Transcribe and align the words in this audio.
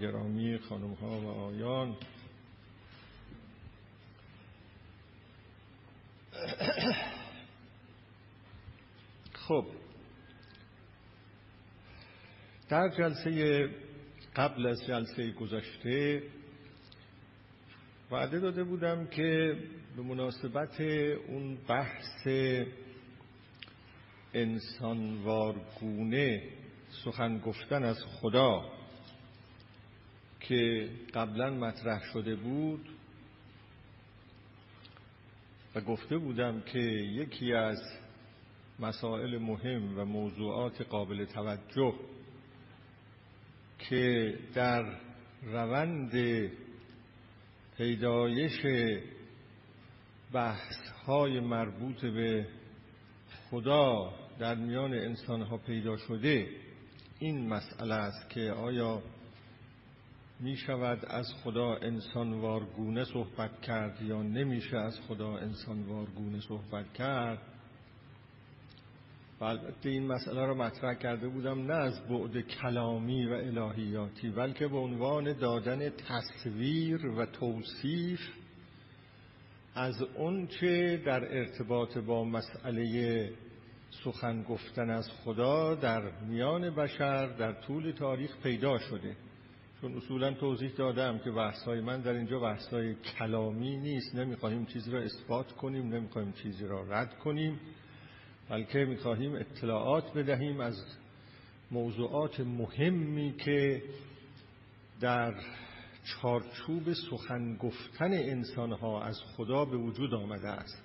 گرامی 0.00 0.58
خانم 0.58 0.92
ها 0.92 1.20
و 1.20 1.26
آیان. 1.26 1.96
خب 9.32 9.66
در 12.68 12.88
جلسه 12.88 13.68
قبل 14.36 14.66
از 14.66 14.86
جلسه 14.86 15.30
گذشته 15.30 16.22
وعده 18.10 18.40
داده 18.40 18.64
بودم 18.64 19.06
که 19.06 19.56
به 19.96 20.02
مناسبت 20.02 20.80
اون 21.28 21.58
بحث 21.68 22.28
انسانوارگونه 24.34 26.42
سخن 27.04 27.38
گفتن 27.38 27.84
از 27.84 28.04
خدا 28.04 28.76
که 30.48 30.88
قبلا 31.14 31.50
مطرح 31.50 32.02
شده 32.12 32.36
بود 32.36 32.88
و 35.74 35.80
گفته 35.80 36.18
بودم 36.18 36.60
که 36.60 36.78
یکی 36.78 37.52
از 37.52 37.78
مسائل 38.78 39.38
مهم 39.38 39.98
و 39.98 40.04
موضوعات 40.04 40.82
قابل 40.82 41.24
توجه 41.24 41.94
که 43.78 44.34
در 44.54 44.98
روند 45.42 46.12
پیدایش 47.76 48.60
بحث 50.32 50.88
های 51.06 51.40
مربوط 51.40 52.00
به 52.00 52.46
خدا 53.50 54.14
در 54.38 54.54
میان 54.54 54.94
انسان 54.94 55.42
ها 55.42 55.56
پیدا 55.56 55.96
شده 55.96 56.48
این 57.18 57.48
مسئله 57.48 57.94
است 57.94 58.30
که 58.30 58.50
آیا 58.50 59.02
می 60.40 60.56
شود 60.56 61.04
از 61.06 61.26
خدا 61.44 61.76
انسان 61.76 62.32
وارگونه 62.40 63.04
صحبت 63.04 63.60
کرد 63.60 64.02
یا 64.02 64.22
نمیشه 64.22 64.76
از 64.76 65.00
خدا 65.08 65.36
انسان 65.36 65.82
وارگونه 65.82 66.40
صحبت 66.40 66.92
کرد؟ 66.92 67.38
و 69.40 69.44
البته 69.44 69.88
این 69.88 70.06
مسئله 70.06 70.46
را 70.46 70.54
مطرح 70.54 70.94
کرده 70.94 71.28
بودم 71.28 71.66
نه 71.66 71.74
از 71.74 72.08
بعد 72.08 72.40
کلامی 72.40 73.26
و 73.26 73.32
الهیاتی 73.32 74.30
بلکه 74.30 74.68
به 74.68 74.76
عنوان 74.76 75.32
دادن 75.32 75.90
تصویر 75.90 77.06
و 77.06 77.26
توصیف 77.26 78.20
از 79.74 79.94
چه 80.60 80.96
در 80.96 81.38
ارتباط 81.38 81.98
با 81.98 82.24
مسئله 82.24 83.30
سخن 84.04 84.42
گفتن 84.42 84.90
از 84.90 85.10
خدا 85.24 85.74
در 85.74 86.20
میان 86.20 86.74
بشر 86.74 87.26
در 87.26 87.52
طول 87.52 87.90
تاریخ 87.90 88.42
پیدا 88.42 88.78
شده. 88.78 89.16
چون 89.86 89.96
اصولا 89.96 90.32
توضیح 90.32 90.70
دادم 90.70 91.18
که 91.18 91.30
بحثای 91.30 91.80
من 91.80 92.00
در 92.00 92.12
اینجا 92.12 92.38
بحثای 92.38 92.94
کلامی 92.94 93.76
نیست. 93.76 94.14
نمی‌خواهیم 94.14 94.66
چیزی 94.66 94.90
را 94.90 95.00
اثبات 95.00 95.52
کنیم 95.52 95.94
نمی‌خواهیم 95.94 96.32
چیزی 96.32 96.66
را 96.66 96.82
رد 96.88 97.18
کنیم 97.18 97.60
بلکه 98.48 98.78
می‌خواهیم 98.78 99.34
اطلاعات 99.34 100.12
بدهیم 100.12 100.60
از 100.60 100.84
موضوعات 101.70 102.40
مهمی 102.40 103.34
که 103.36 103.82
در 105.00 105.34
چارچوب 106.04 106.92
سخن 106.92 107.56
گفتن 107.56 108.12
انسانها 108.12 109.02
از 109.02 109.20
خدا 109.36 109.64
به 109.64 109.76
وجود 109.76 110.14
آمده 110.14 110.48
است. 110.48 110.82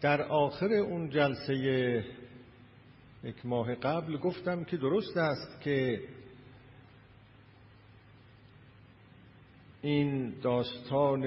در 0.00 0.22
آخر 0.22 0.72
اون 0.72 1.10
جلسه 1.10 2.04
یک 3.24 3.46
ماه 3.46 3.74
قبل 3.74 4.16
گفتم 4.16 4.64
که 4.64 4.76
درست 4.76 5.16
است 5.16 5.60
که 5.60 6.00
این 9.82 10.34
داستان 10.42 11.24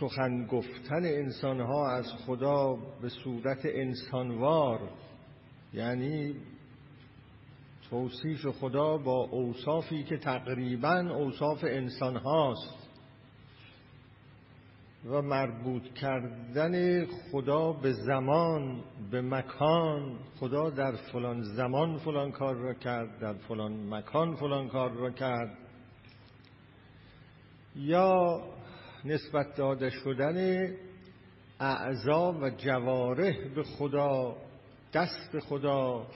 سخن 0.00 0.46
گفتن 0.46 1.04
انسانها 1.04 1.90
از 1.90 2.06
خدا 2.26 2.74
به 3.02 3.08
صورت 3.08 3.60
انسانوار 3.64 4.90
یعنی 5.74 6.34
توصیف 7.90 8.46
خدا 8.46 8.98
با 8.98 9.28
اوصافی 9.30 10.04
که 10.04 10.16
تقریبا 10.16 11.14
اوصاف 11.14 11.64
انسان 11.64 12.16
هاست. 12.16 12.79
و 15.04 15.22
مربوط 15.22 15.82
کردن 15.94 17.04
خدا 17.06 17.72
به 17.72 17.92
زمان 17.92 18.84
به 19.10 19.22
مکان. 19.22 20.18
خدا 20.40 20.70
در 20.70 20.92
فلان 20.92 21.42
زمان 21.42 21.98
فلان 21.98 22.32
کار 22.32 22.54
را 22.54 22.74
کرد 22.74 23.18
در 23.18 23.34
فلان 23.34 23.94
مکان 23.94 24.36
فلان 24.36 24.68
کار 24.68 24.90
را 24.90 25.10
کرد. 25.10 25.58
یا 27.76 28.40
نسبت 29.04 29.56
داده 29.56 29.90
شدن 29.90 30.68
اعضا 31.60 32.32
و 32.32 32.50
جواره 32.50 33.50
به 33.54 33.62
خدا 33.62 34.36
دست 34.92 35.38
خدا 35.38 36.06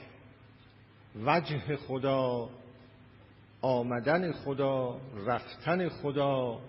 وجه 1.25 1.75
خدا 1.75 2.49
آمدن 3.61 4.31
خدا 4.31 4.99
رفتن 5.27 5.89
خدا 5.89 6.59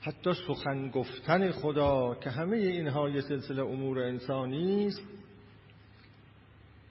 حتی 0.00 0.32
سخن 0.46 0.90
گفتن 0.90 1.50
خدا 1.50 2.14
که 2.14 2.30
همه 2.30 2.56
اینها 2.56 3.08
یه 3.08 3.20
سلسله 3.20 3.62
امور 3.62 3.98
انسانی 3.98 4.86
است 4.86 5.02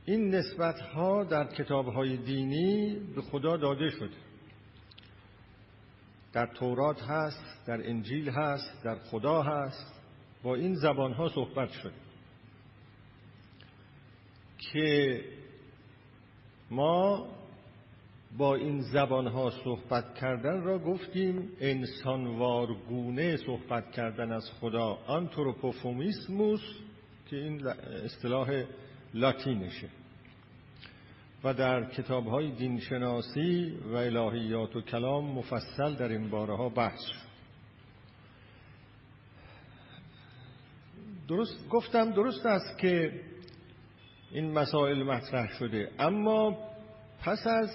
این 0.06 0.36
نسبت 0.36 0.80
ها 0.80 1.24
در 1.24 1.46
کتاب 1.46 1.88
های 1.88 2.18
دینی 2.18 3.00
به 3.16 3.22
خدا 3.22 3.58
داده 3.58 3.90
شده. 3.90 4.16
در 6.34 6.46
تورات 6.46 7.02
هست 7.04 7.66
در 7.68 7.90
انجیل 7.90 8.30
هست 8.30 8.84
در 8.84 8.96
خدا 8.96 9.42
هست 9.42 10.02
با 10.44 10.56
این 10.56 10.76
زبان 10.76 11.14
ها 11.14 11.30
صحبت 11.30 11.72
شده 11.72 11.94
که 14.60 15.22
ما 16.72 17.28
با 18.38 18.56
این 18.56 18.82
زبانها 18.82 19.50
صحبت 19.64 20.16
کردن 20.16 20.64
را 20.64 20.80
گفتیم 20.80 21.50
انسانوارگونه 21.60 23.38
صحبت 23.38 23.92
کردن 23.92 24.32
از 24.32 24.52
خدا 24.62 24.98
آنتروپوفومیسموس 25.08 26.62
که 27.30 27.36
این 27.36 27.68
اصطلاح 28.06 28.64
لاتینشه. 29.14 29.90
و 31.44 31.54
در 31.54 31.90
کتاب 31.90 32.28
های 32.28 32.52
دینشناسی 32.52 33.78
و 33.92 33.96
الهیات 33.96 34.76
و 34.76 34.82
کلام 34.82 35.32
مفصل 35.32 35.96
در 35.96 36.08
این 36.08 36.30
باره 36.30 36.58
ها 36.58 36.70
بحث 36.70 37.02
شد. 37.02 37.28
درست 41.28 41.70
گفتم 41.70 42.12
درست 42.12 42.46
است 42.46 42.78
که 42.78 43.22
این 44.32 44.52
مسائل 44.52 45.04
مطرح 45.04 45.48
شده 45.60 45.92
اما 46.00 46.58
پس 47.22 47.48
از 47.48 47.70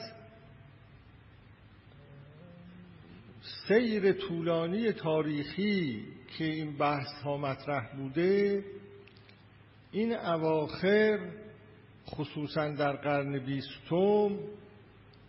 سیر 3.69 4.13
طولانی 4.13 4.93
تاریخی 4.93 6.05
که 6.39 6.45
این 6.45 6.77
بحث 6.77 7.23
ها 7.25 7.37
مطرح 7.37 7.97
بوده 7.97 8.65
این 9.93 10.17
اواخر 10.17 11.19
خصوصا 12.07 12.69
در 12.69 12.93
قرن 12.93 13.39
بیستم 13.39 14.39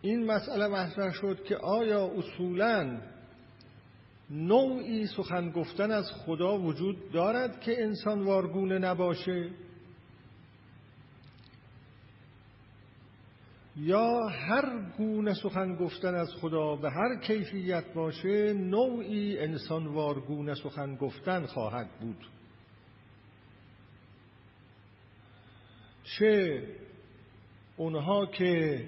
این 0.01 0.25
مسئله 0.25 0.67
مطرح 0.67 1.13
شد 1.13 1.43
که 1.43 1.57
آیا 1.57 2.11
اصولا 2.17 3.01
نوعی 4.29 5.07
سخن 5.07 5.51
گفتن 5.51 5.91
از 5.91 6.11
خدا 6.25 6.57
وجود 6.57 7.11
دارد 7.11 7.59
که 7.59 7.83
انسان 7.83 8.23
وارگونه 8.23 8.79
نباشه؟ 8.79 9.49
یا 13.77 14.27
هر 14.27 14.91
گونه 14.97 15.33
سخن 15.33 15.75
گفتن 15.75 16.15
از 16.15 16.33
خدا 16.41 16.75
به 16.75 16.89
هر 16.91 17.15
کیفیت 17.15 17.93
باشه 17.93 18.53
نوعی 18.53 19.39
انسان 19.39 19.87
وارگونه 19.87 20.55
سخن 20.55 20.95
گفتن 20.95 21.45
خواهد 21.45 21.99
بود. 21.99 22.27
چه 26.03 26.63
اونها 27.77 28.25
که 28.25 28.83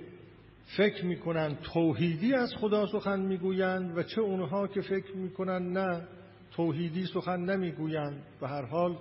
فکر 0.78 1.06
می‌کنن 1.06 1.56
توحیدی 1.56 2.34
از 2.34 2.54
خدا 2.56 2.88
سخن 2.88 3.20
می‌گویند 3.20 3.98
و 3.98 4.04
چه 4.04 4.22
اونها 4.22 4.68
که 4.68 4.82
فکر 4.82 5.16
می‌کنن 5.16 5.72
نه 5.78 6.08
توحیدی 6.52 7.06
سخن 7.06 7.40
نمی‌گویند. 7.40 8.24
به 8.42 8.48
هر 8.48 8.66
حال 8.66 8.98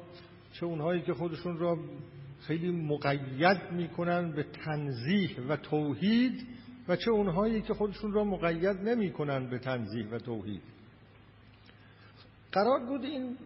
چه 0.53 0.67
اونهایی 0.67 1.03
که 1.03 1.15
خودشون 1.15 1.59
را 1.59 1.79
خیلی 2.47 2.71
مقید 2.71 3.73
می‌کنن 3.73 4.33
به 4.33 4.43
تنزیح 4.43 5.41
و 5.49 5.57
توحید 5.57 6.47
و 6.89 6.97
چه 6.97 7.11
اونهایی 7.11 7.63
که 7.63 7.75
خودشون 7.75 8.13
را 8.13 8.25
مقید 8.25 8.67
نمی‌کنن 8.89 9.51
به 9.51 9.59
تنزیح 9.59 10.07
و 10.11 10.19
توحید. 10.19 10.63
قرار 12.53 12.87
بود 12.87 13.05
این 13.05 13.37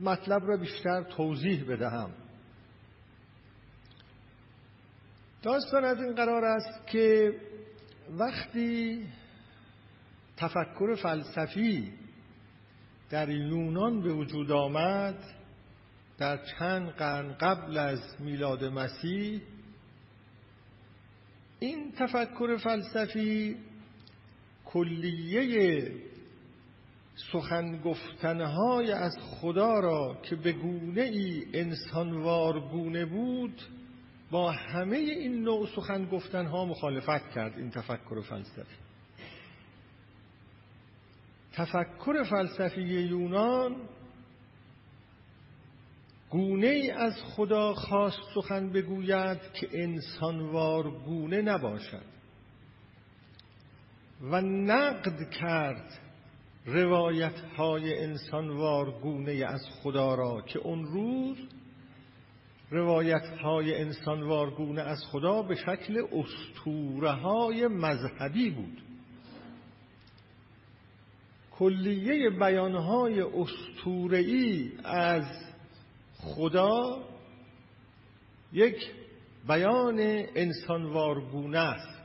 مطلب 0.00 0.42
را 0.46 0.56
بیشتر 0.56 1.02
توضیح 1.02 1.64
بدهم. 1.64 2.10
داستان 5.42 5.84
از 5.84 6.02
این 6.02 6.14
قرار 6.14 6.44
است 6.44 6.86
که 6.86 7.32
وقتی 8.18 9.06
تفکر 10.36 10.94
فلسفی 10.94 11.92
در 13.10 13.28
یونان 13.28 14.02
به 14.02 14.12
وجود 14.12 14.50
آمد 14.52 15.24
در 16.18 16.36
چند 16.36 16.88
قرن 16.88 17.32
قبل 17.32 17.78
از 17.78 18.00
میلاد 18.20 18.64
مسیح 18.64 19.40
این 21.58 21.92
تفکر 21.92 22.56
فلسفی 22.56 23.56
کلیه 24.64 25.92
سخن 27.32 27.80
گفتنهای 27.80 28.92
از 28.92 29.16
خدا 29.20 29.80
را 29.80 30.18
که 30.22 30.36
به 30.36 30.52
گونه 30.52 31.02
ای 31.02 31.46
انسانوار 31.52 32.60
گونه 32.60 33.04
بود 33.04 33.62
با 34.30 34.50
همه 34.50 34.96
این 34.96 35.42
نوع 35.42 35.66
سخن 35.76 36.04
گفتنها 36.04 36.64
مخالفت 36.64 37.30
کرد 37.30 37.58
این 37.58 37.70
تفکر 37.70 38.20
فلسفی. 38.20 38.76
تفکر 41.52 42.22
فلسفی 42.22 42.82
یونان 42.82 43.76
گونه 46.34 46.66
ای 46.66 46.90
از 46.90 47.12
خدا 47.36 47.74
خواست 47.74 48.18
سخن 48.34 48.72
بگوید 48.72 49.38
که 49.52 49.68
انسانوار 49.72 50.90
گونه 50.90 51.42
نباشد. 51.42 52.04
و 54.22 54.40
نقد 54.40 55.30
کرد 55.30 56.00
روایت 56.66 57.40
های 57.56 57.98
انسانوار 57.98 58.90
گونه 58.90 59.44
از 59.46 59.66
خدا 59.82 60.14
را 60.14 60.42
که 60.42 60.58
اون 60.58 60.84
روز 60.84 61.36
روایت 62.70 63.26
های 63.42 63.80
انسانوار 63.80 64.50
گونه 64.50 64.82
از 64.82 65.04
خدا 65.12 65.42
به 65.42 65.54
شکل 65.54 66.06
استوره 66.12 67.12
های 67.12 67.66
مذهبی 67.66 68.50
بود. 68.50 68.82
کلیه 71.50 72.30
بیانهای 72.30 73.20
استورهی 73.20 74.72
از 74.84 75.43
خدا 76.24 77.02
یک 78.52 78.76
بیان 79.48 79.98
انسانوارگونه 80.34 81.58
است. 81.58 82.04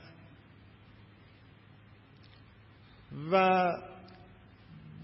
و 3.32 3.68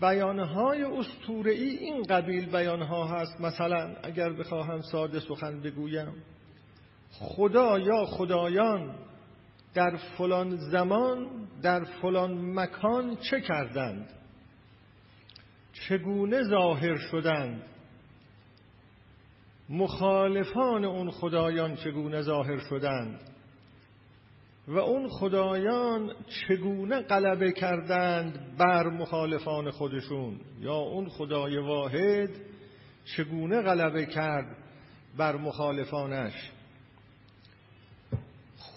بیانهای 0.01 0.83
استورهی 0.83 1.77
این 1.77 2.03
قبیل 2.03 2.45
بیانها 2.45 3.07
هست. 3.07 3.41
مثلا 3.41 3.95
اگر 4.03 4.33
بخواهم 4.33 4.81
ساده 4.81 5.19
سخن 5.19 5.61
بگویم 5.61 6.13
خدا 7.19 7.79
یا 7.79 8.05
خدایان 8.05 8.95
در 9.73 9.97
فلان 10.17 10.55
زمان 10.55 11.47
در 11.61 11.83
فلان 11.83 12.59
مکان 12.59 13.15
چه 13.15 13.41
کردند؟ 13.41 14.09
چگونه 15.73 16.43
ظاهر 16.43 16.95
شدند؟ 16.95 17.63
مخالفان 19.69 20.85
اون 20.85 21.11
خدایان 21.11 21.75
چگونه 21.75 22.21
ظاهر 22.21 22.59
شدند 22.59 23.19
و 24.67 24.77
اون 24.77 25.09
خدایان 25.09 26.15
چگونه 26.27 27.01
غلبه 27.01 27.51
کردند 27.51 28.57
بر 28.57 28.87
مخالفان 28.87 29.71
خودشون 29.71 30.39
یا 30.59 30.75
اون 30.75 31.09
خدای 31.09 31.57
واحد 31.57 32.29
چگونه 33.17 33.61
غلبه 33.61 34.05
کرد 34.05 34.57
بر 35.17 35.35
مخالفانش 35.35 36.51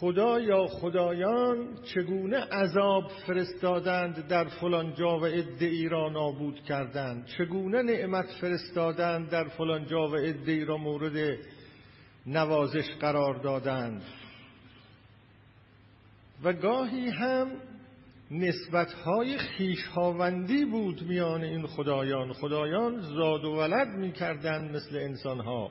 خدا 0.01 0.41
یا 0.41 0.67
خدایان 0.67 1.69
چگونه 1.95 2.37
عذاب 2.37 3.11
فرستادند 3.27 4.29
در 4.29 4.45
فلان 4.45 4.95
جا 4.95 5.19
و 5.19 5.25
ادعی 5.25 5.89
را 5.89 6.09
نابود 6.09 6.61
کردند؟ 6.65 7.27
چگونه 7.39 7.83
نعمت 7.83 8.27
فرستادند 8.41 9.31
در 9.31 9.49
فلان 9.49 9.87
جا 9.87 10.09
و 10.09 10.15
ادعی 10.15 10.65
را 10.65 10.77
مورد 10.77 11.39
نوازش 12.27 12.91
قرار 13.01 13.35
دادند؟ 13.35 14.03
و 16.45 16.53
گاهی 16.53 17.09
هم 17.09 17.49
نسبتهای 18.31 19.39
خیشهاوندی 19.39 20.65
بود 20.65 21.03
میان 21.03 21.43
این 21.45 21.67
خدایان. 21.67 22.33
خدایان 22.33 23.01
زاد 23.01 23.45
و 23.45 23.57
ولد 23.57 23.89
می‌کردند 23.89 24.77
مثل 24.77 24.97
انسانها. 24.97 25.71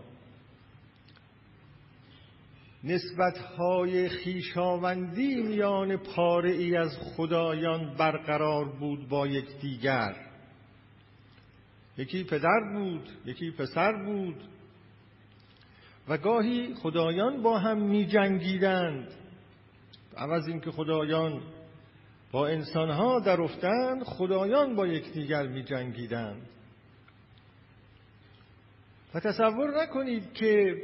نسبتهای 2.83 4.09
خیشاوندی 4.09 5.35
میان 5.35 5.97
پاره 5.97 6.51
ای 6.51 6.75
از 6.75 6.97
خدایان 6.97 7.95
برقرار 7.97 8.65
بود 8.65 9.09
با 9.09 9.27
یکدیگر. 9.27 10.15
یکی 11.97 12.24
پدر 12.24 12.74
بود 12.74 13.09
یکی 13.25 13.51
پسر 13.51 14.06
بود. 14.06 14.44
و 16.07 16.18
گاهی 16.18 16.74
خدایان 16.74 17.41
با 17.41 17.59
هم 17.59 17.81
می 17.81 18.06
جنگیدند 18.06 19.07
عوض 20.18 20.47
اینکه 20.47 20.71
خدایان 20.71 21.41
با 22.31 22.47
انسانها 22.47 23.19
در 23.19 23.41
افتند 23.41 24.03
خدایان 24.03 24.75
با 24.75 24.88
یکدیگر 24.88 25.47
می 25.47 25.63
جنگیدند 25.63 26.50
و 29.13 29.19
تصور 29.19 29.83
نکنید 29.83 30.33
که 30.33 30.75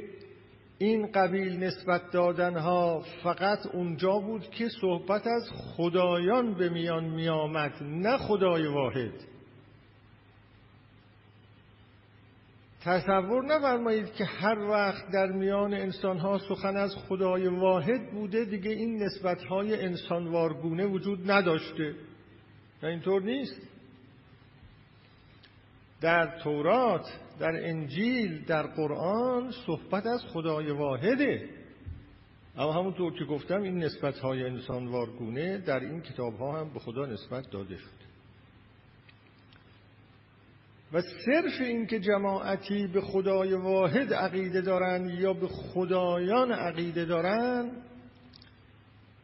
این 0.83 1.11
قبیل 1.11 1.63
نسبت 1.63 2.11
دادنها 2.11 3.03
فقط 3.23 3.59
اونجا 3.73 4.19
بود 4.19 4.49
که 4.49 4.69
صحبت 4.81 5.27
از 5.27 5.49
خدایان 5.51 6.53
به 6.53 6.69
میان 6.69 7.03
می 7.03 7.29
آمد 7.29 7.71
نه 7.81 8.17
خدای 8.17 8.67
واحد. 8.67 9.13
تصور 12.81 13.45
نفرمایید 13.45 14.13
که 14.13 14.25
هر 14.25 14.59
وقت 14.59 15.11
در 15.11 15.31
میان 15.31 15.73
انسانها 15.73 16.37
سخن 16.37 16.77
از 16.77 16.95
خدای 16.95 17.47
واحد 17.47 18.11
بوده 18.11 18.45
دیگه 18.45 18.71
این 18.71 19.03
نسبتهای 19.03 19.81
انسانوارگونه 19.81 20.85
وجود 20.85 21.31
نداشته. 21.31 21.95
نه 22.83 22.89
اینطور 22.89 23.21
نیست. 23.21 23.61
در 26.03 26.39
تورات 26.39 27.05
در 27.39 27.67
انجیل 27.69 28.45
در 28.45 28.67
قرآن 28.67 29.51
صحبت 29.65 30.05
از 30.05 30.21
خدای 30.33 30.71
واحده. 30.71 31.49
اما 32.57 32.73
همونطور 32.73 33.13
که 33.13 33.25
گفتم 33.25 33.61
این 33.61 33.77
نسبت 33.83 34.19
های 34.19 34.43
انسان 34.43 34.87
وارگونه 34.87 35.57
در 35.57 35.79
این 35.79 36.01
کتاب 36.01 36.33
ها 36.37 36.59
هم 36.59 36.73
به 36.73 36.79
خدا 36.79 37.05
نسبت 37.05 37.49
داده 37.51 37.77
شد. 37.77 38.03
و 40.93 41.01
صرف 41.01 41.61
اینکه 41.61 41.99
جماعتی 41.99 42.87
به 42.87 43.01
خدای 43.01 43.53
واحد 43.53 44.13
عقیده 44.13 44.61
دارند 44.61 45.09
یا 45.09 45.33
به 45.33 45.47
خدایان 45.47 46.51
عقیده 46.51 47.05
دارند 47.05 47.71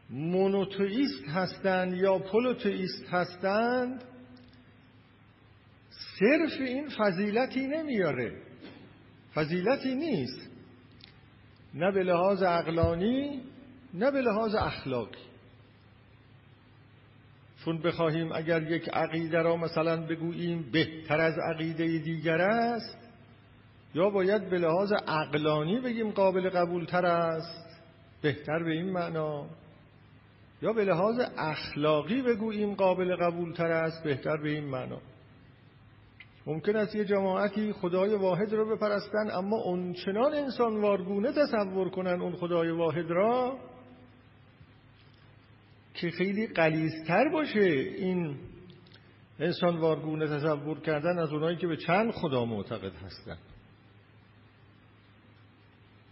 مونوتئیست 0.10 1.28
هستند 1.28 1.94
یا 1.94 2.20
پولوتئیست 2.20 3.06
هستند 3.10 4.04
صرف 6.20 6.62
این 6.62 6.90
فضیلتی 6.90 7.68
نمیاره. 7.68 8.32
فضیلتی 9.36 9.96
نیست. 9.96 10.50
نه 11.74 11.92
به 11.92 12.04
لحاظ 12.04 12.44
عقلانی 12.44 13.42
نه 13.94 14.12
به 14.12 14.22
لحاظ 14.22 14.56
اخلاقی. 14.56 15.30
چون 17.66 17.82
بخواهیم 17.82 18.32
اگر 18.32 18.72
یک 18.72 18.90
عقیده 18.90 19.42
را 19.42 19.58
مثلا 19.58 20.06
بگوییم 20.08 20.70
بهتر 20.72 21.22
از 21.22 21.34
عقیده 21.40 21.98
دیگر 21.98 22.42
است 22.42 22.98
یا 23.94 24.10
باید 24.10 24.50
به 24.50 24.58
لحاظ 24.58 24.92
عقلانی 25.08 25.80
بگیم 25.80 26.12
قابل 26.12 26.50
قبول 26.50 26.86
تر 26.86 27.06
است 27.06 27.82
بهتر 28.22 28.64
به 28.64 28.72
این 28.72 28.90
معنا. 28.90 29.46
یا 30.62 30.74
به 30.74 30.86
لحاظ 30.86 31.20
اخلاقی 31.38 32.22
بگوییم 32.22 32.76
قابل 32.76 33.16
قبول 33.16 33.54
تر 33.54 33.72
است 33.72 34.04
بهتر 34.04 34.38
به 34.38 34.50
این 34.50 34.66
معنا. 34.66 35.02
ممکن 36.50 36.76
است 36.76 36.96
یه 36.96 37.06
جماعتی 37.06 37.74
خدای 37.74 38.16
واحد 38.16 38.54
را 38.54 38.66
بپرستن 38.66 39.32
اما 39.32 39.58
اونچنان 39.58 40.34
انسان 40.34 40.82
وارگونه 40.82 41.32
تصور 41.32 41.90
کنن 41.90 42.22
اون 42.22 42.36
خدای 42.36 42.72
واحد 42.72 43.12
را 43.12 43.58
که 45.94 46.12
خیلی 46.12 46.48
قلیزتر 46.48 47.30
باشه 47.30 47.60
این 47.60 48.38
انسان 49.40 49.78
وارگونه 49.78 50.28
تصور 50.28 50.80
کردن 50.80 51.20
از 51.20 51.34
اونایی 51.34 51.58
که 51.58 51.68
به 51.68 51.78
چند 51.78 52.12
خدا 52.12 52.46
معتقد 52.46 52.96
هستن. 53.06 53.38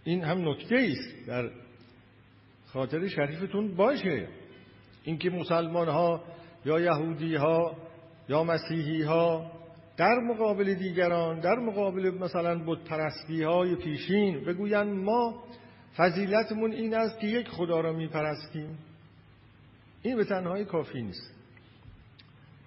این 0.04 0.24
هم 0.24 0.48
نکته 0.48 0.76
است 0.76 1.28
در 1.28 1.50
خاطر 2.66 3.08
شریفتون 3.08 3.76
باشه. 3.76 4.28
اینکه 5.04 5.30
مسلمان 5.30 5.88
ها 5.88 6.24
یا 6.64 6.80
یهودی 6.80 7.34
ها 7.34 7.76
یا 8.28 8.44
مسیحی 8.44 9.02
ها 9.02 9.57
در 9.98 10.18
مقابل 10.18 10.74
دیگران 10.74 11.40
در 11.40 11.54
مقابل 11.54 12.10
مثلا 12.10 12.58
بود 12.58 12.84
پرستی 12.84 13.42
های 13.42 13.76
پیشین 13.76 14.44
بگویند 14.44 15.04
ما 15.04 15.44
فضیلتمون 15.96 16.72
این 16.72 16.94
است 16.94 17.20
که 17.20 17.26
یک 17.26 17.48
خدا 17.48 17.80
را 17.80 17.92
میپرستیم. 17.92 18.78
این 20.02 20.16
به 20.16 20.24
تنهایی 20.24 20.64
کافی 20.64 21.02
نیست. 21.02 21.34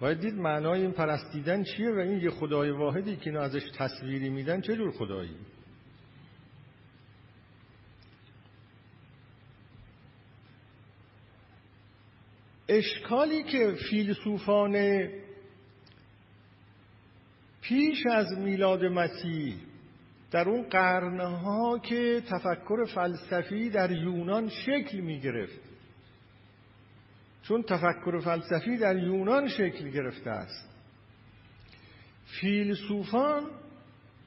باید 0.00 0.20
دید 0.20 0.34
معنای 0.34 0.80
این 0.80 0.92
پرستیدن 0.92 1.62
چیه 1.64 1.90
و 1.90 1.98
این 1.98 2.20
یه 2.20 2.30
خدای 2.30 2.70
واحدی 2.70 3.16
که 3.16 3.30
اینا 3.30 3.42
ازش 3.42 3.70
تصویری 3.78 4.28
میدن 4.28 4.60
چه 4.60 4.76
جور 4.76 4.90
خدایی؟ 4.90 5.36
اشکالی 12.68 13.42
که 13.42 13.74
فیلسوفان 13.90 14.76
پیش 17.62 18.06
از 18.06 18.38
میلاد 18.38 18.84
مسیح 18.84 19.54
در 20.30 20.48
اون 20.48 20.62
قرنها 20.62 21.78
که 21.78 22.22
تفکر 22.30 22.84
فلسفی 22.94 23.70
در 23.70 23.90
یونان 23.92 24.48
شکل 24.48 25.00
می 25.00 25.20
گرفت 25.20 25.60
چون 27.42 27.62
تفکر 27.62 28.20
فلسفی 28.20 28.76
در 28.76 28.96
یونان 28.96 29.48
شکل 29.48 29.90
گرفته 29.90 30.30
است. 30.30 30.68
فیلسوفان 32.40 33.42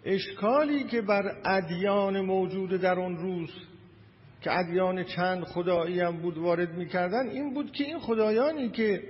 اشکالی 0.05 0.83
که 0.83 1.01
بر 1.01 1.41
ادیان 1.45 2.21
موجود 2.21 2.69
در 2.69 2.99
آن 2.99 3.17
روز 3.17 3.49
که 4.41 4.59
ادیان 4.59 5.03
چند 5.03 5.43
خدایی 5.43 5.99
هم 5.99 6.17
بود 6.17 6.37
وارد 6.37 6.73
می‌کردن 6.73 7.29
این 7.29 7.53
بود 7.53 7.71
که 7.71 7.83
این 7.83 7.99
خدایانی 7.99 8.69
که 8.69 9.03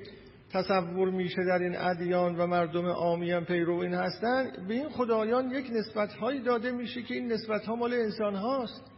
تصور 0.55 1.09
میشه 1.09 1.43
در 1.43 1.59
این 1.59 1.77
ادیان 1.77 2.35
و 2.35 2.47
مردم 2.47 2.85
عامی 2.85 3.31
هم 3.31 3.45
پیرو 3.45 3.79
این 3.79 3.93
هستن 3.93 4.51
به 4.67 4.73
این 4.73 4.89
خدایان 4.89 5.51
یک 5.51 5.69
نسبت 5.71 6.13
هایی 6.13 6.41
داده 6.41 6.71
میشه 6.71 7.01
که 7.01 7.13
این 7.13 7.31
نسبت 7.31 7.65
ها 7.65 7.75
مال 7.75 7.93
انسان 7.93 8.35
هاست. 8.35 8.91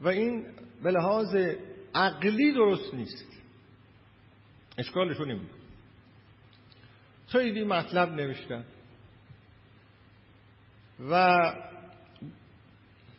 و 0.00 0.08
این 0.08 0.46
به 0.82 0.90
لحاظ 0.90 1.36
عقلی 1.94 2.52
درست 2.52 2.94
نیست. 2.94 3.26
اشکالشون 4.78 5.30
این 5.30 5.40
خیلی 7.26 7.64
مطلب 7.64 8.12
نوشتن. 8.12 8.64
و 11.10 11.40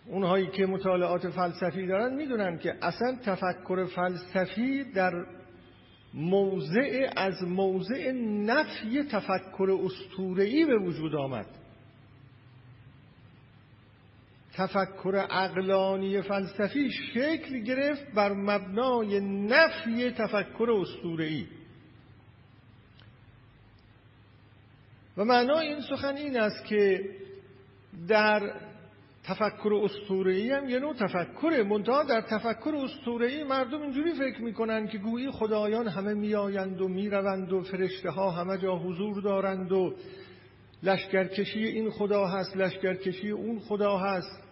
اونهایی 0.05 0.47
که 0.47 0.65
مطالعات 0.65 1.29
فلسفی 1.29 1.87
دارن 1.87 2.15
می‌دونن 2.15 2.57
که 2.57 2.73
اصلا 2.81 3.17
تفکر 3.23 3.85
فلسفی 3.85 4.83
در 4.83 5.25
موضع 6.13 7.09
از 7.15 7.43
موضع 7.43 8.11
نفی 8.45 9.03
تفکر 9.03 9.79
اسطوره‌ای 9.85 10.65
به 10.65 10.77
وجود 10.77 11.15
آمد. 11.15 11.47
تفکر 14.53 15.27
اقلانی 15.29 16.21
فلسفی 16.21 16.91
شکل 16.91 17.59
گرفت 17.59 18.11
بر 18.13 18.33
مبنای 18.33 19.19
نفی 19.19 20.11
تفکر 20.11 20.71
اسطوره‌ای. 20.71 21.47
و 25.17 25.25
معنای 25.25 25.67
این 25.67 25.81
سخن 25.81 26.15
این 26.15 26.39
است 26.39 26.65
که 26.65 27.09
در 28.07 28.70
تفکر 29.23 29.73
اسطوره‌ای 29.83 30.51
هم 30.51 30.69
یه 30.69 30.79
نوع 30.79 30.93
تفکر 30.93 31.65
منتها 31.69 32.03
در 32.03 32.21
تفکر 32.21 32.75
اسطوره‌ای 32.75 33.43
مردم 33.43 33.81
اینجوری 33.81 34.13
فکر 34.13 34.41
می‌کنن 34.41 34.87
که 34.87 34.97
گویی 34.97 35.31
خدایان 35.31 35.87
همه 35.87 36.13
میآیند 36.13 36.81
و 36.81 36.87
می‌روند 36.87 37.53
و 37.53 37.61
فرشته 37.61 38.09
ها 38.09 38.31
همه 38.31 38.57
جا 38.57 38.75
حضور 38.77 39.21
دارند 39.21 39.71
و 39.71 39.93
لشکرکشی 40.83 41.63
این 41.63 41.89
خدا 41.89 42.27
هست 42.27 42.57
لشکرکشی 42.57 43.29
اون 43.29 43.59
خدا 43.59 43.97
هست. 43.97 44.43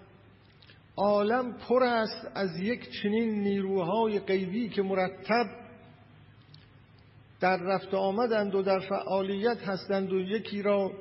عالم 0.97 1.53
پر 1.53 1.83
است 1.83 2.27
از 2.35 2.59
یک 2.59 2.89
چنین 3.03 3.43
نیروهای 3.43 4.19
غیبی 4.19 4.69
که 4.69 4.81
مرتب 4.81 5.45
در 7.39 7.57
رفت 7.57 7.93
آمدند 7.93 8.55
و 8.55 8.61
در 8.61 8.79
فعالیت 8.79 9.57
هستند 9.67 10.13
و 10.13 10.19
یکی 10.19 10.61
را 10.61 10.91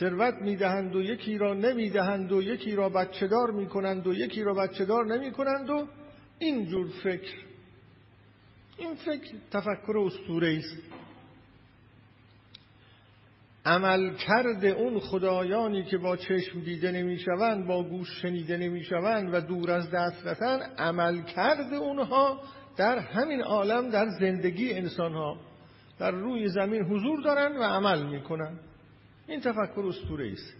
ثروت 0.00 0.34
می‌دهند 0.34 0.96
و 0.96 1.02
یکی 1.02 1.38
را 1.38 1.54
نمی‌دهند 1.54 2.32
و 2.32 2.42
یکی 2.42 2.76
را 2.76 2.88
بچه 2.88 3.26
دار 3.26 3.50
می‌کنند 3.50 4.06
و 4.06 4.14
یکی 4.14 4.42
را 4.42 4.54
بچه 4.54 4.84
دار 4.84 5.06
نمی 5.06 5.32
کنند 5.32 5.70
و 5.70 5.86
اینجور 6.38 6.86
فکر. 7.02 7.34
این 8.78 8.94
فکر 8.94 9.34
تفکر 9.50 9.98
اسطوره 9.98 10.58
است. 10.58 10.82
عمل 13.66 14.14
کرده 14.14 14.68
اون 14.68 14.98
خدایانی 14.98 15.84
که 15.84 15.98
با 15.98 16.16
چشم 16.16 16.60
دیده 16.60 16.92
نمی‌شوند 16.92 17.66
با 17.66 17.82
گوش 17.82 18.08
شنیده 18.22 18.56
نمی‌شوند 18.56 19.34
و 19.34 19.40
دور 19.40 19.70
از 19.70 19.90
دسترسن 19.90 20.60
عمل 20.78 21.22
کرده 21.22 21.76
اونها 21.76 22.42
در 22.76 22.98
همین 22.98 23.42
عالم 23.42 23.90
در 23.90 24.06
زندگی 24.20 24.72
انسان 24.72 25.12
ها 25.12 25.36
در 25.98 26.10
روی 26.10 26.48
زمین 26.48 26.82
حضور 26.82 27.22
دارن 27.22 27.56
و 27.56 27.62
عمل 27.62 28.06
می‌کنن. 28.06 28.58
این 29.28 29.40
تفکر 29.40 29.84
اسطوره 29.88 30.32
است. 30.32 30.54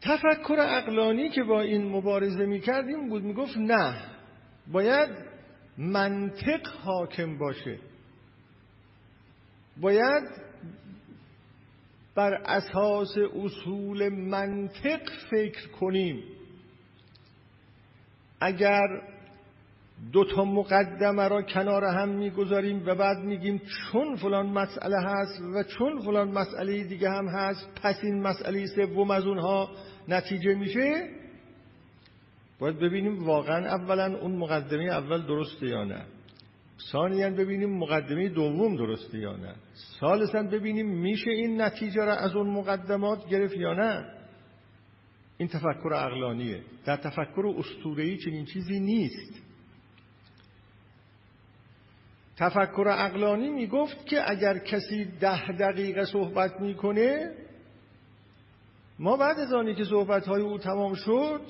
تفکر 0.00 0.56
اقلانی 0.60 1.28
که 1.28 1.42
با 1.42 1.60
این 1.60 1.88
مبارزه 1.88 2.46
می‌کردیم 2.46 3.08
بود 3.08 3.22
می‌گفت 3.22 3.56
نه 3.56 4.02
باید 4.72 5.10
منطق 5.78 6.66
حاکم 6.66 7.38
باشه. 7.38 7.78
باید 9.80 10.24
بر 12.14 12.34
اساس 12.34 13.18
اصول 13.34 14.08
منطق 14.08 15.00
فکر 15.30 15.68
کنیم. 15.68 16.24
اگر 18.40 18.86
دو 20.12 20.24
تا 20.24 20.44
مقدمه 20.44 21.28
را 21.28 21.42
کنار 21.42 21.84
هم 21.84 22.08
می‌گذاریم 22.08 22.82
و 22.86 22.94
بعد 22.94 23.18
میگیم 23.18 23.60
چون 23.92 24.16
فلان 24.16 24.46
مسئله 24.46 24.96
هست 25.00 25.40
و 25.54 25.62
چون 25.62 26.00
فلان 26.00 26.30
مسئله 26.30 26.84
دیگه 26.84 27.10
هم 27.10 27.28
هست 27.28 27.68
پس 27.82 27.96
این 28.02 28.22
مسئله 28.22 28.66
سوم 28.66 29.10
از 29.10 29.26
اونها 29.26 29.70
نتیجه 30.08 30.54
میشه. 30.54 31.10
باید 32.58 32.78
ببینیم 32.78 33.24
واقعا 33.24 33.66
اولا 33.66 34.18
اون 34.18 34.36
مقدمه 34.36 34.84
اول 34.84 35.26
درسته 35.26 35.66
یا 35.66 35.84
نه. 35.84 36.04
ثانیا 36.92 37.30
ببینیم 37.30 37.78
مقدمه 37.78 38.28
دوم 38.28 38.76
درسته 38.76 39.18
یا 39.18 39.36
نه. 39.36 39.54
ثالثا 40.00 40.42
ببینیم 40.42 40.86
میشه 40.86 41.30
این 41.30 41.60
نتیجه 41.60 42.04
را 42.04 42.14
از 42.16 42.36
اون 42.36 42.50
مقدمات 42.50 43.28
گرفت 43.28 43.56
یا 43.56 43.74
نه. 43.74 44.04
این 45.38 45.48
تفکر 45.48 45.94
اقلانیه 45.94 46.60
در 46.84 46.96
تفکر 46.96 47.54
اسطوره‌ای 47.58 48.16
چنین 48.18 48.44
چیزی 48.44 48.80
نیست. 48.80 49.45
تفکر 52.38 52.88
اقلانی 52.88 53.50
می‌گفت 53.50 54.06
که 54.06 54.30
اگر 54.30 54.58
کسی 54.58 55.04
ده 55.20 55.52
دقیقه 55.52 56.04
صحبت 56.04 56.60
می‌کنه 56.60 57.32
ما 58.98 59.16
بعد 59.16 59.38
از 59.38 59.52
آنی 59.52 59.74
که 59.74 59.84
صحبت 59.84 60.28
های 60.28 60.42
او 60.42 60.58
تمام 60.58 60.94
شد 60.94 61.40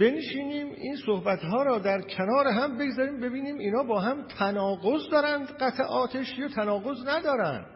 بنشینیم 0.00 0.66
این 0.66 0.96
صحبت 1.06 1.44
ها 1.44 1.62
را 1.62 1.78
در 1.78 2.00
کنار 2.00 2.46
هم 2.46 2.78
بگذاریم 2.78 3.20
ببینیم 3.20 3.58
اینا 3.58 3.82
با 3.82 4.00
هم 4.00 4.22
تناقض 4.38 5.08
دارند 5.10 5.48
قطعاتش 5.48 6.38
یا 6.38 6.48
تناقض 6.48 7.08
ندارند. 7.08 7.66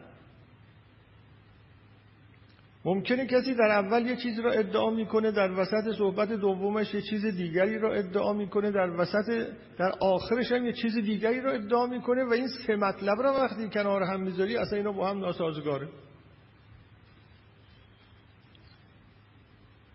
ممکنه 2.87 3.27
کسی 3.27 3.55
در 3.55 3.71
اول 3.71 4.07
یه 4.07 4.17
چیزی 4.17 4.43
را 4.43 4.53
ادعا 4.53 4.91
می‌کنه 4.91 5.31
در 5.31 5.51
وسط 5.51 5.97
صحبت 5.99 6.33
دومش 6.33 6.95
یه 6.95 7.03
چیز 7.03 7.27
دیگری 7.27 7.79
را 7.79 7.95
ادعا 7.95 8.33
می‌کنه 8.33 8.71
در 8.71 8.91
وسط 8.91 9.49
در 9.79 9.93
آخرش 10.01 10.53
هم 10.53 10.65
یه 10.65 10.73
چیز 10.73 10.97
دیگری 10.97 11.41
را 11.41 11.53
ادعا 11.53 11.87
می‌کنه 11.87 12.25
و 12.25 12.33
این 12.33 12.49
سه 12.49 12.77
مطلب 12.77 13.23
را 13.23 13.33
وقتی 13.33 13.69
کنار 13.69 14.03
هم 14.03 14.21
می‌ذاری 14.21 14.57
اصلا 14.57 14.79
اینا 14.79 14.93
با 14.93 15.11
هم 15.11 15.19
ناسازگاره. 15.19 15.89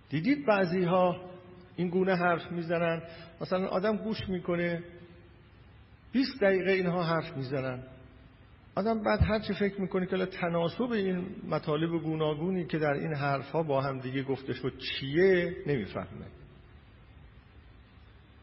دیدید 0.10 0.46
بعضی 0.46 0.84
ها 0.84 1.16
این 1.76 1.90
گونه 1.90 2.16
حرف 2.16 2.52
می‌زنن؟ 2.52 3.02
مثلا 3.42 3.68
آدم 3.68 3.98
گوش 3.98 4.30
می‌کنه 4.30 4.84
20 6.12 6.42
دقیقه 6.42 6.72
اینها 6.72 7.04
حرف 7.04 7.38
می‌زنن. 7.38 7.84
آدم 8.76 9.04
بعد 9.04 9.22
هر 9.22 9.40
چه 9.40 9.54
فکر 9.54 9.82
می‌کنه 9.82 10.06
که 10.06 10.26
تناسب 10.26 10.92
این 10.92 11.36
مطالب 11.48 12.04
گوناگونی 12.04 12.66
که 12.66 12.78
در 12.80 12.94
این 12.94 13.14
حرفها 13.14 13.64
با 13.64 13.82
هم 13.82 14.00
دیگه 14.00 14.24
گفته 14.24 14.54
شد 14.54 14.74
چیه 14.78 15.56
نمی‌فهمه. 15.68 16.26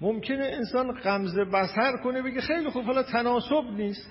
ممکنه 0.00 0.44
انسان 0.44 0.92
غمزه 0.92 1.44
بسر 1.44 1.97
کنه 2.04 2.23
بگه 2.23 2.40
خیلی 2.40 2.70
خوب 2.70 2.85
حالا 2.85 3.02
تناسب 3.02 3.64
نیست. 3.70 4.11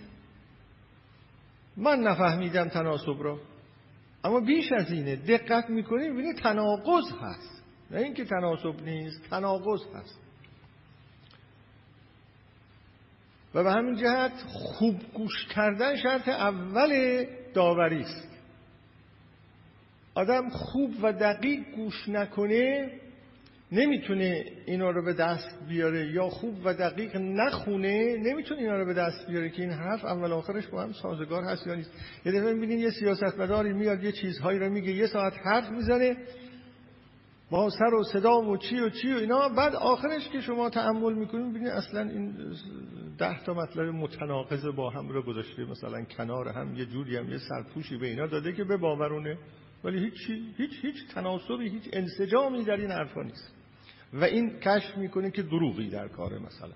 من 1.78 2.00
نفهمیدم 2.00 2.68
تناسب 2.68 3.24
را 3.24 3.40
اما 4.24 4.40
بیش 4.40 4.72
از 4.72 4.92
اینه 4.92 5.16
دقت 5.16 5.70
می‌کنه 5.70 6.12
ببینه 6.12 6.34
تناقض 6.34 7.12
هست. 7.22 7.64
نه 7.92 7.98
اینکه 7.98 8.26
تناسب 8.26 8.82
نیست 8.84 9.30
تناقض 9.30 9.82
هست. 9.96 10.27
و 13.58 13.64
به 13.64 13.72
همین 13.72 13.96
جهت 13.96 14.32
خوب 14.48 14.96
گوش 15.14 15.46
کردن 15.46 15.96
شرط 15.96 16.28
اول 16.28 17.24
داوری 17.54 18.02
است. 18.02 18.28
آدم 20.16 20.50
خوب 20.50 20.92
و 21.02 21.14
دقیق 21.14 21.60
گوش 21.76 22.10
نکنه 22.10 22.92
نمی‌تونه 23.72 24.46
اینا 24.66 24.92
رو 24.92 25.06
به 25.06 25.14
دست 25.14 25.50
بیاره 25.70 26.12
یا 26.12 26.30
خوب 26.30 26.66
و 26.66 26.74
دقیق 26.74 27.16
نخونه 27.16 28.18
نمی‌تونه 28.18 28.62
اینا 28.62 28.78
رو 28.78 28.86
به 28.86 28.94
دست 28.94 29.28
بیاره 29.28 29.50
که 29.50 29.62
این 29.62 29.72
حرف 29.72 30.06
اول 30.06 30.32
آخرش 30.32 30.68
با 30.68 30.84
هم 30.84 30.94
سازگار 30.94 31.44
هست 31.44 31.68
یا 31.68 31.76
نیست. 31.76 31.92
یه 32.26 32.32
دفعه 32.32 32.54
می‌بینید 32.54 32.80
یه 32.80 32.90
سیاستمداری 32.90 33.74
میاد 33.74 34.04
یه 34.04 34.12
چیزهایی 34.12 34.60
رو 34.60 34.70
میگه 34.70 34.92
یه 34.92 35.08
ساعت 35.08 35.34
حرف 35.46 35.72
می‌زنه 35.72 36.18
با 37.50 37.70
سر 37.70 37.94
و 37.94 38.04
صدا 38.04 38.42
و 38.42 38.58
چی 38.58 38.80
و 38.80 38.90
چی 38.90 39.14
و 39.14 39.18
اینا. 39.18 39.50
بعد 39.50 39.76
آخرش 39.76 40.30
که 40.30 40.42
شما 40.42 40.70
تعمل 40.70 41.14
می‌کنید 41.14 41.46
می‌بینید 41.46 41.68
اصلا 41.70 42.02
این 42.02 42.36
ده 43.18 43.44
تا 43.44 43.54
مطلب 43.54 43.86
متناقض 43.86 44.66
با 44.66 44.90
هم 44.90 45.10
رو 45.10 45.22
گذاشته. 45.24 45.66
مثلا 45.66 46.04
کنار 46.04 46.48
هم 46.48 46.76
یه 46.76 46.86
جوری 46.86 47.18
هم 47.18 47.32
یه 47.32 47.38
سرپوشی 47.38 47.98
به 47.98 48.08
اینا 48.08 48.28
داده 48.28 48.54
که 48.54 48.64
به 48.64 48.78
باورونه. 48.78 49.38
ولی 49.84 50.00
هیچ 50.00 50.30
هیچ 50.58 50.72
هیچ 50.82 51.08
تناسبی 51.14 51.70
هیچ 51.70 51.84
انسجامی 51.94 52.64
در 52.64 52.78
این 52.78 52.92
حرفا 52.92 53.22
نیست. 53.22 53.54
و 54.14 54.24
این 54.24 54.60
کشف 54.60 54.98
می‌کنه 54.98 55.32
که 55.32 55.44
دروغی 55.44 55.90
در 55.90 56.08
کاره 56.08 56.40
مثلا. 56.40 56.74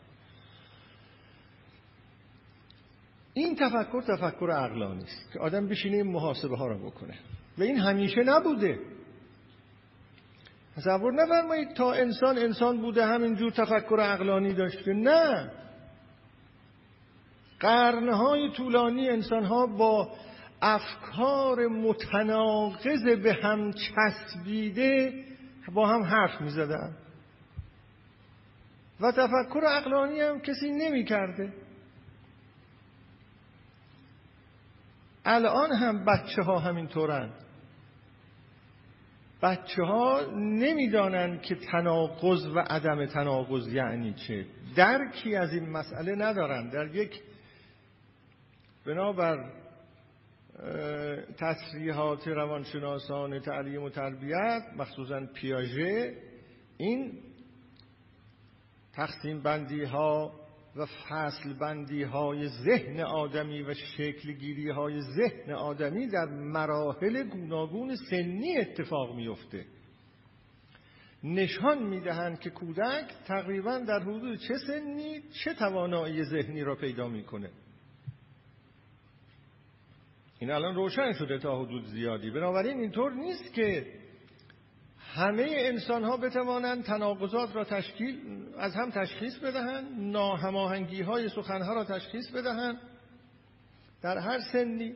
این 3.33 3.55
تفکر 3.55 4.01
تفکر 4.01 4.51
عقلانی 4.51 5.03
است 5.03 5.31
که 5.33 5.39
آدم 5.39 5.67
بشینه 5.67 5.95
این 5.97 6.11
محاسبه 6.11 6.57
ها 6.57 6.67
رو 6.67 6.85
بکنه. 6.85 7.15
و 7.57 7.63
این 7.63 7.77
همیشه 7.77 8.23
نبوده. 8.23 8.79
تصور 10.77 11.13
نفرمایید 11.13 11.73
تا 11.73 11.93
انسان 11.93 12.37
انسان 12.37 12.81
بوده 12.81 13.05
همینجور 13.05 13.51
تفکر 13.51 13.99
عقلانی 13.99 14.53
داشته. 14.53 14.93
نه. 14.93 15.51
قرنهای 17.59 18.51
طولانی 18.51 19.09
انسانها 19.09 19.65
با 19.65 20.11
افکار 20.61 21.67
متناقض 21.67 23.03
به 23.23 23.33
هم 23.33 23.71
چسبیده 23.71 25.13
با 25.73 25.87
هم 25.87 26.03
حرف 26.03 26.41
می 26.41 26.49
زدن. 26.49 26.95
و 29.01 29.11
تفکر 29.11 29.65
عقلانی 29.67 30.21
هم 30.21 30.39
کسی 30.39 30.71
نمی 30.71 31.05
کرده 31.05 31.53
الان 35.25 35.71
هم 35.71 36.05
بچه 36.05 36.41
ها 36.41 36.59
همینطورن. 36.59 37.29
بچه 39.41 39.83
ها 39.83 40.21
نمی‌دانند 40.35 41.41
که 41.41 41.55
تناقض 41.55 42.47
و 42.55 42.59
عدم 42.59 43.05
تناقض 43.05 43.73
یعنی 43.73 44.13
چه. 44.13 44.45
درکی 44.75 45.35
از 45.35 45.53
این 45.53 45.69
مسئله 45.69 46.15
ندارن 46.15 46.69
در 46.69 46.95
یک 46.95 47.21
بنابر 48.85 49.49
تصریحات 51.37 52.27
روانشناسان 52.27 53.39
تعلیم 53.39 53.83
و 53.83 53.89
تربیت 53.89 54.63
مخصوصا 54.77 55.25
پیاژه 55.33 56.13
این 56.77 57.13
تقسیم 58.93 59.41
بندی 59.41 59.83
ها 59.83 60.40
و 60.75 60.85
فصل 60.85 61.53
بندی 61.53 62.03
های 62.03 62.47
ذهن 62.47 62.99
آدمی 62.99 63.61
و 63.61 63.73
شکل 63.73 64.31
گیری 64.31 64.69
های 64.69 65.01
ذهن 65.01 65.53
آدمی 65.53 66.07
در 66.07 66.25
مراحل 66.25 67.23
گوناگون 67.23 67.95
سنی 67.95 68.57
اتفاق 68.57 69.15
میفته 69.15 69.65
نشان 71.23 71.83
می‌دهند 71.83 72.39
که 72.39 72.49
کودک 72.49 73.13
تقریبا 73.27 73.77
در 73.77 73.99
حدود 73.99 74.39
چه 74.39 74.53
سنی 74.67 75.21
چه 75.43 75.53
توانایی 75.53 76.23
ذهنی 76.23 76.61
را 76.63 76.75
پیدا 76.75 77.07
می‌کنه. 77.07 77.49
این 80.39 80.51
الان 80.51 80.75
روشن 80.75 81.13
شده 81.13 81.37
تا 81.37 81.61
حدود 81.61 81.85
زیادی. 81.85 82.31
بنابراین 82.31 82.79
اینطور 82.79 83.13
نیست 83.13 83.53
که 83.53 84.00
همه 85.13 85.47
انسان 85.57 86.03
ها 86.03 86.17
بتوانند 86.17 86.83
تناقضات 86.83 87.55
را 87.55 87.63
تشکیل 87.63 88.19
از 88.57 88.75
هم 88.75 88.89
تشخیص 88.89 89.37
بدهند 89.37 89.87
ناهماهنگی 89.97 91.01
های 91.01 91.29
سخنها 91.29 91.73
را 91.73 91.83
تشخیص 91.83 92.29
بدهند. 92.29 92.77
در 94.01 94.17
هر 94.17 94.39
سنی. 94.39 94.95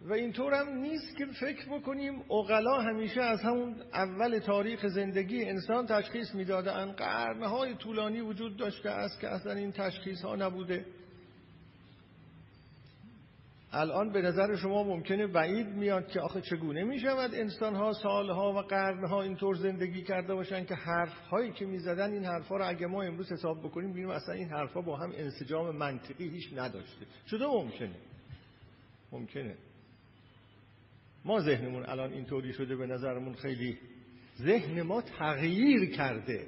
و 0.00 0.12
اینطور 0.12 0.54
هم 0.54 0.68
نیست 0.68 1.16
که 1.18 1.26
فکر 1.26 1.68
بکنیم 1.68 2.24
اغلا 2.30 2.80
همیشه 2.80 3.20
از 3.20 3.40
همون 3.40 3.76
اول 3.94 4.38
تاریخ 4.38 4.86
زندگی 4.86 5.44
انسان 5.44 5.86
تشخیص 5.86 6.34
می‌دادند 6.34 6.94
قرنهای 6.94 7.74
طولانی 7.74 8.20
وجود 8.20 8.56
داشته 8.56 8.90
است 8.90 9.20
که 9.20 9.28
اصلا 9.28 9.52
این 9.52 9.72
تشخیص 9.72 10.22
ها 10.22 10.36
نبوده. 10.36 10.86
الان 13.76 14.12
به 14.12 14.22
نظر 14.22 14.56
شما 14.56 14.82
ممکنه 14.82 15.26
بعید 15.26 15.66
میاد 15.66 16.08
که 16.08 16.20
آخه 16.20 16.40
چگونه 16.40 16.84
می 16.84 16.98
شود 16.98 17.34
انسان 17.34 17.74
ها 17.74 17.92
سالها 17.92 18.52
و 18.52 18.56
قرنها 18.56 19.22
اینطور 19.22 19.54
زندگی 19.54 20.02
کرده 20.02 20.34
باشن 20.34 20.64
که 20.64 20.74
حرف 20.74 21.18
هایی 21.18 21.52
که 21.52 21.66
می 21.66 21.78
زدن 21.78 22.12
این 22.12 22.24
حرفها 22.24 22.56
رو 22.56 22.68
اگه 22.68 22.86
ما 22.86 23.02
امروز 23.02 23.32
حساب 23.32 23.60
بکنیم 23.60 23.90
ببینیم 23.90 24.10
اصلا 24.10 24.34
این 24.34 24.48
حرفها 24.48 24.80
با 24.80 24.96
هم 24.96 25.12
انسجام 25.16 25.76
منطقی 25.76 26.28
هیچ 26.28 26.52
نداشته. 26.56 27.06
شده 27.26 27.46
ممکنه. 27.46 27.96
ممکنه. 29.12 29.54
ما 31.24 31.40
ذهنمون 31.40 31.86
الان 31.86 32.12
اینطوری 32.12 32.52
شده 32.52 32.76
به 32.76 32.86
نظرمون 32.86 33.34
خیلی. 33.34 33.78
ذهن 34.38 34.82
ما 34.82 35.02
تغییر 35.02 35.90
کرده. 35.90 36.46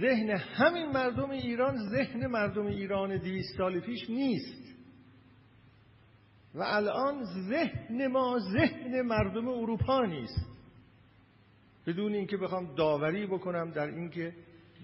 ذهن 0.00 0.30
همین 0.30 0.86
مردم 0.86 1.30
ایران 1.30 1.76
ذهن 1.76 2.26
مردم 2.26 2.66
ایران 2.66 3.16
دویست 3.16 3.56
سال 3.56 3.80
پیش 3.80 4.10
نیست. 4.10 4.69
و 6.54 6.62
الان 6.62 7.24
ذهن 7.24 8.06
ما 8.06 8.38
ذهن 8.38 9.02
مردم 9.02 9.48
اروپا 9.48 10.04
نیست. 10.04 10.46
بدون 11.86 12.14
اینکه 12.14 12.36
بخوام 12.36 12.74
داوری 12.74 13.26
بکنم 13.26 13.70
در 13.70 13.86
اینکه 13.86 14.34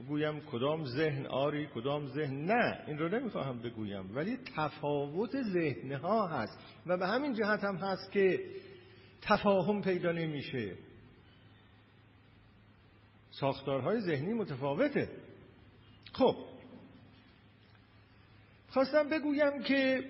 بگویم 0.01 0.41
کدام 0.41 0.85
ذهن 0.85 1.27
آری 1.27 1.69
کدام 1.75 2.07
ذهن 2.07 2.45
نه. 2.45 2.85
این 2.87 2.99
رو 2.99 3.09
نمی‌خواهم 3.09 3.63
بگویم 3.63 4.17
ولی 4.17 4.39
تفاوت 4.57 5.43
ذهن 5.43 5.93
ها 5.93 6.27
هست 6.27 6.59
و 6.87 6.97
به 6.97 7.07
همین 7.07 7.35
جهت 7.35 7.65
هم 7.65 7.77
هست 7.77 8.13
که 8.13 8.41
تفاهم 9.23 9.83
پیدا 9.83 10.13
نمیشه. 10.13 10.75
ساختارهای 13.31 14.01
ذهنی 14.01 14.33
متفاوته. 14.33 15.09
خب 16.13 16.37
خواستم 18.69 19.09
بگویم 19.09 19.63
که 19.63 20.05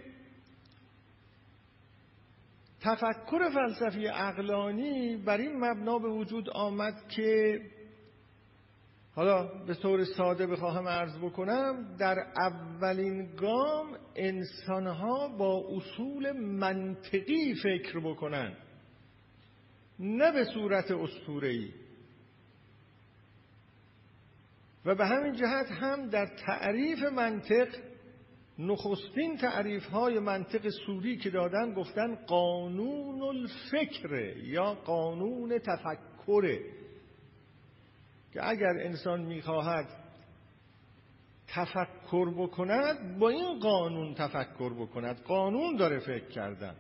تفکر 2.86 3.50
فلسفی 3.50 4.08
اقلانی 4.08 5.16
بر 5.16 5.38
این 5.38 5.64
مبنا 5.64 5.98
به 5.98 6.08
وجود 6.08 6.50
آمد 6.50 7.08
که 7.08 7.60
حالا 9.14 9.64
به 9.66 9.74
طور 9.74 10.04
ساده 10.04 10.46
بخواهم 10.46 10.88
عرض 10.88 11.18
بکنم 11.18 11.96
در 11.96 12.18
اولین 12.36 13.36
گام 13.36 13.98
انسانها 14.16 15.28
با 15.28 15.64
اصول 15.76 16.32
منطقی 16.32 17.54
فکر 17.62 18.00
بکنن. 18.00 18.56
نه 19.98 20.32
به 20.32 20.44
صورت 20.44 20.90
اسطوره‌ای. 20.90 21.70
و 24.84 24.94
به 24.94 25.06
همین 25.06 25.32
جهت 25.32 25.70
هم 25.70 26.08
در 26.08 26.26
تعریف 26.26 27.02
منطق 27.02 27.68
نخستین 28.58 29.36
تعریف 29.36 29.86
های 29.86 30.18
منطق 30.18 30.68
سوری 30.68 31.16
که 31.16 31.30
دادن 31.30 31.74
گفتن 31.74 32.14
قانون 32.14 33.22
الفکر 33.22 34.36
یا 34.36 34.74
قانون 34.74 35.58
تفکره 35.58 36.60
که 38.32 38.48
اگر 38.48 38.78
انسان 38.80 39.20
می‌خواهد 39.20 39.86
تفکر 41.48 42.30
بکند 42.30 43.18
با 43.18 43.28
این 43.28 43.58
قانون 43.58 44.14
تفکر 44.14 44.74
بکند. 44.74 45.22
قانون 45.22 45.76
داره 45.76 45.98
فکر 45.98 46.28
کردن. 46.28 46.76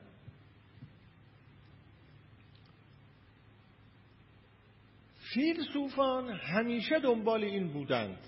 فیلسوفان 5.34 6.30
همیشه 6.30 6.98
دنبال 7.00 7.44
این 7.44 7.72
بودند. 7.72 8.18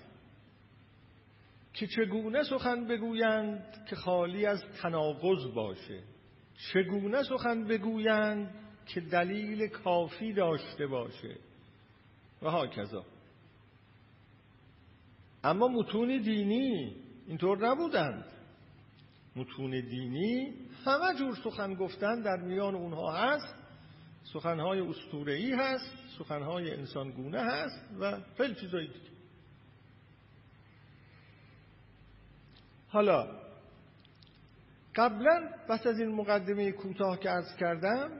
که 1.79 1.87
چگونه 1.87 2.43
سخن 2.43 2.87
بگویند 2.87 3.85
که 3.89 3.95
خالی 3.95 4.45
از 4.45 4.63
تناقض 4.81 5.53
باشه؟ 5.55 6.03
چگونه 6.73 7.23
سخن 7.23 7.67
بگویند 7.67 8.55
که 8.85 9.01
دلیل 9.01 9.67
کافی 9.67 10.33
داشته 10.33 10.87
باشه؟ 10.87 11.35
و 12.41 12.49
هاکذا 12.49 13.05
اما 15.43 15.67
متون 15.67 16.21
دینی 16.21 16.95
اینطور 17.27 17.67
نبودند. 17.67 18.25
متون 19.35 19.71
دینی 19.71 20.53
همه 20.85 21.15
جور 21.19 21.35
سخن 21.43 21.73
گفتن 21.73 22.21
در 22.21 22.37
میان 22.37 22.75
اونها 22.75 23.11
هست. 23.11 23.55
سخنهای 24.23 24.79
اسطوره‌ای 24.79 25.51
هست 25.51 25.91
سخنهای 26.17 26.71
انسانگونه 26.71 27.39
هست 27.39 27.79
و 27.99 28.17
خیلی 28.37 28.55
چیزایی 28.55 28.87
دیگه. 28.87 29.08
حالا 32.89 33.27
قبلا 34.95 35.49
بس 35.69 35.87
از 35.87 35.99
این 35.99 36.15
مقدمه 36.15 36.71
کوتاه 36.71 37.19
که 37.19 37.31
ارز 37.31 37.55
کردم 37.55 38.11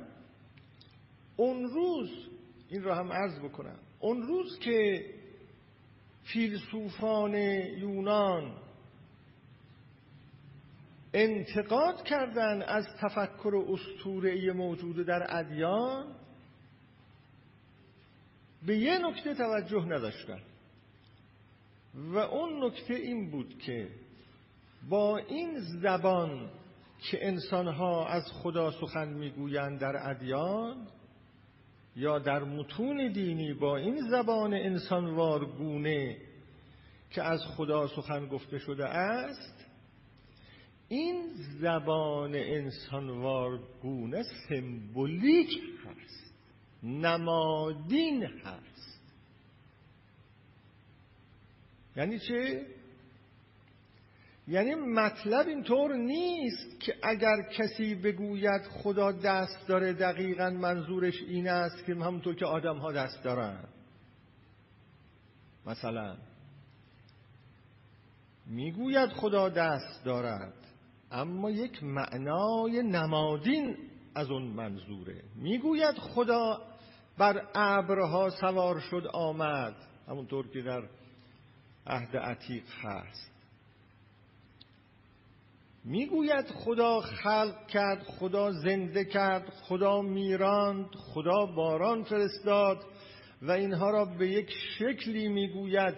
اون 1.36 1.64
روز 1.64 2.10
این 2.70 2.84
را 2.84 2.96
هم 2.96 3.14
عرض 3.14 3.40
بکنم 3.40 3.80
اون 4.00 4.22
روز 4.22 4.60
که 4.60 5.06
فیلسوفان 6.24 7.34
یونان 7.34 8.58
انتقاد 11.14 12.04
کردن 12.04 12.62
از 12.62 12.86
تفکر 13.00 13.66
اسطوره‌ای 13.70 14.52
موجود 14.52 15.06
در 15.06 15.38
ادیان 15.38 16.16
به 18.66 18.78
یه 18.78 18.98
نکته 18.98 19.34
توجه 19.34 19.86
نداشتن. 19.86 20.40
و 21.96 22.18
اون 22.18 22.66
نکته 22.66 22.94
این 22.94 23.32
بود 23.32 23.60
که 23.60 23.90
با 24.90 25.18
این 25.18 25.60
زبان 25.60 26.50
که 27.00 27.28
انسانها 27.28 28.08
از 28.08 28.24
خدا 28.44 28.72
سخن 28.72 29.08
می‌گویند 29.08 29.80
در 29.80 30.10
ادیان 30.10 30.88
یا 31.96 32.20
در 32.20 32.44
متون 32.44 33.12
دینی 33.12 33.54
با 33.54 33.78
این 33.78 34.10
زبان 34.10 34.54
انسانوار 34.54 35.46
گونه 35.46 36.18
که 37.12 37.24
از 37.24 37.40
خدا 37.58 37.88
سخن 37.88 38.28
گفته 38.28 38.60
شده 38.60 38.86
است 38.86 39.66
این 40.88 41.24
زبان 41.62 42.36
انسانوار 42.36 43.60
گونه 43.82 44.24
سمبولیک 44.50 45.62
هست 45.86 46.34
نمادین 46.84 48.24
هست 48.24 49.02
یعنی 51.96 52.20
چه؟ 52.20 52.66
یعنی 54.50 54.76
مطلب 54.76 55.48
اینطور 55.48 55.96
نیست 55.96 56.80
که 56.80 56.96
اگر 57.04 57.42
کسی 57.42 57.96
بگوید 57.96 58.62
خدا 58.62 59.12
دست 59.12 59.68
داره 59.68 59.94
دقیقا 59.94 60.50
منظورش 60.50 61.22
این 61.22 61.48
است 61.50 61.86
که 61.86 61.94
همونطور 61.94 62.36
که 62.36 62.46
آدم 62.46 62.78
ها 62.78 62.92
دست 62.92 63.24
دارن. 63.24 63.64
مثلا 65.66 66.18
می‌گوید 68.46 69.10
خدا 69.10 69.50
دست 69.50 70.06
دارد 70.06 70.54
اما 71.12 71.52
یک 71.52 71.84
معنای 71.84 72.84
نمادین 72.84 73.78
از 74.16 74.32
اون 74.32 74.44
منظوره. 74.44 75.24
می‌گوید 75.36 75.96
خدا 75.96 76.62
بر 77.18 77.48
ابرها 77.56 78.30
سوار 78.30 78.80
شد 78.80 79.08
آمد. 79.14 79.76
همونطور 80.08 80.48
که 80.48 80.62
در 80.62 80.84
عهد 81.88 82.18
عتیق 82.18 82.64
هست. 82.82 83.29
می‌گوید 85.86 86.46
خدا 86.46 87.00
خلق 87.00 87.68
کرد 87.68 88.04
خدا 88.04 88.52
زنده 88.52 89.06
کرد 89.06 89.50
خدا 89.50 90.02
میراند 90.02 90.86
خدا 90.96 91.46
باران 91.46 92.04
فرستاد 92.04 92.78
و 93.42 93.52
اینها 93.52 93.90
را 93.90 94.06
به 94.06 94.28
یک 94.28 94.50
شکلی 94.78 95.28
می‌گوید 95.28 95.96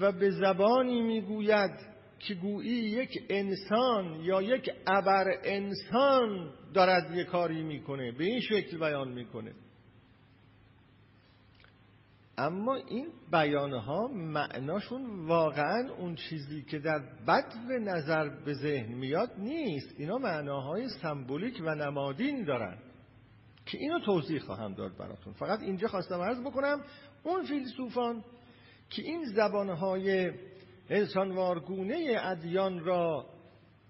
و 0.00 0.12
به 0.12 0.30
زبانی 0.30 1.02
می‌گوید 1.02 1.70
که 2.18 2.34
گویی 2.34 2.70
یک 2.70 3.18
انسان 3.30 4.20
یا 4.20 4.42
یک 4.42 4.70
ابر 4.86 5.26
انسان 5.44 6.52
دارد 6.74 7.16
یک 7.16 7.26
کاری 7.26 7.62
می‌کنه 7.62 8.12
به 8.12 8.24
این 8.24 8.40
شکل 8.40 8.78
بیان 8.78 9.08
می‌کنه. 9.08 9.52
اما 12.38 12.74
این 12.74 13.08
بیانها 13.32 14.08
معناشون 14.08 15.26
واقعا 15.26 15.92
اون 15.92 16.14
چیزی 16.14 16.62
که 16.62 16.78
در 16.78 16.98
بد 17.28 17.52
و 17.68 17.72
نظر 17.72 18.28
به 18.28 18.54
ذهن 18.54 18.94
میاد 18.94 19.30
نیست. 19.38 19.94
اینا 19.98 20.18
معناهای 20.18 20.88
سمبولیک 20.88 21.62
و 21.64 21.74
نمادین 21.74 22.44
دارن 22.44 22.78
که 23.66 23.78
اینو 23.78 24.00
توضیح 24.00 24.38
خواهم 24.38 24.74
داد 24.74 24.96
براتون. 24.96 25.32
فقط 25.32 25.60
اینجا 25.60 25.88
خواستم 25.88 26.20
عرض 26.20 26.40
بکنم 26.40 26.82
اون 27.22 27.44
فیلسوفان 27.44 28.24
که 28.90 29.02
این 29.02 29.24
زبانهای 29.24 30.32
انسانوارگونه 30.90 32.16
ادیان 32.22 32.84
را 32.84 33.26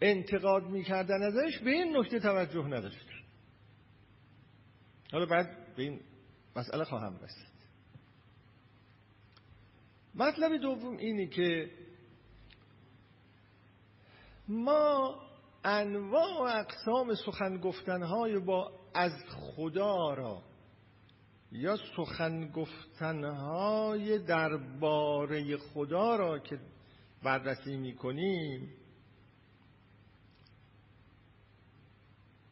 انتقاد 0.00 0.62
می‌کردن 0.62 1.22
ازش 1.22 1.58
به 1.58 1.70
این 1.70 1.96
نکته 1.96 2.20
توجه 2.20 2.66
نداشت 2.66 3.06
حالا 5.12 5.26
بعد 5.26 5.74
به 5.76 5.82
این 5.82 6.00
مسئله 6.56 6.84
خواهم 6.84 7.18
رسید. 7.22 7.51
مطلب 10.14 10.56
دوم 10.56 10.96
اینی 10.96 11.28
که 11.28 11.70
ما 14.48 15.14
انواع 15.64 16.38
و 16.38 16.58
اقسام 16.58 17.14
سخن 17.14 17.56
گفتنهای 17.56 18.38
با 18.38 18.72
از 18.94 19.12
خدا 19.30 20.14
را 20.14 20.42
یا 21.52 21.76
سخن 21.96 22.48
گفتنهای 22.50 24.18
درباره 24.18 25.56
خدا 25.56 26.16
را 26.16 26.38
که 26.38 26.60
بررسی 27.22 27.76
می‌کنیم 27.76 28.72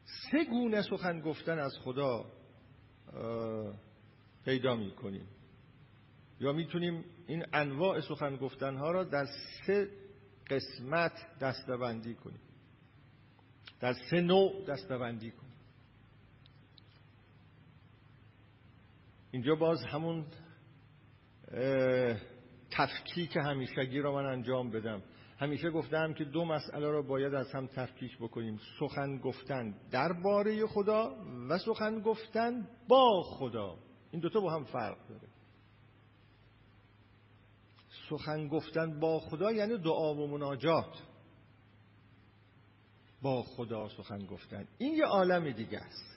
سه 0.04 0.44
گونه 0.44 0.82
سخن 0.82 1.20
گفتن 1.20 1.58
از 1.58 1.72
خدا 1.84 2.24
پیدا 4.44 4.76
می‌کنیم. 4.76 5.26
یا 6.40 6.52
می‌تونیم 6.52 7.04
این 7.30 7.44
انواع 7.52 8.00
سخن 8.00 8.36
گفتن 8.36 8.76
ها 8.76 8.90
را 8.90 9.04
در 9.04 9.26
سه 9.66 9.88
قسمت 10.50 11.12
دستبندی 11.40 12.14
کنیم. 12.14 12.40
در 13.80 13.92
سه 14.10 14.20
نوع 14.20 14.64
دستبندی 14.64 15.30
کنیم. 15.30 15.54
اینجا 19.30 19.54
باز 19.54 19.84
همون 19.84 20.26
تفکیک 22.70 23.36
همیشگی 23.36 23.98
را 23.98 24.12
من 24.12 24.24
انجام 24.24 24.70
بدم. 24.70 25.02
همیشه 25.38 25.70
گفتم 25.70 26.14
که 26.14 26.24
دو 26.24 26.44
مسئله 26.44 26.90
را 26.90 27.02
باید 27.02 27.34
از 27.34 27.52
هم 27.52 27.66
تفکیک 27.66 28.18
بکنیم. 28.18 28.60
سخن 28.78 29.18
گفتن 29.18 29.74
درباره 29.90 30.66
خدا 30.66 31.16
و 31.48 31.58
سخن 31.58 32.00
گفتن 32.00 32.68
با 32.88 33.22
خدا. 33.22 33.78
این 34.10 34.20
دوتا 34.20 34.40
با 34.40 34.50
هم 34.52 34.64
فرق 34.64 35.08
داره. 35.08 35.29
سخن 38.10 38.48
گفتن 38.48 39.00
با 39.00 39.20
خدا 39.20 39.52
یعنی 39.52 39.78
دعا 39.78 40.14
و 40.14 40.26
مناجات. 40.26 41.02
با 43.22 43.42
خدا 43.42 43.88
سخن 43.88 44.26
گفتن. 44.26 44.68
این 44.78 44.94
یه 44.94 45.04
عالم 45.04 45.50
دیگه 45.50 45.78
است. 45.78 46.10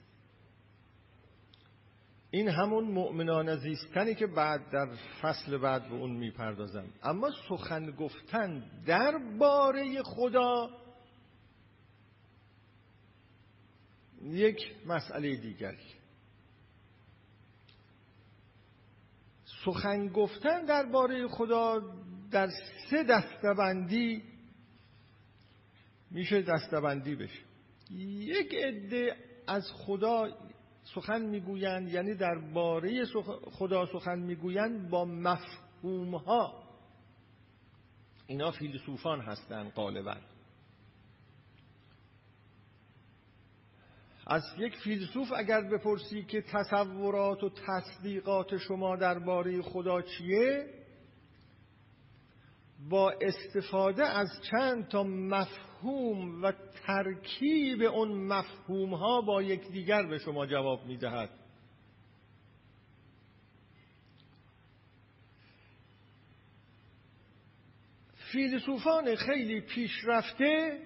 این 2.32 2.50
همون 2.50 2.84
مؤمنان 2.84 3.56
زیستنی 3.56 4.16
که 4.16 4.28
بعد 4.28 4.70
در 4.72 4.96
فصل 5.22 5.58
بعد 5.58 5.90
به 5.90 5.96
اون 5.96 6.12
می‌پردازم 6.12 6.86
اما 7.04 7.30
سخن 7.50 7.92
گفتن 7.92 8.64
درباره 8.86 10.04
خدا 10.04 10.70
یک 14.24 14.76
مسئله 14.86 15.36
دیگری. 15.36 16.03
سخن 19.66 20.08
گفتن 20.08 20.66
درباره 20.66 21.28
خدا 21.28 21.82
در 22.32 22.50
سه 22.90 23.04
دستبندی 23.04 24.24
میشه 26.12 26.42
دستبندی 26.42 27.16
بشه. 27.16 27.40
یک 27.92 28.54
عده 28.54 29.16
از 29.48 29.64
خدا 29.74 30.28
سخن 30.84 31.22
می‌گویند 31.22 31.90
یعنی 31.90 32.16
درباره 32.16 33.06
خدا 33.52 33.86
سخن 33.86 34.20
می‌گویند 34.20 34.90
با 34.90 35.06
مفهوم 35.06 36.16
ها 36.16 36.64
اینا 38.28 38.52
فیلسوفان 38.52 39.22
هستند 39.22 39.72
غالبا. 39.72 40.16
از 44.34 44.44
یک 44.58 44.76
فیلسوف 44.76 45.32
اگر 45.38 45.62
بپرسی 45.62 46.24
که 46.24 46.42
تصورات 46.42 47.44
و 47.44 47.50
تصدیقات 47.50 48.58
شما 48.58 48.96
درباره 48.96 49.62
خدا 49.62 50.02
چیه 50.02 50.66
با 52.90 53.14
استفاده 53.22 54.06
از 54.06 54.28
چند 54.52 54.88
تا 54.88 55.04
مفهوم 55.04 56.44
و 56.44 56.54
ترکیب 56.86 57.82
اون 57.82 58.12
مفهوم 58.12 58.94
ها 58.94 59.22
با 59.22 59.42
یکدیگر 59.42 60.04
به 60.04 60.18
شما 60.18 60.46
جواب 60.46 60.86
می‌دهد. 60.86 61.30
فیلسوفان 68.32 69.16
خیلی 69.16 69.62
پیشرفته 69.62 70.80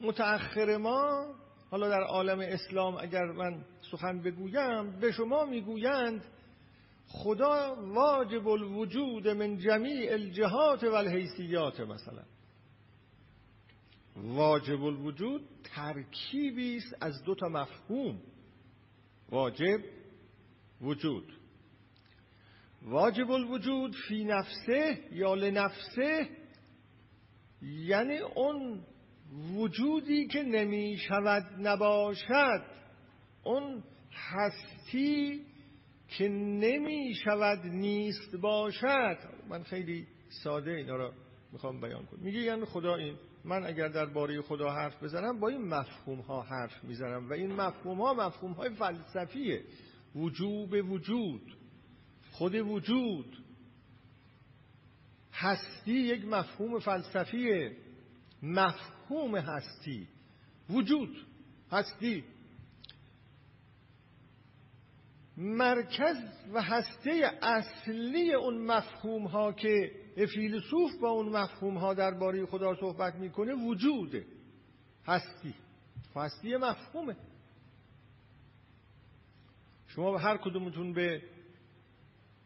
متأخر 0.00 0.76
ما 0.76 1.34
حالا 1.70 1.88
در 1.88 2.02
عالم 2.02 2.38
اسلام 2.40 2.96
اگر 2.96 3.24
من 3.24 3.64
سخن 3.90 4.22
بگویم 4.22 5.00
به 5.00 5.12
شما 5.12 5.44
می‌گویند 5.44 6.24
خدا 7.08 7.76
واجب 7.76 8.48
الوجود 8.48 9.28
من 9.28 9.58
جمیع 9.58 10.12
الجهات 10.12 10.84
و 10.84 10.94
الحیثیات 10.94 11.80
مثلا. 11.80 12.22
واجب 14.16 14.84
الوجود 14.84 15.42
ترکیبی 15.74 16.76
است 16.76 16.96
از 17.00 17.22
دو 17.22 17.34
تا 17.34 17.48
مفهوم. 17.48 18.20
واجب 19.30 19.80
وجود. 20.80 21.32
واجب 22.82 23.30
الوجود 23.30 23.96
فی 24.08 24.24
نفسه 24.24 25.04
یا 25.12 25.34
لنفسه 25.34 26.28
یعنی 27.62 28.18
اون 28.18 28.84
وجودی 29.54 30.26
که 30.26 30.42
نمی 30.42 30.96
شود 30.96 31.44
نباشد 31.58 32.62
اون 33.44 33.82
هستی 34.12 35.40
که 36.08 36.28
نمی 36.28 37.14
شود 37.24 37.58
نیست 37.66 38.36
باشد. 38.36 39.18
من 39.48 39.62
خیلی 39.62 40.06
ساده 40.44 40.70
اینا 40.70 40.96
را 40.96 41.12
می‌خوام 41.52 41.80
بیان 41.80 42.06
کنم. 42.06 42.20
میگه 42.20 42.38
یعنی 42.38 42.64
خدا 42.64 42.94
این 42.94 43.16
من 43.44 43.66
اگر 43.66 43.88
درباره 43.88 44.42
خدا 44.42 44.70
حرف 44.70 45.02
بزنم 45.02 45.40
با 45.40 45.48
این 45.48 45.68
مفهوم 45.68 46.20
ها 46.20 46.42
حرف 46.42 46.84
می‌زنم 46.84 47.30
و 47.30 47.32
این 47.32 47.52
مفهوم 47.52 48.00
ها 48.00 48.14
مفهوم 48.14 48.52
های 48.52 48.70
فلسفیه. 48.70 49.64
وجوب 50.14 50.72
وجود 50.90 51.56
خود 52.30 52.54
وجود. 52.54 53.36
هستی 55.32 55.92
یک 55.92 56.24
مفهوم 56.24 56.78
فلسفیه. 56.78 57.76
مفهوم 58.42 58.97
هستی. 59.16 60.08
وجود 60.70 61.26
هستی. 61.72 62.24
مرکز 65.36 66.16
و 66.52 66.62
هسته 66.62 67.38
اصلی 67.42 68.34
اون 68.34 68.58
مفهوم 68.58 69.26
ها 69.26 69.52
که 69.52 69.92
فیلسوف 70.34 70.90
با 71.00 71.10
اون 71.10 71.28
مفهوم 71.28 71.78
ها 71.78 71.94
درباره 71.94 72.46
خدا 72.46 72.74
صحبت 72.74 73.14
می‌کنه 73.14 73.54
وجوده 73.54 74.26
هستی. 75.06 75.54
هستی 76.16 76.56
مفهومه. 76.56 77.16
شما 79.86 80.12
به 80.12 80.20
هر 80.20 80.36
کدومتون 80.36 80.92
به 80.92 81.22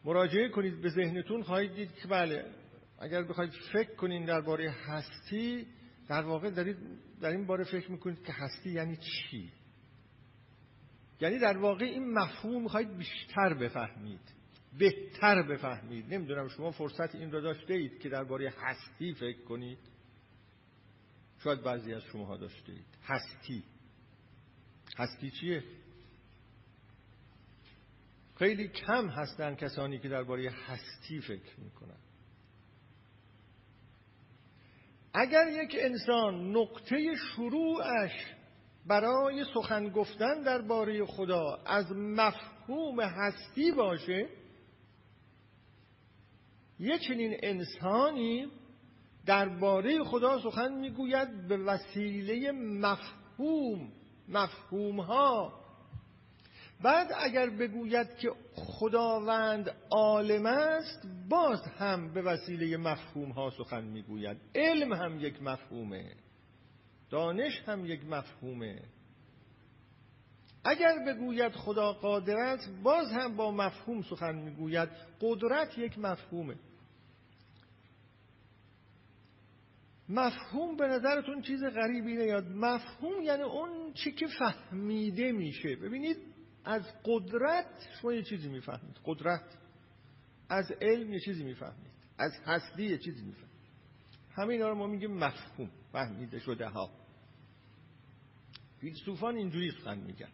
مراجعه 0.04 0.48
کنید 0.48 0.80
به 0.80 0.88
ذهنتون 0.88 1.42
خواهید 1.42 1.74
دید 1.74 1.94
که 1.94 2.08
بله 2.08 2.44
اگر 2.98 3.22
بخواید 3.22 3.50
فکر 3.72 3.94
کنید 3.94 4.26
درباره 4.26 4.70
هستی 4.70 5.66
در 6.12 6.22
واقع 6.22 6.50
دارید 6.50 6.76
در 7.20 7.28
این 7.28 7.46
باره 7.46 7.64
فکر 7.64 7.90
می‌کنید 7.90 8.24
که 8.24 8.32
هستی 8.32 8.70
یعنی 8.70 8.96
چی؟ 8.96 9.52
یعنی 11.20 11.38
در 11.38 11.58
واقع 11.58 11.84
این 11.84 12.14
مفهوم 12.14 12.62
می‌خواید 12.62 12.96
بیشتر 12.96 13.54
بفهمید 13.54 14.20
بهتر 14.78 15.42
بفهمید. 15.42 16.14
نمی‌دونم 16.14 16.48
شما 16.48 16.70
فرصت 16.70 17.14
این 17.14 17.32
را 17.32 17.40
داشته 17.40 17.74
اید 17.74 17.98
که 17.98 18.08
درباره 18.08 18.54
هستی 18.58 19.14
فکر 19.14 19.44
کنید؟ 19.44 19.78
شاید 21.44 21.62
بعضی 21.62 21.94
از 21.94 22.02
شما 22.02 22.36
داشته 22.36 22.72
اید. 22.72 22.98
هستی. 23.04 23.64
هستی 24.98 25.30
چیه؟ 25.30 25.64
خیلی 28.38 28.68
کم 28.68 29.08
هستن 29.08 29.54
کسانی 29.54 29.98
که 29.98 30.08
درباره 30.08 30.50
هستی 30.50 31.20
فکر 31.20 31.60
می‌کنن. 31.60 32.01
اگر 35.14 35.48
یک 35.48 35.76
انسان 35.80 36.56
نقطه 36.56 37.14
شروعش 37.14 38.12
برای 38.86 39.44
سخن 39.54 39.88
گفتن 39.88 40.42
درباره 40.42 41.06
خدا 41.06 41.58
از 41.66 41.92
مفهوم 41.92 43.00
هستی 43.00 43.72
باشه 43.72 44.28
یک 46.78 47.00
چنین 47.00 47.36
انسانی 47.42 48.46
درباره 49.26 50.04
خدا 50.04 50.40
سخن 50.40 50.72
می‌گوید 50.72 51.48
به 51.48 51.56
وسیله 51.56 52.52
مفهوم 52.52 53.92
مفهوم 54.28 55.00
ها 55.00 55.61
بعد 56.82 57.08
اگر 57.16 57.50
بگوید 57.50 58.16
که 58.16 58.30
خداوند 58.54 59.70
عالم 59.90 60.46
است 60.46 61.06
باز 61.28 61.60
هم 61.78 62.12
به 62.12 62.22
وسیله 62.22 62.76
مفهوم 62.76 63.30
ها 63.30 63.50
سخن 63.50 63.84
می‌گوید. 63.84 64.36
علم 64.54 64.92
هم 64.92 65.20
یک 65.20 65.42
مفهومه. 65.42 66.14
دانش 67.10 67.62
هم 67.66 67.86
یک 67.86 68.04
مفهومه. 68.04 68.82
اگر 70.64 70.94
بگوید 71.06 71.52
خدا 71.52 71.92
قادر 71.92 72.36
است 72.36 72.70
باز 72.82 73.12
هم 73.12 73.36
با 73.36 73.50
مفهوم 73.50 74.02
سخن 74.02 74.34
می‌گوید. 74.34 74.88
قدرت 75.20 75.78
یک 75.78 75.98
مفهومه. 75.98 76.56
مفهوم 80.08 80.76
به 80.76 80.86
نظرتون 80.86 81.42
چیز 81.42 81.64
غریبی 81.64 82.16
نیاد؟ 82.16 82.44
مفهوم 82.48 83.22
یعنی 83.22 83.42
اون 83.42 83.92
چی 83.92 84.12
که 84.12 84.26
فهمیده 84.26 85.32
میشه. 85.32 85.76
ببینید 85.76 86.16
از 86.64 86.82
قدرت 87.04 87.88
شما 88.00 88.12
یه 88.12 88.22
چیزی 88.22 88.48
می‌فهمید. 88.48 89.00
قدرت. 89.04 89.44
از 90.48 90.72
علم 90.72 91.12
یه 91.12 91.20
چیزی 91.20 91.44
می‌فهمید. 91.44 91.92
از 92.18 92.32
هستی 92.46 92.84
یه 92.84 92.98
چیزی 92.98 93.22
می‌فهمید. 93.22 93.52
همه 94.34 94.52
اینا 94.52 94.68
رو 94.68 94.74
ما 94.74 94.86
میگیم 94.86 95.10
مفهوم 95.14 95.70
فهمیده 95.92 96.38
شده 96.38 96.68
ها. 96.68 96.90
فیلسوفان 98.80 99.36
اینجوری 99.36 99.70
سخن 99.70 99.98
میگن. 99.98 100.28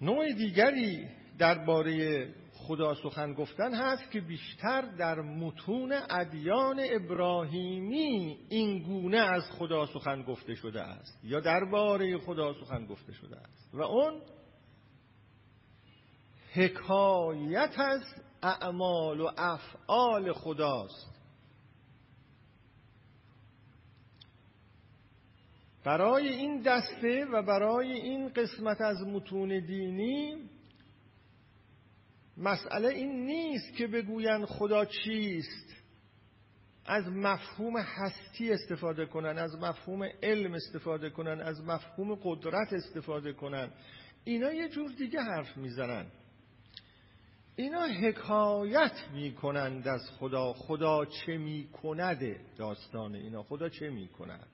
نوع 0.00 0.32
دیگری 0.32 1.08
درباره 1.38 2.34
خدا 2.58 2.94
سخن 2.94 3.32
گفتن 3.32 3.74
هست 3.74 4.10
که 4.10 4.20
بیشتر 4.20 4.80
در 4.80 5.20
متون 5.20 5.92
ادیان 6.10 6.80
ابراهیمی 6.90 8.38
این 8.48 8.82
گونه 8.82 9.18
از 9.18 9.42
خدا 9.50 9.86
سخن 9.86 10.22
گفته 10.22 10.54
شده 10.54 10.82
است 10.82 11.24
یا 11.24 11.40
درباره 11.40 12.18
خدا 12.18 12.54
سخن 12.54 12.86
گفته 12.86 13.12
شده 13.12 13.36
است 13.36 13.74
و 13.74 13.82
اون 13.82 14.22
حکایت 16.52 17.74
از 17.78 18.02
اعمال 18.42 19.20
و 19.20 19.30
افعال 19.36 20.32
خداست. 20.32 21.18
برای 25.84 26.28
این 26.28 26.62
دسته 26.62 27.24
و 27.24 27.42
برای 27.42 27.92
این 27.92 28.28
قسمت 28.28 28.80
از 28.80 29.02
متون 29.02 29.66
دینی 29.66 30.50
مسئله 32.38 32.88
این 32.88 33.26
نیست 33.26 33.76
که 33.76 33.86
بگویند 33.86 34.44
خدا 34.44 34.84
چیست. 34.84 35.74
از 36.86 37.08
مفهوم 37.08 37.76
هستی 37.76 38.52
استفاده 38.52 39.06
کنن 39.06 39.38
از 39.38 39.56
مفهوم 39.56 40.08
علم 40.22 40.54
استفاده 40.54 41.10
کنن 41.10 41.40
از 41.40 41.60
مفهوم 41.64 42.14
قدرت 42.14 42.72
استفاده 42.72 43.32
کنن. 43.32 43.70
اینا 44.24 44.52
یه 44.52 44.68
جور 44.68 44.92
دیگه 44.92 45.20
حرف 45.20 45.56
می‌زنن. 45.56 46.06
اینا 47.56 47.82
حکایت 47.86 49.08
می‌کنند 49.14 49.88
از 49.88 50.10
خدا. 50.18 50.52
خدا 50.52 51.04
چه 51.04 51.38
می‌کند 51.38 52.36
داستان 52.56 53.14
اینا؟ 53.14 53.42
خدا 53.42 53.68
چه 53.68 53.90
می‌کند؟ 53.90 54.46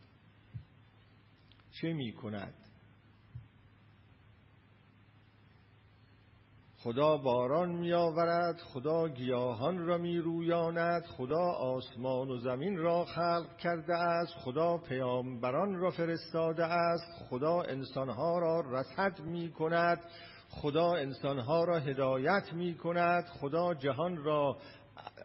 چه 1.73 1.93
می‌کند؟ 1.93 2.55
خدا 6.85 7.17
باران 7.17 7.69
میآورد 7.69 8.57
خدا 8.57 9.09
گیاهان 9.09 9.87
را 9.87 9.99
میرویاند 9.99 11.05
خدا 11.05 11.53
آسمان 11.53 12.31
و 12.31 12.37
زمین 12.37 12.77
را 12.77 13.05
خلق 13.05 13.57
کرده 13.57 13.95
است 13.95 14.35
خدا 14.35 14.79
پیامبران 14.79 15.75
را 15.75 15.91
فرستاده 15.91 16.65
است 16.65 17.27
خدا 17.31 17.63
انسانها 17.63 18.39
را 18.39 18.61
رصد 18.61 19.21
می 19.21 19.53
کند 19.53 20.01
خدا 20.51 20.93
انسانها 20.93 21.65
را 21.65 21.79
هدایت 21.79 22.53
می 22.53 22.75
کند 22.75 23.25
خدا 23.25 23.75
جهان 23.75 24.17
را 24.17 24.57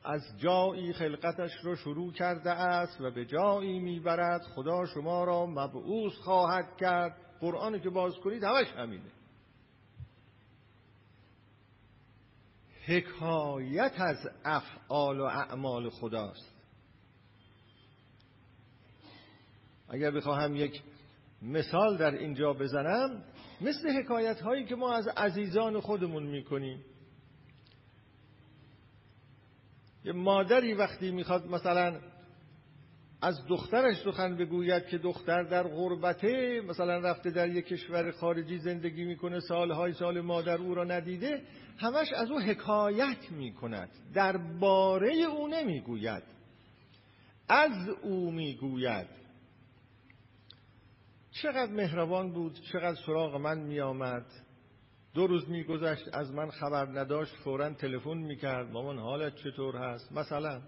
از 0.06 0.22
جایی 0.38 0.94
خلقتش 0.94 1.52
را 1.64 1.76
شروع 1.76 2.14
کرده 2.14 2.52
است 2.52 3.02
و 3.02 3.12
به 3.12 3.26
جایی 3.26 3.80
می‌برد 3.80 4.42
خدا 4.42 4.86
شما 4.86 5.24
را 5.24 5.46
مبعوث 5.46 6.14
خواهد 6.24 6.78
کرد. 6.78 7.16
قرآن 7.40 7.80
که 7.80 7.90
باز 7.90 8.14
کنید 8.16 8.44
همش 8.44 8.68
همینه. 8.78 9.19
حکایت 12.90 13.94
از 13.98 14.30
افعال 14.46 15.20
و 15.20 15.24
اعمال 15.24 15.90
خداست. 15.90 16.56
اگر 19.90 20.12
بخواهم 20.12 20.56
یک 20.56 20.82
مثال 21.42 21.98
در 21.98 22.12
اینجا 22.12 22.54
بزنم 22.54 23.24
مثل 23.62 23.90
حکایت 23.90 24.42
هایی 24.42 24.66
که 24.66 24.76
ما 24.76 24.94
از 24.94 25.08
عزیزان 25.08 25.80
خودمون 25.80 26.24
می‌کنیم. 26.24 26.86
یه 30.06 30.12
مادری 30.12 30.74
وقتی 30.74 31.12
می‌خواد 31.12 31.48
مثلا 31.48 32.00
از 33.22 33.48
دخترش 33.48 33.98
سخن 33.98 34.38
بگوید 34.38 34.86
که 34.88 34.98
دختر 34.98 35.44
در 35.44 35.64
غربته 35.64 36.62
مثلا 36.62 36.98
رفته 37.00 37.32
در 37.32 37.50
یک 37.50 37.66
کشور 37.66 38.12
خارجی 38.12 38.58
زندگی 38.58 39.04
می‌کنه 39.04 39.40
سالهای 39.40 39.94
سال 39.94 40.22
مادر 40.22 40.58
او 40.58 40.76
را 40.76 40.84
ندیده 40.84 41.42
همش 41.78 42.14
از 42.14 42.32
او 42.32 42.40
حکایت 42.40 43.32
می‌کند 43.32 43.90
درباره 44.14 45.14
او 45.14 45.48
نمی‌گوید. 45.48 46.24
از 47.50 47.90
او 48.02 48.32
می‌گوید. 48.32 49.08
چقدر 51.32 51.72
مهربان 51.72 52.34
بود 52.34 52.60
چقدر 52.72 52.98
سراغ 53.06 53.36
من 53.36 53.60
میآمد. 53.60 54.26
دو 55.14 55.28
روز 55.28 55.50
میگذشت 55.50 56.06
از 56.14 56.32
من 56.32 56.50
خبر 56.50 56.86
نداشت 56.86 57.36
فورا 57.36 57.70
تلفن 57.70 58.18
می‌کرد. 58.18 58.72
مامان 58.72 58.98
حالت 58.98 59.36
چطور 59.36 59.76
هست؟ 59.78 60.12
مثلا 60.12 60.62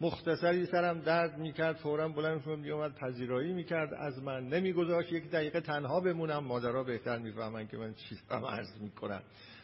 مختصری 0.00 0.66
سرم 0.66 1.00
درد 1.00 1.38
می‌کرد 1.38 1.76
فورا 1.76 2.08
بلند 2.08 2.42
شد 2.42 2.58
میومد 2.58 2.94
پذیرایی 2.94 3.52
می‌کرد. 3.52 3.94
از 3.94 4.22
من 4.22 4.48
نمیگذاشت. 4.48 5.12
یک 5.12 5.30
دقیقه 5.30 5.60
تنها 5.60 6.00
بمونم. 6.00 6.44
مادرها 6.44 6.84
بهتر 6.84 7.18
می‌فهمن 7.18 7.66
که 7.66 7.76
من 7.76 7.94
چی 7.94 8.16
دارم 8.28 8.44
عرض 8.44 8.80
می‌کنم. 8.80 9.22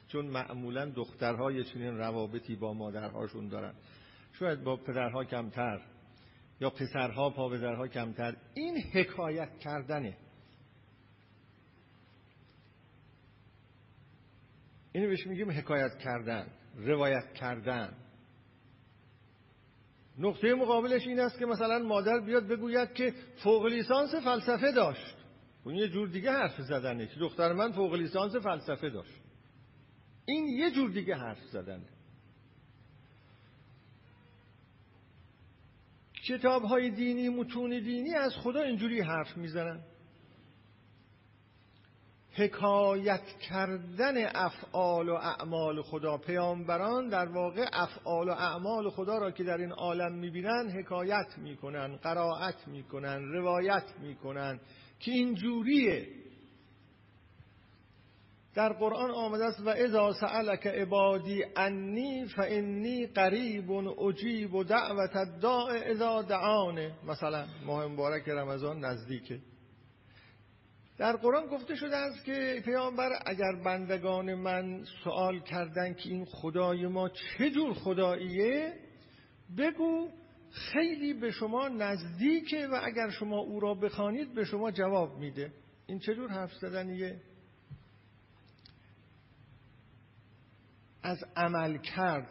چون 0.08 0.26
معمولا 0.26 0.86
دخترها 0.86 1.52
یه 1.52 1.64
چنین 1.64 1.98
روابطی 1.98 2.56
با 2.56 2.74
مادرهاشون 2.74 3.48
دارن. 3.48 3.74
شاید 4.32 4.64
با 4.64 4.76
پدرها 4.76 5.24
کمتر 5.24 5.80
یا 6.60 6.70
پسرها 6.70 7.30
پا 7.30 7.48
پدرها 7.48 7.88
کمتر. 7.88 8.36
این 8.54 8.78
حکایت 8.92 9.58
کردنه. 9.58 10.16
اینو 14.92 15.08
بهش 15.08 15.26
میگیم 15.26 15.50
حکایت 15.50 15.98
کردن 15.98 16.46
روایت 16.76 17.32
کردن. 17.34 17.94
نقطه 20.18 20.54
مقابلش 20.54 21.06
این 21.06 21.20
است 21.20 21.38
که 21.38 21.46
مثلا 21.46 21.78
مادر 21.78 22.20
بیاد 22.20 22.46
بگوید 22.46 22.92
که 22.92 23.14
فوق 23.42 23.66
لیسانس 23.66 24.14
فلسفه 24.14 24.72
داشت. 24.72 25.16
اون 25.64 25.74
یه 25.74 25.88
جور 25.88 26.08
دیگه 26.08 26.30
حرف 26.30 26.60
زدنه 26.60 27.06
که 27.06 27.20
دختر 27.20 27.52
من 27.52 27.72
فوق 27.72 27.94
لیسانس 27.94 28.36
فلسفه 28.36 28.90
داشت. 28.90 29.20
این 30.26 30.48
یه 30.48 30.70
جور 30.70 30.90
دیگه 30.90 31.14
حرف 31.14 31.44
زدنه. 31.52 31.88
کتاب 36.28 36.62
های 36.62 36.90
دینی 36.90 37.28
متون 37.28 37.70
دینی 37.70 38.14
از 38.14 38.36
خدا 38.36 38.60
اینجوری 38.60 39.00
حرف 39.00 39.36
می‌زنن. 39.36 39.80
حکایت 42.36 43.26
کردن 43.48 44.26
افعال 44.34 45.08
و 45.08 45.14
اعمال 45.14 45.82
خدا. 45.82 46.18
پیامبران 46.18 47.08
در 47.08 47.28
واقع 47.28 47.66
افعال 47.72 48.28
و 48.28 48.32
اعمال 48.32 48.90
خدا 48.90 49.18
را 49.18 49.30
که 49.30 49.44
در 49.44 49.56
این 49.56 49.72
عالم 49.72 50.12
می‌بینن 50.12 50.70
حکایت 50.70 51.38
می‌کنن 51.38 51.96
قرائت 51.96 52.68
می‌کنن 52.68 53.32
روایت 53.32 53.84
می‌کنن 54.02 54.60
که 55.00 55.10
اینجوریه 55.10 56.06
در 58.54 58.72
قرآن 58.72 59.10
آمده 59.10 59.44
است 59.44 59.60
و 59.60 59.68
اذا 59.68 60.12
سألک 60.12 60.66
عبادی 60.66 61.44
انی 61.56 62.26
فانی 62.26 63.06
قریب 63.06 63.70
اجیب 63.70 64.54
و 64.54 64.64
دعوت 64.64 65.16
الداع 65.16 65.70
اذا 65.84 66.22
دعانه. 66.22 66.94
مثلا 67.06 67.46
ماه 67.66 67.86
مبارک 67.86 68.28
رمضان 68.28 68.84
نزدیکه. 68.84 69.40
در 70.98 71.16
قرآن 71.16 71.46
گفته 71.46 71.74
شده 71.74 71.96
است 71.96 72.24
که 72.24 72.62
پیامبر 72.64 73.10
اگر 73.26 73.52
بندگان 73.64 74.34
من 74.34 74.84
سوال 75.04 75.40
کردن 75.40 75.94
که 75.94 76.10
این 76.10 76.24
خدای 76.24 76.86
ما 76.86 77.08
چه 77.08 77.50
جور 77.50 77.74
خداییه 77.74 78.72
بگو 79.58 80.08
خیلی 80.50 81.12
به 81.14 81.30
شما 81.30 81.68
نزدیکه 81.68 82.66
و 82.66 82.80
اگر 82.82 83.10
شما 83.10 83.38
او 83.38 83.60
را 83.60 83.74
بخوانید 83.74 84.34
به 84.34 84.44
شما 84.44 84.70
جواب 84.70 85.18
میده. 85.18 85.52
این 85.86 85.98
چه 85.98 86.14
جور 86.14 86.30
حرف 86.30 86.54
زدنیه؟ 86.54 87.20
از 91.02 91.24
عمل 91.36 91.78
کرد 91.78 92.28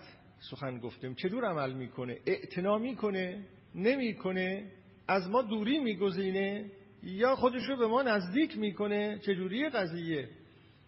سخن 0.52 0.80
گفتیم. 0.80 1.15
چجور 1.15 1.45
عمل 1.45 1.73
می‌کنه؟ 1.73 2.17
اعتنا 2.26 2.78
می‌کنه؟ 2.78 3.45
نمی‌کنه؟ 3.76 4.71
از 5.08 5.30
ما 5.30 5.41
دوری 5.41 5.80
میگزینه؟ 5.80 6.71
یا 7.04 7.36
خودش 7.36 7.70
رو 7.70 7.78
به 7.78 7.88
ما 7.88 8.02
نزدیک 8.02 8.58
می‌کنه 8.58 9.20
چجوری 9.20 9.70
قضیه؟ 9.70 10.30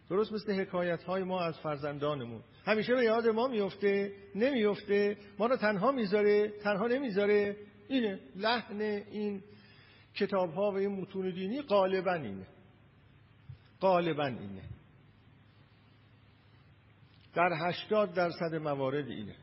درست 0.09 0.33
مثل 0.33 0.53
حکایت 0.61 1.03
های 1.03 1.23
ما 1.23 1.41
از 1.41 1.59
فرزندانمون. 1.59 2.41
همیشه 2.65 2.95
به 2.95 3.03
یاد 3.03 3.27
ما 3.27 3.47
میفته 3.47 4.13
نمیفته 4.35 5.17
ما 5.39 5.45
رو 5.45 5.57
تنها 5.57 5.91
می‌ذاره 5.91 6.47
تنها 6.63 6.87
نمی‌ذاره. 6.87 7.57
اینه 7.87 8.19
لحن 8.35 8.81
این 8.81 9.43
کتاب 10.15 10.53
ها 10.53 10.71
و 10.71 10.75
این 10.77 11.01
متون 11.01 11.29
دینی 11.29 11.61
غالبا 11.61 12.13
اینه. 12.13 12.47
غالبا 13.81 14.25
اینه. 14.25 14.61
در 17.33 17.49
هشتاد 17.67 18.13
درصد 18.13 18.55
موارد 18.55 19.07
اینه. 19.07 19.35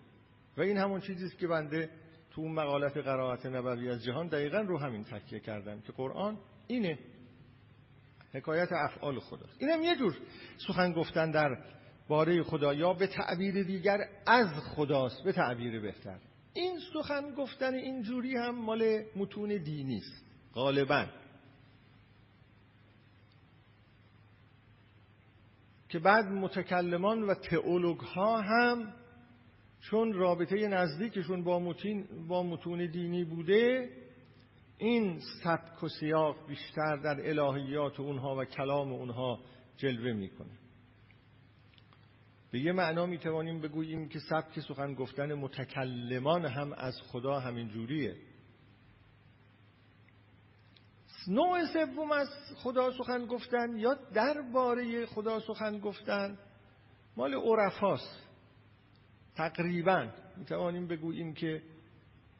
و 0.56 0.60
این 0.60 0.76
همون 0.76 1.00
چیزی 1.00 1.24
است 1.24 1.38
که 1.38 1.46
بنده 1.46 1.90
تو 2.30 2.40
اون 2.40 2.52
مقالت 2.52 2.96
قرائت 2.96 3.46
نبوی 3.46 3.90
از 3.90 4.04
جهان 4.04 4.28
دقیقا 4.28 4.58
رو 4.58 4.78
همین 4.78 5.04
تکیه 5.04 5.40
کردم 5.40 5.80
که 5.80 5.92
قرآن 5.92 6.38
اینه. 6.72 6.98
حکایت 8.32 8.72
افعال 8.72 9.20
خداست 9.20 9.56
اینم 9.58 9.82
یه 9.82 9.96
جور 9.96 10.16
سخن 10.66 10.92
گفتن 10.92 11.30
در 11.30 11.56
باره 12.08 12.42
خدا 12.42 12.74
یا 12.74 12.92
به 12.92 13.06
تعبیر 13.06 13.62
دیگر 13.62 13.98
از 14.26 14.48
خداست 14.48 15.24
به 15.24 15.32
تعبیر 15.32 15.80
بهتر. 15.80 16.18
این 16.54 16.78
سخن 16.92 17.34
گفتن 17.34 17.74
اینجوری 17.74 18.36
هم 18.36 18.54
مال 18.54 19.04
متون 19.16 19.48
دینی 19.48 19.96
است 19.96 20.24
غالبا. 20.54 21.06
که 25.88 25.98
بعد 25.98 26.24
متکلمان 26.24 27.22
و 27.22 27.34
تئولوگ 27.34 28.00
ها 28.00 28.40
هم 28.40 28.94
چون 29.80 30.12
رابطه 30.12 30.68
نزدیکشون 30.68 31.44
با 31.44 31.58
متون, 31.58 32.26
با 32.28 32.42
متون 32.42 32.86
دینی 32.86 33.24
بوده 33.24 33.90
این 34.82 35.20
سبک 35.44 35.82
و 35.82 35.88
سیاق 35.88 36.46
بیشتر 36.46 36.96
در 36.96 37.28
الهیات 37.28 38.00
اونها 38.00 38.36
و 38.36 38.44
کلام 38.44 38.92
اونها 38.92 39.40
جلوه 39.76 40.12
می‌کنه. 40.12 40.58
به 42.50 42.60
یه 42.60 42.72
معنا 42.72 43.06
می‌توانیم 43.06 43.60
بگوییم 43.60 44.08
که 44.08 44.18
سبک 44.18 44.60
سخن 44.60 44.94
گفتن 44.94 45.34
متکلمان 45.34 46.44
هم 46.44 46.72
از 46.72 47.00
خدا 47.02 47.40
همین 47.40 47.68
جوریه. 47.68 48.16
نوع 51.28 51.66
سوم 51.72 52.12
از 52.12 52.28
خدا 52.56 52.92
سخن 52.92 53.26
گفتن 53.26 53.76
یا 53.76 53.94
درباره 53.94 55.06
خدا 55.06 55.40
سخن 55.40 55.78
گفتن 55.78 56.38
مال 57.16 57.34
عرفاست. 57.34 58.28
تقریبا 59.34 60.08
می‌توانیم 60.36 60.86
بگوییم 60.86 61.34
که 61.34 61.62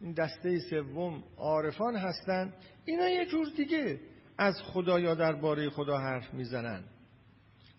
این 0.03 0.13
دسته 0.13 0.59
سوم 0.59 1.25
عارفان 1.37 1.97
هستند 1.97 2.55
اینا 2.85 3.09
یه 3.09 3.27
جور 3.27 3.47
دیگه 3.57 4.01
از 4.39 4.55
خدا 4.63 5.01
یا 5.01 5.15
درباره 5.15 5.71
خدا 5.71 5.99
حرف 5.99 6.35
می‌زنن. 6.35 6.85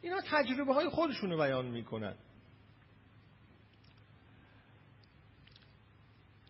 اینا 0.02 0.22
تجربه 0.32 0.74
های 0.74 0.90
خودشونو 0.90 1.38
بیان 1.38 1.66
می‌کنن. 1.66 2.16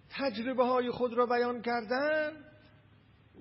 تجربه 0.10 0.64
های 0.64 0.92
خود 0.92 1.14
را 1.14 1.26
بیان 1.26 1.62
کردن. 1.62 2.32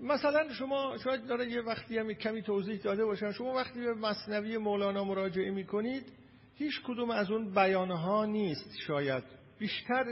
مثلا 0.03 0.53
شما 0.53 0.99
شاید 1.05 1.27
داره 1.27 1.51
یه 1.51 1.61
وقتی 1.61 1.99
هم 1.99 2.13
کمی 2.13 2.43
توضیح 2.43 2.81
داده 2.83 3.05
باشن. 3.05 3.33
شما 3.33 3.55
وقتی 3.55 3.81
به 3.81 3.95
مصنوی 3.95 4.59
مولانا 4.59 5.05
مراجعه 5.05 5.51
می‌کنید 5.51 6.13
هیچ 6.55 6.83
کدوم 6.85 7.11
از 7.11 7.31
اون 7.31 7.55
بیانها 7.55 8.25
نیست 8.25 8.71
شاید. 8.87 9.25
بیشتر 9.59 10.05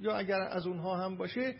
یا 0.00 0.16
اگر 0.16 0.40
از 0.40 0.66
اونها 0.66 1.04
هم 1.04 1.16
باشه 1.16 1.54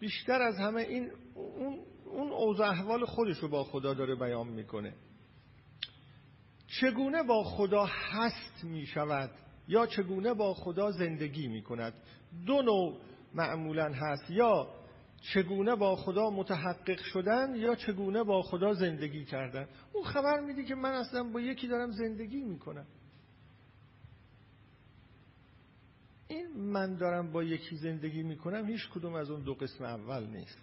بیشتر 0.00 0.42
از 0.42 0.58
همه 0.58 0.80
این 0.80 1.10
اون 1.34 1.78
اون 2.04 2.32
اوضاع 2.32 2.68
احوال 2.68 3.04
خودش 3.04 3.38
رو 3.38 3.48
با 3.48 3.64
خدا 3.64 3.94
داره 3.94 4.14
بیان 4.14 4.48
می‌کنه. 4.48 4.94
چگونه 6.66 7.22
با 7.22 7.44
خدا 7.44 7.84
هست 7.84 8.64
می‌شود 8.64 9.30
یا 9.68 9.86
چگونه 9.86 10.34
با 10.34 10.54
خدا 10.54 10.90
زندگی 10.90 11.48
می‌کند؟ 11.48 11.94
دو 12.46 12.62
نوع 12.62 12.96
معمولا 13.34 13.92
هست. 13.92 14.30
یا 14.30 14.68
چگونه 15.34 15.76
با 15.76 15.96
خدا 15.96 16.30
متحقق 16.30 16.98
شدن 16.98 17.54
یا 17.54 17.74
چگونه 17.74 18.22
با 18.22 18.42
خدا 18.42 18.72
زندگی 18.74 19.24
کردن؟ 19.24 19.68
اون 19.92 20.04
خبر 20.04 20.40
میده 20.40 20.64
که 20.64 20.74
من 20.74 20.92
اصلا 20.92 21.22
با 21.22 21.40
یکی 21.40 21.68
دارم 21.68 21.90
زندگی 21.90 22.44
می‌کنم. 22.44 22.86
این 26.28 26.46
من 26.56 26.96
دارم 26.96 27.32
با 27.32 27.42
یکی 27.42 27.76
زندگی 27.76 28.22
می‌کنم 28.22 28.66
هیچ 28.66 28.88
کدوم 28.94 29.14
از 29.14 29.30
اون 29.30 29.42
دو 29.42 29.54
قسم 29.54 29.84
اول 29.84 30.26
نیست. 30.26 30.58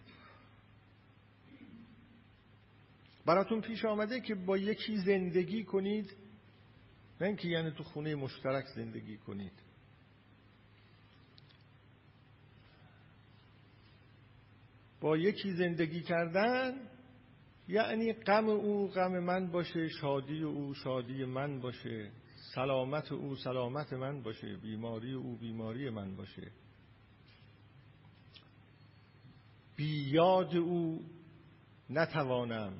براتون 3.25 3.61
پیش 3.61 3.85
آمده 3.85 4.21
که 4.21 4.35
با 4.35 4.57
یکی 4.57 4.97
زندگی 4.97 5.63
کنید 5.63 6.15
نه 7.21 7.27
اینکه 7.27 7.47
یعنی 7.47 7.71
تو 7.71 7.83
خونه 7.83 8.15
مشترک 8.15 8.65
زندگی 8.65 9.17
کنید. 9.17 9.51
با 15.01 15.17
یکی 15.17 15.53
زندگی 15.53 16.01
کردن 16.01 16.73
یعنی 17.67 18.13
غم 18.13 18.49
او 18.49 18.87
غم 18.87 19.19
من 19.19 19.51
باشه 19.51 19.89
شادی 19.89 20.43
او 20.43 20.73
شادی 20.73 21.25
من 21.25 21.59
باشه. 21.59 22.11
سلامت 22.55 23.11
او 23.11 23.35
سلامت 23.35 23.93
من 23.93 24.21
باشه. 24.21 24.57
بیماری 24.57 25.13
او 25.13 25.37
بیماری 25.37 25.89
من 25.89 26.15
باشه. 26.15 26.51
بیاد 29.75 30.55
او 30.55 31.05
نتوانم. 31.89 32.73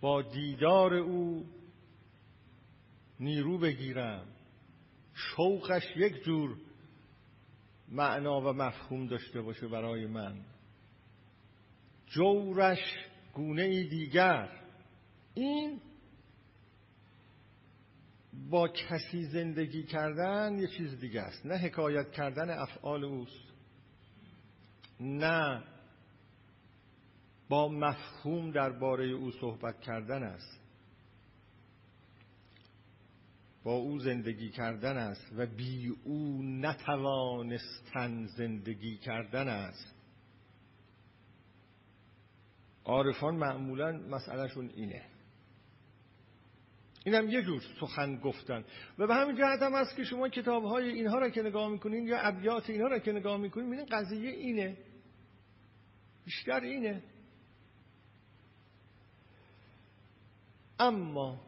با 0.00 0.22
دیدار 0.22 0.94
او 0.94 1.46
نیرو 3.20 3.58
بگیرم. 3.58 4.26
شوقش 5.14 5.96
یک 5.96 6.24
جور 6.24 6.56
معنا 7.88 8.40
و 8.40 8.52
مفهوم 8.52 9.06
داشته 9.06 9.42
باشه 9.42 9.68
برای 9.68 10.06
من. 10.06 10.44
جورش 12.06 12.78
گونه 13.34 13.84
دیگر. 13.84 14.62
این 15.34 15.80
با 18.50 18.68
کسی 18.68 19.24
زندگی 19.24 19.82
کردن 19.82 20.58
یه 20.58 20.66
چیز 20.66 21.00
دیگه 21.00 21.20
است. 21.20 21.46
نه 21.46 21.56
حکایت 21.56 22.12
کردن 22.12 22.50
افعال 22.50 23.04
اوست. 23.04 23.46
نه 25.00 25.64
با 27.48 27.68
مفهوم 27.68 28.50
درباره 28.50 29.06
او 29.06 29.30
صحبت 29.30 29.80
کردن 29.80 30.22
است. 30.22 30.60
با 33.64 33.72
او 33.72 33.98
زندگی 33.98 34.50
کردن 34.50 34.96
است 34.96 35.32
و 35.36 35.46
بی 35.46 35.88
او 36.04 36.42
نتوانستن 36.42 38.26
زندگی 38.26 38.96
کردن 38.96 39.48
است. 39.48 39.94
عارفان 42.84 43.36
معمولا 43.36 43.92
مسئلهشون 43.92 44.70
اینه. 44.76 45.02
اینم 47.06 47.30
یه 47.30 47.42
جور 47.42 47.62
سخن 47.80 48.16
گفتن. 48.16 48.64
و 48.98 49.06
به 49.06 49.14
همین 49.14 49.36
جهت 49.36 49.62
هم 49.62 49.74
است 49.74 49.96
که 49.96 50.04
شما 50.04 50.28
کتاب 50.28 50.64
های 50.64 50.88
اینها 50.90 51.18
را 51.18 51.30
که 51.30 51.42
نگاه 51.42 51.68
می‌کنین 51.68 52.06
یا 52.06 52.18
ابیات 52.18 52.70
اینها 52.70 52.86
را 52.86 52.98
که 52.98 53.12
نگاه 53.12 53.36
می‌کنین 53.36 53.66
می‌بینین 53.66 53.86
قضیه 53.86 54.30
اینه. 54.30 54.76
بیشتر 56.24 56.60
اینه. 56.60 57.02
اما 60.78 61.40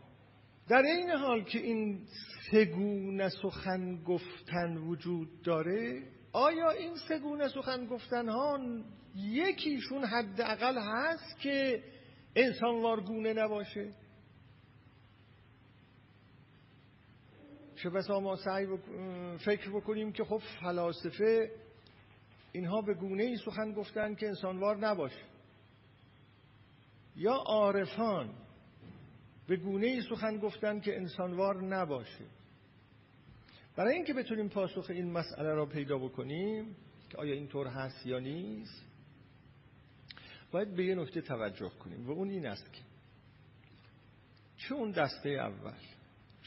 در 0.68 0.82
این 0.82 1.11
حال 1.11 1.44
که 1.44 1.59
این 1.59 2.06
سگونه 2.50 3.28
سخن 3.28 4.02
گفتن 4.04 4.76
وجود 4.76 5.42
داره 5.42 6.02
آیا 6.32 6.70
این 6.70 6.94
سگونه 7.09 7.48
سخن 7.48 7.86
گفتن 7.86 8.28
ها 8.28 8.59
یکیشون 9.16 10.04
حداقل 10.04 10.78
هست 10.78 11.40
که 11.40 11.82
انسانوارگونه 12.36 13.32
نباشه؟ 13.32 13.92
چه 17.82 17.90
بسا 17.90 18.20
ما 18.20 18.36
سعی 18.36 18.66
فکر 19.38 19.70
بکنیم 19.70 20.12
که 20.12 20.24
خب 20.24 20.42
فلاسفه 20.60 21.50
اینها 22.52 22.82
به 22.82 22.94
گونه 22.94 23.22
ای 23.22 23.36
سخن 23.36 23.72
گفتن 23.72 24.14
که 24.14 24.26
انسانوار 24.26 24.76
نباشه. 24.76 25.24
یا 27.16 27.32
عارفان 27.32 28.34
به 29.46 29.56
گونه 29.56 29.86
ای 29.86 30.02
سخن 30.02 30.38
گفتن 30.38 30.80
که 30.80 30.96
انسانوار 30.96 31.62
نباشه. 31.62 32.24
برای 33.76 33.94
اینکه 33.94 34.14
بتونیم 34.14 34.48
پاسخ 34.48 34.90
این 34.90 35.12
مسئله 35.12 35.54
را 35.54 35.66
پیدا 35.66 35.98
بکنیم 35.98 36.76
که 37.10 37.18
آیا 37.18 37.34
اینطور 37.34 37.66
هست 37.66 38.06
یا 38.06 38.18
نیست 38.18 38.84
باید 40.50 40.76
به 40.76 40.84
یه 40.84 40.94
نکته 40.94 41.20
توجه 41.20 41.68
کنیم 41.68 42.06
و 42.06 42.10
اون 42.10 42.30
این 42.30 42.46
است 42.46 42.72
که 42.72 42.80
چه 44.56 44.74
اون 44.74 44.90
دسته 44.90 45.28
اول 45.28 45.97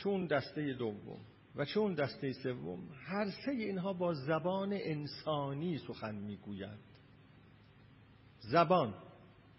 چه 0.04 0.10
اون 0.10 0.26
دسته 0.26 0.74
دوم 0.74 1.20
و 1.56 1.66
چه 1.66 1.80
اون 1.80 1.94
دسته 1.94 2.34
سوم 2.34 2.90
هر 3.08 3.30
سه 3.46 3.52
اینها 3.52 3.94
با 3.94 4.14
زبان 4.14 4.74
انسانی 4.74 5.78
سخن 5.78 6.16
می‌گویند. 6.16 6.80
زبان 8.40 8.94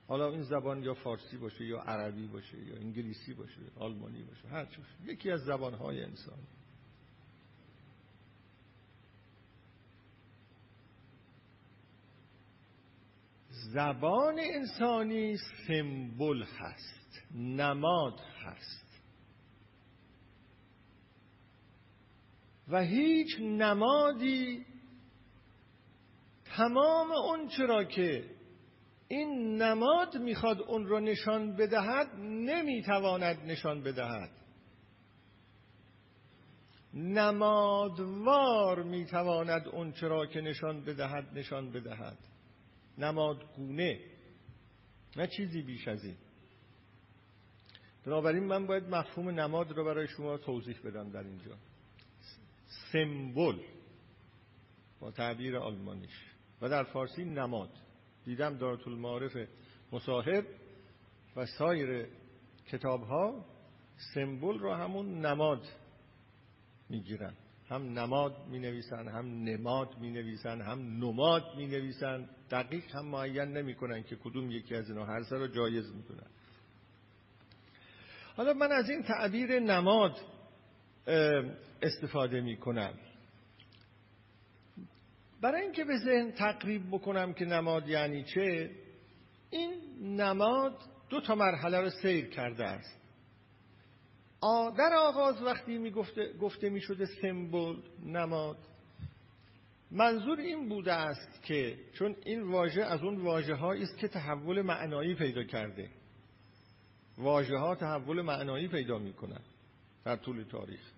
حالا 0.08 0.28
این 0.28 0.42
زبان 0.42 0.82
یا 0.82 0.94
فارسی 0.94 1.36
باشه 1.36 1.64
یا 1.64 1.80
عربی 1.80 2.26
باشه 2.26 2.58
یا 2.58 2.76
انگلیسی 2.76 3.34
باشه 3.34 3.60
آلمانی 3.76 4.22
باشه 4.22 4.48
هر 4.48 4.64
چی 4.64 4.82
یکی 5.04 5.30
از 5.30 5.40
زبانهای 5.40 6.02
انسانی. 6.02 6.46
زبان 13.74 14.40
انسانی 14.54 15.36
سمبل 15.66 16.42
هست 16.42 17.22
نماد 17.34 18.20
هست. 18.44 18.81
و 22.72 22.80
هیچ 22.80 23.28
نمادی 23.40 24.66
تمام 26.44 27.12
اون 27.12 27.48
چرا 27.48 27.84
که 27.84 28.24
این 29.08 29.62
نماد 29.62 30.16
می‌خواد 30.16 30.60
اون 30.62 30.86
رو 30.86 31.00
نشان 31.00 31.56
بدهد 31.56 32.06
نمی‌تواند 32.20 33.38
نشان 33.46 33.82
بدهد. 33.82 34.30
نمادوار 36.94 38.82
می‌تواند 38.82 39.68
اون 39.68 39.92
چرا 39.92 40.26
که 40.26 40.40
نشان 40.40 40.84
بدهد 40.84 41.38
نشان 41.38 41.72
بدهد. 41.72 42.18
نمادگونه. 42.98 44.00
نه 45.16 45.26
چیزی 45.26 45.62
بیش 45.62 45.88
از 45.88 46.04
این. 46.04 46.16
بنابراین 48.06 48.44
من 48.44 48.66
باید 48.66 48.84
مفهوم 48.88 49.28
نماد 49.28 49.72
رو 49.72 49.84
برای 49.84 50.08
شما 50.08 50.38
توضیح 50.38 50.76
بدم 50.84 51.10
در 51.10 51.22
اینجا. 51.22 51.56
سمبل 52.92 53.58
با 55.00 55.10
تعبیر 55.10 55.56
آلمانیش 55.56 56.26
و 56.62 56.68
در 56.68 56.84
فارسی 56.84 57.24
نماد. 57.24 57.70
دیدم 58.24 58.58
دارت 58.58 58.88
المعارف 58.88 59.36
مصاحب 59.92 60.44
و 61.36 61.46
سایر 61.46 62.06
کتاب 62.66 63.02
ها 63.02 63.44
سمبل 64.14 64.58
رو 64.58 64.74
همون 64.74 65.26
نماد 65.26 65.62
می‌گیرن. 66.88 67.34
هم 67.68 67.98
نماد 67.98 68.46
می 68.50 68.58
نویسن 68.58 69.08
هم 69.08 69.26
نماد 69.26 69.98
می 69.98 70.10
نویسن 70.10 70.60
هم 70.60 70.78
نماد 70.78 71.56
می 71.56 71.66
نویسن 71.66 72.28
دقیق 72.50 72.94
هم 72.94 73.06
معین 73.06 73.56
نمی 73.56 73.74
کنن 73.74 74.02
که 74.02 74.16
کدوم 74.16 74.50
یکی 74.50 74.74
از 74.74 74.90
اینا 74.90 75.04
هر 75.04 75.22
سر 75.22 75.36
رو 75.36 75.46
جایز 75.46 75.94
می 75.94 76.02
کنن 76.02 76.26
حالا 78.36 78.52
من 78.52 78.72
از 78.72 78.90
این 78.90 79.02
تعبیر 79.02 79.60
نماد 79.60 80.16
استفاده 81.82 82.40
می 82.40 82.56
کنم 82.56 82.94
برای 85.40 85.62
اینکه 85.62 85.84
به 85.84 85.98
ذهن 85.98 86.32
تقریب 86.32 86.82
بکنم 86.90 87.32
که 87.32 87.44
نماد 87.44 87.88
یعنی 87.88 88.24
چه 88.24 88.70
این 89.50 89.72
نماد 90.00 90.78
دو 91.08 91.20
تا 91.20 91.34
مرحله 91.34 91.80
رو 91.80 91.90
سیر 91.90 92.26
کرده 92.26 92.64
است. 92.64 93.02
در 94.78 94.94
آغاز 94.98 95.42
وقتی 95.42 95.78
می 95.78 95.90
گفته, 95.90 96.32
گفته 96.32 96.68
می 96.68 96.80
شده 96.80 97.06
سمبل 97.22 97.76
نماد 98.06 98.58
منظور 99.90 100.40
این 100.40 100.68
بوده 100.68 100.92
است 100.92 101.42
که 101.42 101.78
چون 101.92 102.16
این 102.24 102.42
واژه 102.42 102.82
از 102.82 103.02
اون 103.02 103.16
واژه 103.20 103.64
است 103.64 103.98
که 103.98 104.08
تحول 104.08 104.62
معنایی 104.62 105.14
پیدا 105.14 105.44
کرده. 105.44 105.90
واژه 107.18 107.56
ها 107.56 107.74
تحول 107.74 108.22
معنایی 108.22 108.68
پیدا 108.68 108.98
می 108.98 109.12
کنند 109.12 109.44
در 110.04 110.16
طول 110.16 110.42
تاریخ. 110.42 110.92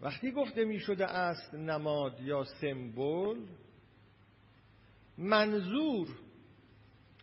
وقتی 0.00 0.30
گفته 0.30 0.64
می 0.64 0.80
شده 0.80 1.06
است 1.06 1.54
نماد 1.54 2.20
یا 2.20 2.44
سمبل 2.44 3.40
منظور 5.18 6.08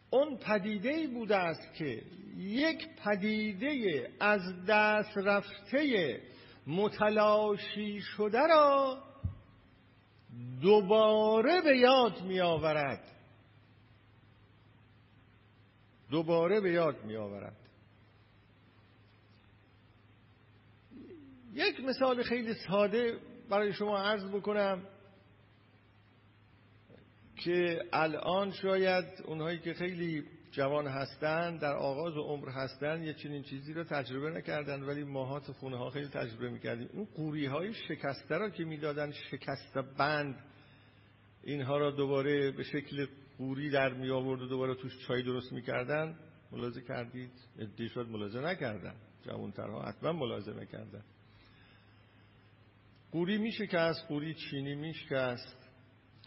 اون 0.09 0.38
پدیده 0.38 1.07
بوده 1.07 1.36
است 1.36 1.73
که 1.73 2.01
یک 2.38 2.88
پدیده 2.95 4.07
از 4.19 4.41
دست 4.67 5.17
رفته 5.17 6.21
متلاشی 6.67 8.01
شده 8.01 8.47
را 8.47 9.03
دوباره 10.61 11.61
به 11.61 11.78
یاد 11.78 12.21
می 12.21 12.41
آورد. 12.41 13.11
دوباره 16.11 16.61
به 16.61 16.71
یاد 16.71 17.05
می 17.05 17.15
آورد. 17.15 17.64
یک 21.56 21.80
مثال 21.80 22.24
خیلی 22.24 22.53
ساده 22.53 23.18
برای 23.49 23.74
شما 23.74 23.97
عرض 23.97 24.26
بکنم 24.26 24.84
که 27.36 27.82
الان 27.93 28.51
شاید 28.51 29.06
اونهایی 29.26 29.60
که 29.60 29.74
خیلی 29.74 30.24
جوان 30.51 30.88
هستن 30.88 31.58
در 31.58 31.74
آغاز 31.74 32.14
عمر 32.18 32.49
هستن 32.49 33.03
یه 33.03 33.14
چنین 33.14 33.43
چیزی 33.43 33.74
رو 33.74 33.84
تجربه 33.84 34.30
نکردن 34.30 34.84
ولی 34.84 35.03
ماهات 35.03 35.51
خونه 35.51 35.78
ها 35.78 35.89
خیلی 35.89 36.08
تجربه 36.08 36.49
می‌کردیم. 36.49 36.89
اون 36.93 37.08
قوری 37.16 37.45
های 37.45 37.74
شکسته 37.74 38.38
را 38.38 38.49
که 38.49 38.64
می‌دادن 38.64 39.12
شکسته 39.12 39.82
بند 39.82 40.36
اینها 41.43 41.78
را 41.78 41.91
دوباره 41.91 42.51
به 42.51 42.64
شکل 42.64 43.08
قوری 43.38 43.70
در 43.70 43.93
می 43.93 44.10
آورد 44.10 44.41
و 44.41 44.47
دوباره 44.47 44.76
توش 44.76 45.08
چای 45.08 45.24
درست 45.24 45.53
می‌کردن. 45.53 46.16
ملاحظه 46.51 46.82
کردید؟ 46.82 47.32
ادعی 47.60 47.89
شد 47.89 48.08
ملاحظه 48.10 48.41
نکردن. 48.41 48.95
جوانترها 49.26 49.82
حتما 49.82 50.12
ملاحظه 50.12 50.53
نکردن. 50.53 51.03
قوری 53.16 53.38
میشکست 53.38 54.07
قوری 54.07 54.34
چینی 54.34 54.76
میشکست 54.76 55.57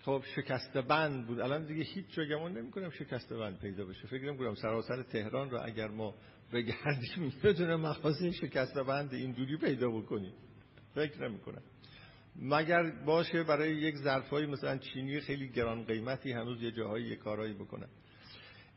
خب 0.03 0.23
شکسته 0.37 0.83
بند 0.83 1.27
بود. 1.27 1.41
الان 1.41 1.67
دیگه 1.67 1.85
هیچ 1.85 2.07
جا 2.11 2.49
نمی 2.49 2.71
کنم 2.71 2.91
شکسته 2.91 3.37
بند 3.37 3.59
پیدا 3.61 3.85
بشه. 3.85 4.07
فکر 4.07 4.25
نمی 4.25 4.39
کنم 4.39 4.55
سراسر 4.55 5.03
تهران 5.03 5.51
رو 5.51 5.61
اگر 5.65 5.89
ما 5.89 6.15
بگردیم 6.53 7.33
بدون 7.45 7.75
مخازن 7.75 8.31
شکست 8.31 8.75
بند 8.75 9.15
اینجوری 9.15 9.57
پیدا 9.57 9.91
بکنیم. 9.91 10.33
فکر 10.95 11.29
نمی 11.29 11.39
کنم. 11.39 11.63
مگر 12.37 12.91
باشه 13.07 13.43
برای 13.43 13.77
یک 13.77 13.95
ظرفای 13.97 14.47
مثلا 14.47 14.79
چینی 14.79 15.21
خیلی 15.21 15.49
گران 15.49 15.85
قیمتی 15.85 16.33
هنوز 16.33 16.63
یه 16.63 16.71
جاهایی 16.71 17.07
یه 17.07 17.17
کارایی 17.17 17.55
بکنن. 17.55 17.89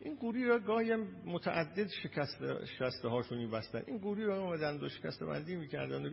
این 0.03 0.15
گوری 0.15 0.45
را 0.45 0.59
گاهی 0.59 0.95
متعدد 1.25 1.87
شکسته 1.87 2.65
شکسته 2.65 3.07
هاشون 3.07 3.51
بستن 3.51 3.81
این 3.87 3.97
گوری 3.97 4.23
را 4.23 4.41
اومدن 4.41 4.77
دو 4.77 4.89
شکسته 4.89 5.25
بندی 5.25 5.55
می‌کردن 5.55 6.05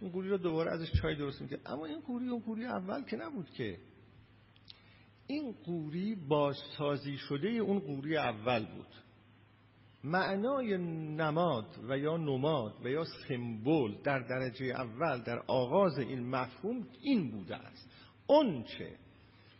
این 0.00 0.10
گوری 0.10 0.28
را 0.28 0.36
دوباره 0.36 0.72
ازش 0.72 0.92
چای 1.02 1.16
درست 1.16 1.42
می‌کرد. 1.42 1.60
اما 1.66 1.86
این 1.86 2.00
گوری 2.00 2.28
اون 2.28 2.40
گوری 2.40 2.64
اول 2.64 3.04
که 3.04 3.16
نبود 3.16 3.50
که. 3.50 3.78
این 5.26 5.52
قوری 5.64 6.14
بازسازی 6.14 7.16
شده 7.16 7.48
اون 7.48 7.78
قوری 7.78 8.16
اول 8.16 8.66
بود. 8.66 8.94
معنای 10.04 10.78
نماد 11.16 11.66
و 11.88 11.98
یا 11.98 12.16
نماد 12.16 12.74
و 12.84 12.88
یا 12.88 13.04
سمبل 13.28 14.02
در 14.04 14.18
درجه 14.18 14.66
اول 14.66 15.22
در 15.22 15.38
آغاز 15.46 15.98
این 15.98 16.30
مفهوم 16.30 16.88
این 17.02 17.30
بوده 17.30 17.56
است. 17.56 17.90
چه 18.78 18.96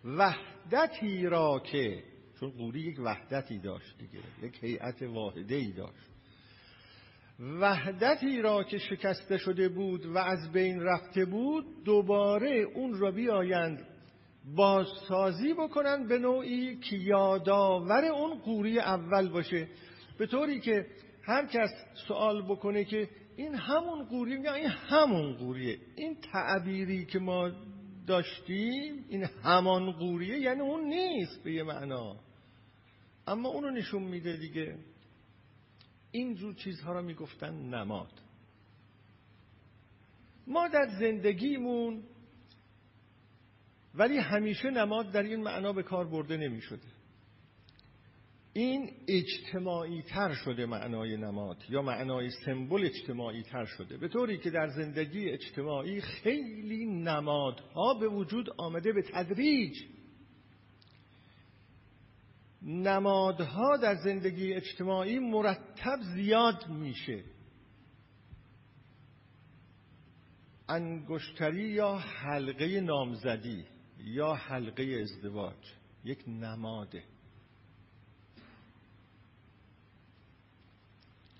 وحدتی 0.05 1.27
را 1.27 1.63
که 1.73 2.03
چون 2.41 2.51
قوری 2.51 2.81
یک 2.81 3.01
وحدتی 3.01 3.59
داشت 3.59 3.99
دیگه 3.99 4.19
یک 4.43 4.65
هیئت 4.65 5.03
واحده 5.03 5.55
ای 5.55 5.73
داشت. 5.73 6.11
وحدتی 7.41 8.43
را 8.43 8.65
که 8.65 8.79
شکسته 8.79 9.39
شده 9.39 9.69
بود 9.69 10.07
و 10.07 10.19
از 10.19 10.53
بین 10.53 10.83
رفته 10.83 11.25
بود 11.25 11.85
دوباره 11.85 12.67
اون 12.75 12.99
را 12.99 13.11
بیایند 13.11 13.87
بازسازی 14.57 15.55
بکنن 15.55 16.09
به 16.09 16.19
نوعی 16.19 16.77
که 16.77 16.97
یادآور 16.97 18.05
اون 18.05 18.39
قوری 18.39 18.79
اول 18.79 19.29
باشه. 19.29 19.69
به 20.19 20.27
طوری 20.27 20.61
که 20.61 20.87
هر 21.23 21.47
کس 21.47 21.71
سوال 22.09 22.43
بکنه 22.43 22.85
که 22.85 23.09
این 23.37 23.55
همون 23.55 24.05
قوری 24.05 24.37
میگه 24.37 24.53
این 24.53 24.69
همون 24.69 25.37
قوریه. 25.37 25.79
این 25.97 26.17
تعبیری 26.33 27.05
که 27.05 27.19
ما 27.19 27.51
داشتیم 28.07 29.05
این 29.09 29.25
همان 29.45 29.93
قوریه 29.93 30.39
یعنی 30.39 30.61
اون 30.61 30.85
نیست 30.85 31.45
به 31.45 31.53
یه 31.53 31.63
معنا. 31.63 32.26
اما 33.27 33.49
اونو 33.49 33.71
نشون 33.71 34.03
میده 34.03 34.37
دیگه. 34.37 34.79
اینجور 36.11 36.55
چیزها 36.55 36.93
را 36.93 37.03
می‌گفتن 37.03 37.55
نماد. 37.55 38.13
ما 40.47 40.69
در 40.69 40.89
زندگیمون 41.01 42.03
ولی 43.95 44.19
همیشه 44.19 44.71
نماد 44.71 45.13
در 45.13 45.23
این 45.23 45.43
معنا 45.43 45.73
به 45.73 45.83
کار 45.83 46.09
برده 46.09 46.37
نمی 46.37 46.61
شده 46.61 46.97
این 48.53 48.91
اجتماعی 49.09 50.03
تر 50.03 50.35
شده 50.35 50.67
معنای 50.67 51.17
نماد 51.17 51.57
یا 51.69 51.83
معنای 51.83 52.31
سمبل 52.31 52.85
اجتماعی 52.85 53.43
تر 53.43 53.65
شده. 53.65 53.97
به 53.97 54.09
طوری 54.09 54.39
که 54.39 54.51
در 54.51 54.69
زندگی 54.69 55.31
اجتماعی 55.31 56.01
خیلی 56.01 56.85
نمادها 56.87 57.95
به 57.95 58.09
وجود 58.09 58.51
آمده 58.57 58.93
به 58.93 59.03
تدریج. 59.03 59.77
نمادها 62.63 63.77
در 63.77 63.95
زندگی 63.95 64.55
اجتماعی 64.55 65.19
مرتب 65.19 65.99
زیاد 66.15 66.69
میشه. 66.69 67.25
انگشتری 70.69 71.69
یا 71.69 71.95
حلقه 71.97 72.81
نامزدی 72.81 73.65
یا 73.99 74.35
حلقه 74.35 75.01
ازدواج 75.03 75.73
یک 76.05 76.25
نماده. 76.29 77.05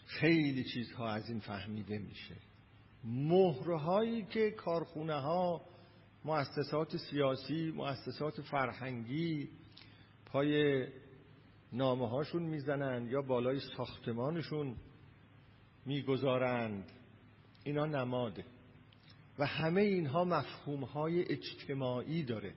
خیلی 0.07 0.65
چیزها 0.65 1.11
از 1.11 1.29
این 1.29 1.41
فهمیده 1.41 1.99
میشه. 1.99 2.37
مهرهایی 3.05 4.23
که 4.23 4.51
کارخونه 4.51 5.15
ها 5.15 5.61
مؤسسات 6.25 6.97
سیاسی 6.97 7.71
مؤسسات 7.71 8.41
فرهنگی 8.41 9.49
پای 10.27 10.87
نامه 11.73 12.09
هاشون 12.09 12.43
می‌زنند 12.43 13.11
یا 13.11 13.23
بالای 13.23 13.61
ساختمانشون 13.77 14.77
می‌گذارند. 15.87 16.93
اینا 17.65 17.87
نماده. 17.87 18.45
و 19.39 19.47
همه 19.47 19.81
اینها 19.81 20.25
مفهوم 20.25 20.85
های 20.85 21.25
اجتماعی 21.33 22.23
داره. 22.23 22.55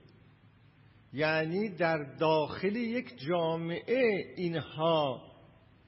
یعنی 1.14 1.70
در 1.70 2.16
داخل 2.20 2.76
یک 2.76 3.20
جامعه 3.28 4.34
اینها 4.38 5.22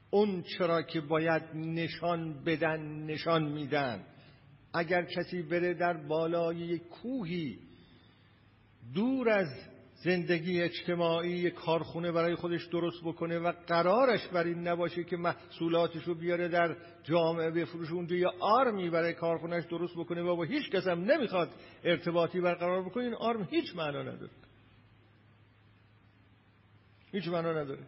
اون 0.09 0.41
چرا 0.41 0.81
که 0.81 1.01
باید 1.01 1.43
نشان 1.55 2.43
بدن 2.43 3.05
نشان 3.05 3.51
میدن. 3.51 4.05
اگر 4.73 5.05
کسی 5.05 5.41
بره 5.41 5.73
در 5.73 6.07
بالای 6.07 6.57
یک 6.57 6.81
کوهی 6.87 7.59
دور 8.93 9.29
از 9.29 9.47
زندگی 10.03 10.61
اجتماعی 10.61 11.51
کارخونه 11.51 12.11
برای 12.11 12.35
خودش 12.35 12.65
درست 12.65 13.03
بکنه 13.03 13.39
و 13.39 13.51
قرارش 13.67 14.27
بر 14.27 14.43
این 14.43 14.67
نباشه 14.67 15.03
که 15.03 15.17
محصولاتش 15.17 16.03
رو 16.03 16.15
بیاره 16.15 16.47
در 16.47 16.75
جامعه 17.03 17.51
بفروشه 17.51 17.93
اونجا 17.93 18.15
یه 18.15 18.27
آرمی 18.39 18.89
برای 18.89 19.13
کارخونهش 19.13 19.65
درست 19.65 19.93
بکنه. 19.93 20.21
و 20.21 20.35
با 20.35 20.43
هیچ 20.43 20.69
کس 20.69 20.87
هم 20.87 20.99
نمی‌خواد 20.99 21.49
ارتباطی 21.83 22.41
برقرار 22.41 22.83
بکنه. 22.83 23.03
این 23.03 23.15
آرم 23.15 23.47
هیچ 23.51 23.75
معنا 23.75 24.01
نداره. 24.01 24.31
هیچ 27.11 27.27
معنا 27.27 27.51
نداره. 27.51 27.83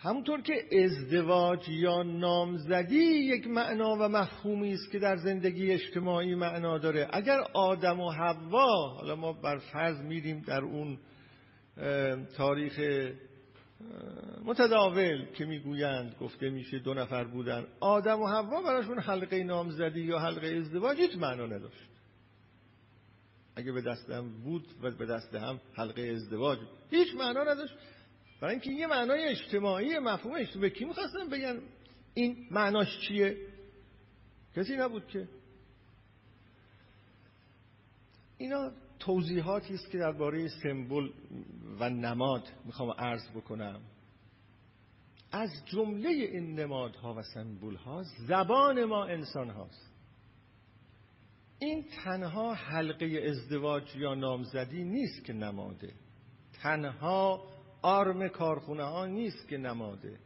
همونطور 0.00 0.40
که 0.40 0.64
ازدواج 0.84 1.68
یا 1.68 2.02
نامزدی 2.02 3.04
یک 3.04 3.46
معنا 3.46 3.96
و 4.00 4.08
مفهومی 4.08 4.72
است 4.72 4.90
که 4.90 4.98
در 4.98 5.16
زندگی 5.16 5.70
اجتماعی 5.70 6.34
معنا 6.34 6.78
داره. 6.78 7.08
اگر 7.12 7.40
آدم 7.54 8.00
و 8.00 8.10
حوا 8.10 8.88
حالا 8.88 9.16
ما 9.16 9.32
بر 9.32 9.58
فرض 9.58 10.00
میریم 10.00 10.40
در 10.46 10.60
اون 10.60 10.98
تاریخ 12.36 12.80
متداول 14.44 15.26
که 15.34 15.44
می‌گویند 15.44 16.16
گفته 16.20 16.50
میشه 16.50 16.78
دو 16.78 16.94
نفر 16.94 17.24
بودن. 17.24 17.66
آدم 17.80 18.20
و 18.20 18.26
حوا 18.26 18.62
براشون 18.62 18.98
حلقه 18.98 19.44
نامزدی 19.44 20.00
یا 20.00 20.18
حلقه 20.18 20.48
ازدواج 20.48 20.98
هیچ 20.98 21.16
معنا 21.16 21.46
نداشت. 21.46 21.88
اگه 23.56 23.72
به 23.72 23.82
دست 23.82 24.10
هم 24.10 24.42
بود 24.42 24.66
و 24.82 24.90
به 24.90 25.06
دست 25.06 25.34
هم 25.34 25.60
حلقه 25.74 26.02
ازدواج 26.02 26.58
هیچ 26.90 27.14
معنا 27.14 27.42
نداشت. 27.44 27.74
برای 28.40 28.54
اینکه 28.54 28.70
یه 28.70 28.86
معنای 28.86 29.24
اجتماعی 29.24 29.98
مفهوم 29.98 30.34
اجتماعی 30.34 30.70
کی 30.70 30.84
می‌خواستن 30.84 31.28
بگن 31.28 31.60
این 32.14 32.48
معناش 32.50 33.00
چیه؟ 33.08 33.36
کسی 34.56 34.76
نبود 34.76 35.06
که. 35.06 35.28
اینا 38.38 38.72
توضیحاتی 38.98 39.74
است 39.74 39.90
که 39.90 39.98
درباره 39.98 40.48
سمبل 40.48 41.10
و 41.80 41.90
نماد 41.90 42.48
می‌خوام 42.64 42.90
عرض 42.90 43.30
بکنم. 43.30 43.80
از 45.32 45.50
جمله 45.66 46.08
این 46.08 46.60
نمادها 46.60 47.14
و 47.14 47.22
سمبول 47.22 47.74
ها 47.74 48.02
زبان 48.02 48.84
ما 48.84 49.04
انسان 49.04 49.50
هاست 49.50 49.92
این 51.58 51.84
تنها 52.04 52.54
حلقه 52.54 53.06
ازدواج 53.06 53.96
یا 53.96 54.14
نامزدی 54.14 54.84
نیست 54.84 55.24
که 55.24 55.32
نماده. 55.32 55.92
تنها 56.62 57.57
آرم 57.82 58.28
کارخونه 58.28 58.84
ها 58.84 59.06
نیست 59.06 59.48
که 59.48 59.56
نماده. 59.58 60.18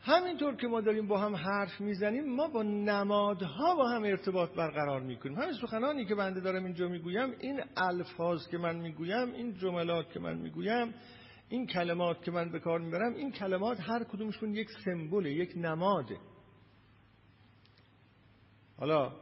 همینطور 0.00 0.56
که 0.56 0.66
ما 0.66 0.80
داریم 0.80 1.08
با 1.08 1.18
هم 1.18 1.36
حرف 1.36 1.80
می‌زنیم 1.80 2.36
ما 2.36 2.48
با 2.48 2.62
نمادها 2.62 3.74
با 3.74 3.88
هم 3.88 4.02
ارتباط 4.02 4.50
برقرار 4.50 5.00
می‌کنیم. 5.00 5.38
همین 5.38 5.52
سخنانی 5.52 6.04
که 6.04 6.14
بنده 6.14 6.40
دارم 6.40 6.64
اینجا 6.64 6.88
می‌گویم 6.88 7.34
این 7.40 7.60
الفاظ 7.76 8.48
که 8.48 8.58
من 8.58 8.76
می‌گویم 8.76 9.32
این 9.32 9.54
جملات 9.54 10.10
که 10.10 10.20
من 10.20 10.38
می‌گویم 10.38 10.94
این 11.48 11.66
کلمات 11.66 12.22
که 12.22 12.30
من 12.30 12.52
به 12.52 12.60
کار 12.60 12.80
می‌برم 12.80 13.14
این 13.14 13.32
کلمات 13.32 13.80
هر 13.80 14.04
کدومشون 14.04 14.54
یک 14.54 14.68
سمبوله 14.84 15.32
یک 15.32 15.52
نماده. 15.56 16.16
حالا 18.78 19.12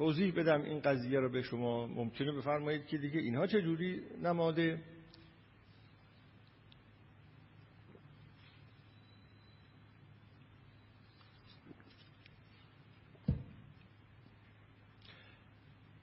توضیح 0.00 0.34
بدم 0.34 0.62
این 0.62 0.80
قضیه 0.80 1.20
رو 1.20 1.28
به 1.28 1.42
شما. 1.42 1.86
ممکنه 1.86 2.32
بفرمایید 2.32 2.86
که 2.86 2.98
دیگه 2.98 3.20
اینها 3.20 3.46
چجوری 3.46 4.02
نماده؟ 4.22 4.82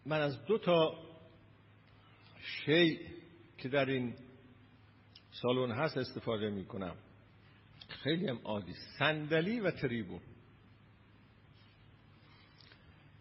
من 0.06 0.22
از 0.22 0.46
دو 0.46 0.58
تا 0.58 1.00
شی 2.42 3.00
که 3.58 3.70
در 3.70 3.86
این 3.86 4.16
سالن 5.32 5.72
هست 5.72 5.98
استفاده 5.98 6.50
می 6.50 6.66
کنم 6.66 6.96
خیلی 7.88 8.28
هم 8.28 8.40
عادی. 8.44 8.74
صندلی 9.00 9.60
و 9.60 9.72
تریبون. 9.72 10.22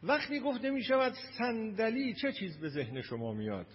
وقتی 0.07 0.41
گفته 0.41 0.71
می 0.71 0.83
شود 0.83 1.13
صندلی 1.39 2.15
چه 2.15 2.33
چیز 2.33 2.59
به 2.59 2.69
ذهن 2.69 3.03
شما 3.03 3.33
میاد؟ 3.33 3.67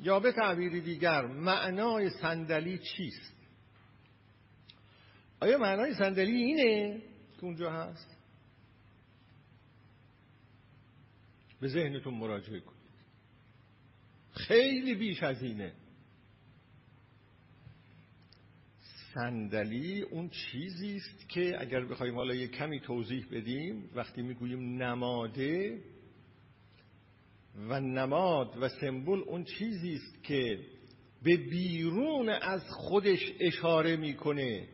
یا 0.00 0.20
به 0.20 0.32
تعبیری 0.32 0.80
دیگر 0.80 1.26
معنای 1.26 2.10
صندلی 2.10 2.78
چیست؟ 2.78 3.32
آیا 5.40 5.58
معنای 5.58 5.94
صندلی 5.94 6.36
اینه 6.36 7.02
که 7.36 7.44
اونجا 7.44 7.70
هست؟ 7.70 8.16
به 11.60 11.68
ذهنتون 11.68 12.14
مراجعه 12.14 12.60
کنید. 12.60 12.82
خیلی 14.32 14.94
بیش 14.94 15.22
از 15.22 15.42
اینه. 15.42 15.72
صندلی 19.14 20.02
اون 20.02 20.28
چیزی 20.28 20.96
است 20.96 21.28
که 21.28 21.60
اگر 21.60 21.84
بخوایم 21.84 22.14
حالا 22.14 22.34
یه 22.34 22.48
کمی 22.48 22.80
توضیح 22.80 23.26
بدیم 23.32 23.90
وقتی 23.94 24.22
می‌گوییم 24.22 24.82
نماده 24.82 25.80
و 27.68 27.80
نماد 27.80 28.56
و 28.60 28.68
سمبل 28.68 29.22
اون 29.26 29.44
چیزی 29.44 29.94
است 29.94 30.24
که 30.24 30.58
به 31.22 31.36
بیرون 31.36 32.28
از 32.28 32.62
خودش 32.70 33.32
اشاره 33.40 33.96
می‌کنه. 33.96 34.68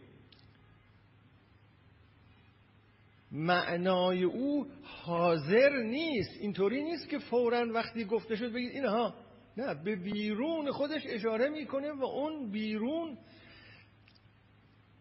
معنای 3.32 4.22
او 4.24 4.66
حاضر 4.82 5.82
نیست 5.82 6.40
اینطوری 6.40 6.82
نیست 6.82 7.08
که 7.08 7.18
فورا 7.18 7.66
وقتی 7.74 8.04
گفته 8.04 8.36
شد 8.36 8.52
بگید 8.52 8.72
اینها. 8.72 9.14
نه 9.56 9.74
به 9.84 9.96
بیرون 9.96 10.70
خودش 10.70 11.02
اشاره 11.06 11.48
می‌کنه 11.48 11.92
و 11.92 12.04
اون 12.04 12.50
بیرون 12.50 13.18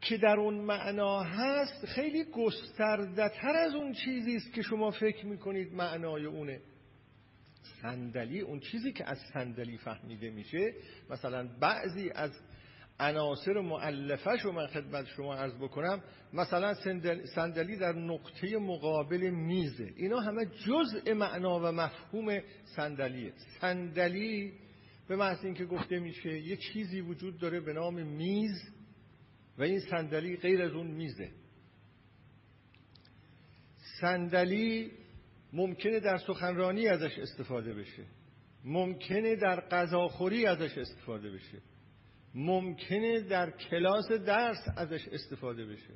که 0.01 0.17
در 0.17 0.35
اون 0.39 0.53
معنا 0.53 1.23
هست 1.23 1.85
خیلی 1.85 2.23
گسترده 2.23 3.29
تر 3.29 3.55
از 3.55 3.75
اون 3.75 3.93
چیزی 3.93 4.35
است 4.35 4.53
که 4.53 4.61
شما 4.61 4.91
فکر 4.91 5.25
می‌کنید 5.25 5.73
معنای 5.73 6.25
اونه. 6.25 6.59
صندلی 7.81 8.39
اون 8.39 8.59
چیزی 8.59 8.91
که 8.91 9.09
از 9.09 9.17
صندلی 9.33 9.77
فهمیده 9.77 10.29
میشه. 10.29 10.73
مثلا 11.09 11.49
بعضی 11.59 12.09
از 12.09 12.31
عناصر 12.99 13.61
معلفش 13.61 14.41
رو 14.41 14.51
من 14.51 14.67
خدمت 14.67 15.05
شما 15.05 15.35
عرض 15.35 15.55
بکنم. 15.55 16.03
مثلا 16.33 16.73
صندلی 17.35 17.75
در 17.77 17.93
نقطه 17.93 18.57
مقابل 18.57 19.29
میزه. 19.29 19.93
اینا 19.95 20.19
همه 20.19 20.45
جزء 20.45 21.13
معنا 21.13 21.59
و 21.59 21.71
مفهوم 21.71 22.39
صندلیه. 22.63 23.33
صندلی 23.61 24.53
به 25.07 25.15
محض 25.15 25.45
اینکه 25.45 25.65
گفته 25.65 25.99
میشه 25.99 26.39
یه 26.39 26.57
چیزی 26.57 27.01
وجود 27.01 27.39
داره 27.39 27.59
به 27.59 27.73
نام 27.73 27.93
میز. 27.93 28.76
و 29.57 29.63
این 29.63 29.79
صندلی 29.79 30.37
غیر 30.37 30.61
از 30.61 30.71
اون 30.71 30.87
میزه. 30.87 31.31
صندلی 34.01 34.91
ممکنه 35.53 35.99
در 35.99 36.17
سخنرانی 36.17 36.87
ازش 36.87 37.19
استفاده 37.19 37.73
بشه. 37.73 38.03
ممکنه 38.63 39.35
در 39.35 39.59
غذاخوری 39.59 40.45
ازش 40.45 40.77
استفاده 40.77 41.31
بشه. 41.31 41.57
ممکنه 42.35 43.21
در 43.21 43.51
کلاس 43.51 44.11
درس 44.11 44.67
ازش 44.77 45.07
استفاده 45.07 45.65
بشه. 45.65 45.93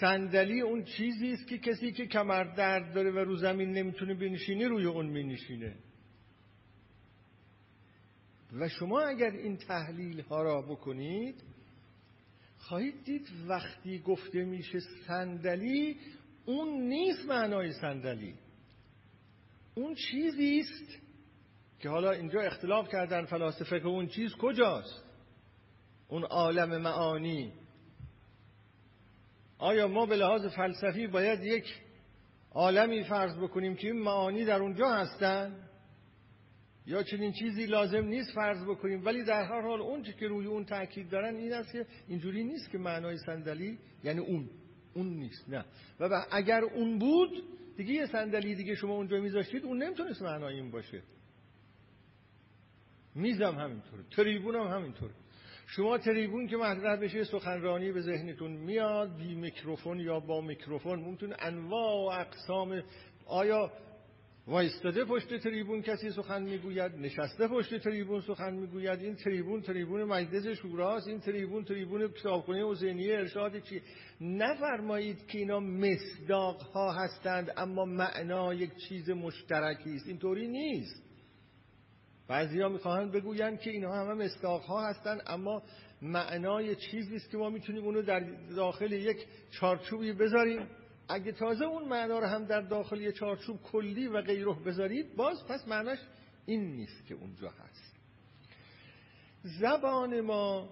صندلی 0.00 0.60
اون 0.60 0.84
چیزی 0.84 1.32
است 1.32 1.48
که 1.48 1.58
کسی 1.58 1.92
که 1.92 2.06
کمر 2.06 2.44
درد 2.44 2.94
داره 2.94 3.10
و 3.10 3.18
رو 3.18 3.36
زمین 3.36 3.70
نمی‌تونه 3.70 4.14
بنشینه 4.14 4.68
روی 4.68 4.84
اون 4.84 5.06
مینشینه. 5.06 5.76
و 8.52 8.68
شما 8.68 9.00
اگر 9.00 9.30
این 9.30 9.56
تحلیل 9.56 10.20
ها 10.20 10.42
را 10.42 10.62
بکنید 10.62 11.42
خواهید 12.58 13.04
دید 13.04 13.28
وقتی 13.48 13.98
گفته 13.98 14.44
میشه 14.44 14.78
صندلی 15.06 15.96
اون 16.46 16.68
نیست 16.68 17.24
معنای 17.28 17.72
صندلی. 17.72 18.34
اون 19.74 19.94
چیزی 19.94 20.60
است 20.60 21.02
که 21.80 21.88
حالا 21.88 22.10
اینجا 22.10 22.40
اختلاف 22.40 22.88
کردن 22.88 23.24
فلاسفه 23.24 23.80
که 23.80 23.86
اون 23.86 24.06
چیز 24.06 24.32
کجاست؟ 24.34 25.04
اون 26.08 26.24
عالم 26.24 26.82
معانی. 26.82 27.52
آیا 29.58 29.88
ما 29.88 30.06
به 30.06 30.16
لحاظ 30.16 30.46
فلسفی 30.46 31.06
باید 31.06 31.44
یک 31.44 31.80
عالمی 32.52 33.04
فرض 33.04 33.36
بکنیم 33.36 33.76
که 33.76 33.86
این 33.86 34.02
معانی 34.02 34.44
در 34.44 34.62
اونجا 34.62 34.94
هستن؟ 34.94 35.67
یا 36.88 37.02
چنین 37.02 37.32
چیزی 37.32 37.66
لازم 37.66 38.04
نیست 38.04 38.34
فرض 38.34 38.64
بکنیم. 38.64 39.04
ولی 39.04 39.24
در 39.24 39.42
هر 39.44 39.60
حال 39.60 39.80
اون 39.80 40.02
که 40.02 40.28
روی 40.28 40.46
اون 40.46 40.64
تاکید 40.64 41.10
دارن 41.10 41.36
این 41.36 41.52
است 41.52 41.72
که 41.72 41.86
اینجوری 42.08 42.44
نیست 42.44 42.70
که 42.70 42.78
معنای 42.78 43.16
صندلی 43.18 43.78
یعنی 44.04 44.20
اون 44.20 44.50
اون 44.94 45.06
نیست 45.06 45.48
نه. 45.48 45.64
و 46.00 46.26
اگر 46.30 46.64
اون 46.64 46.98
بود 46.98 47.42
دیگه 47.76 47.94
یه 47.94 48.06
صندلی 48.06 48.54
دیگه 48.54 48.74
شما 48.74 48.94
اونجا 48.94 49.20
میذاشتید 49.20 49.64
اون 49.64 49.82
نمی‌تونست 49.82 50.22
معنای 50.22 50.54
این 50.54 50.70
باشه. 50.70 51.02
میزم 53.14 53.54
همینطوره 53.54 54.02
تریبون 54.16 54.54
هم 54.54 54.66
همینطوره. 54.66 55.12
شما 55.66 55.98
تریبون 55.98 56.46
که 56.46 56.56
مطرح 56.56 56.96
بشه 56.96 57.24
سخنرانی 57.24 57.92
به 57.92 58.00
ذهنتون 58.00 58.52
میاد 58.52 59.16
بی 59.16 59.34
میکروفون 59.34 60.00
یا 60.00 60.20
با 60.20 60.40
میکروفون 60.40 61.00
ممکن 61.00 61.32
انواع 61.38 61.94
و 61.94 62.20
اقسام 62.20 62.82
آیا 63.26 63.72
وایستاده 64.48 65.04
پشت 65.04 65.36
تریبون 65.36 65.82
کسی 65.82 66.10
سخن 66.10 66.42
می‌گوید 66.42 66.92
نشسته 66.92 67.48
پشت 67.48 67.78
تریبون 67.78 68.20
سخن 68.20 68.54
می‌گوید. 68.54 69.00
این 69.00 69.14
تریبون 69.14 69.60
تریبون 69.62 70.04
مجلس 70.04 70.58
شوراست 70.58 71.08
این 71.08 71.20
تریبون 71.20 71.64
تریبون 71.64 72.08
کتابخونه 72.08 72.70
حسینیه 72.70 73.14
ارشاد 73.14 73.58
چی؟ 73.58 73.82
نفرمایید 74.20 75.26
که 75.26 75.38
اینا 75.38 75.60
مصداق 75.60 76.62
ها 76.62 76.92
هستند 76.92 77.52
اما 77.56 77.84
معنا 77.84 78.54
یک 78.54 78.70
چیز 78.88 79.10
مشترکی 79.10 79.90
است. 79.90 80.08
اینطوری 80.08 80.48
نیست. 80.48 81.02
بعضیا 82.28 82.68
می‌خواهند 82.68 83.12
بگویند 83.12 83.60
که 83.60 83.70
اینها 83.70 84.04
همه 84.04 84.24
مصداق 84.24 84.62
ها 84.62 84.86
هستند 84.88 85.22
اما 85.26 85.62
معنای 86.02 86.76
چیزی 86.76 87.16
است 87.16 87.30
که 87.30 87.38
ما 87.38 87.50
می‌تونیم 87.50 87.84
اونو 87.84 88.02
در 88.02 88.20
داخل 88.56 88.92
یک 88.92 89.26
چارچوبی 89.50 90.12
بذاریم. 90.12 90.66
اگه 91.08 91.32
تازه 91.32 91.64
اون 91.64 91.88
معنا 91.88 92.18
رو 92.18 92.26
هم 92.26 92.44
در 92.44 92.60
داخل 92.60 93.00
یه 93.00 93.12
چارچوب 93.12 93.62
کلی 93.62 94.06
و 94.06 94.22
غیره 94.22 94.54
بذارید 94.54 95.16
باز 95.16 95.46
پس 95.46 95.68
معناش 95.68 95.98
این 96.46 96.76
نیست 96.76 97.06
که 97.06 97.14
اونجا 97.14 97.48
هست. 97.48 97.96
زبان 99.42 100.20
ما 100.20 100.68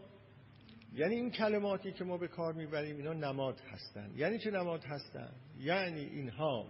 یعنی 0.95 1.15
این 1.15 1.31
کلماتی 1.31 1.93
که 1.93 2.05
ما 2.05 2.19
به 2.19 2.29
کار 2.29 2.53
می‌بریم 2.53 2.97
اینا 2.97 3.13
نماد 3.13 3.61
هستن. 3.61 4.11
یعنی 4.17 4.39
چه 4.39 4.51
نماد 4.51 4.85
هستن؟ 4.85 5.33
یعنی 5.59 6.01
اینها 6.01 6.67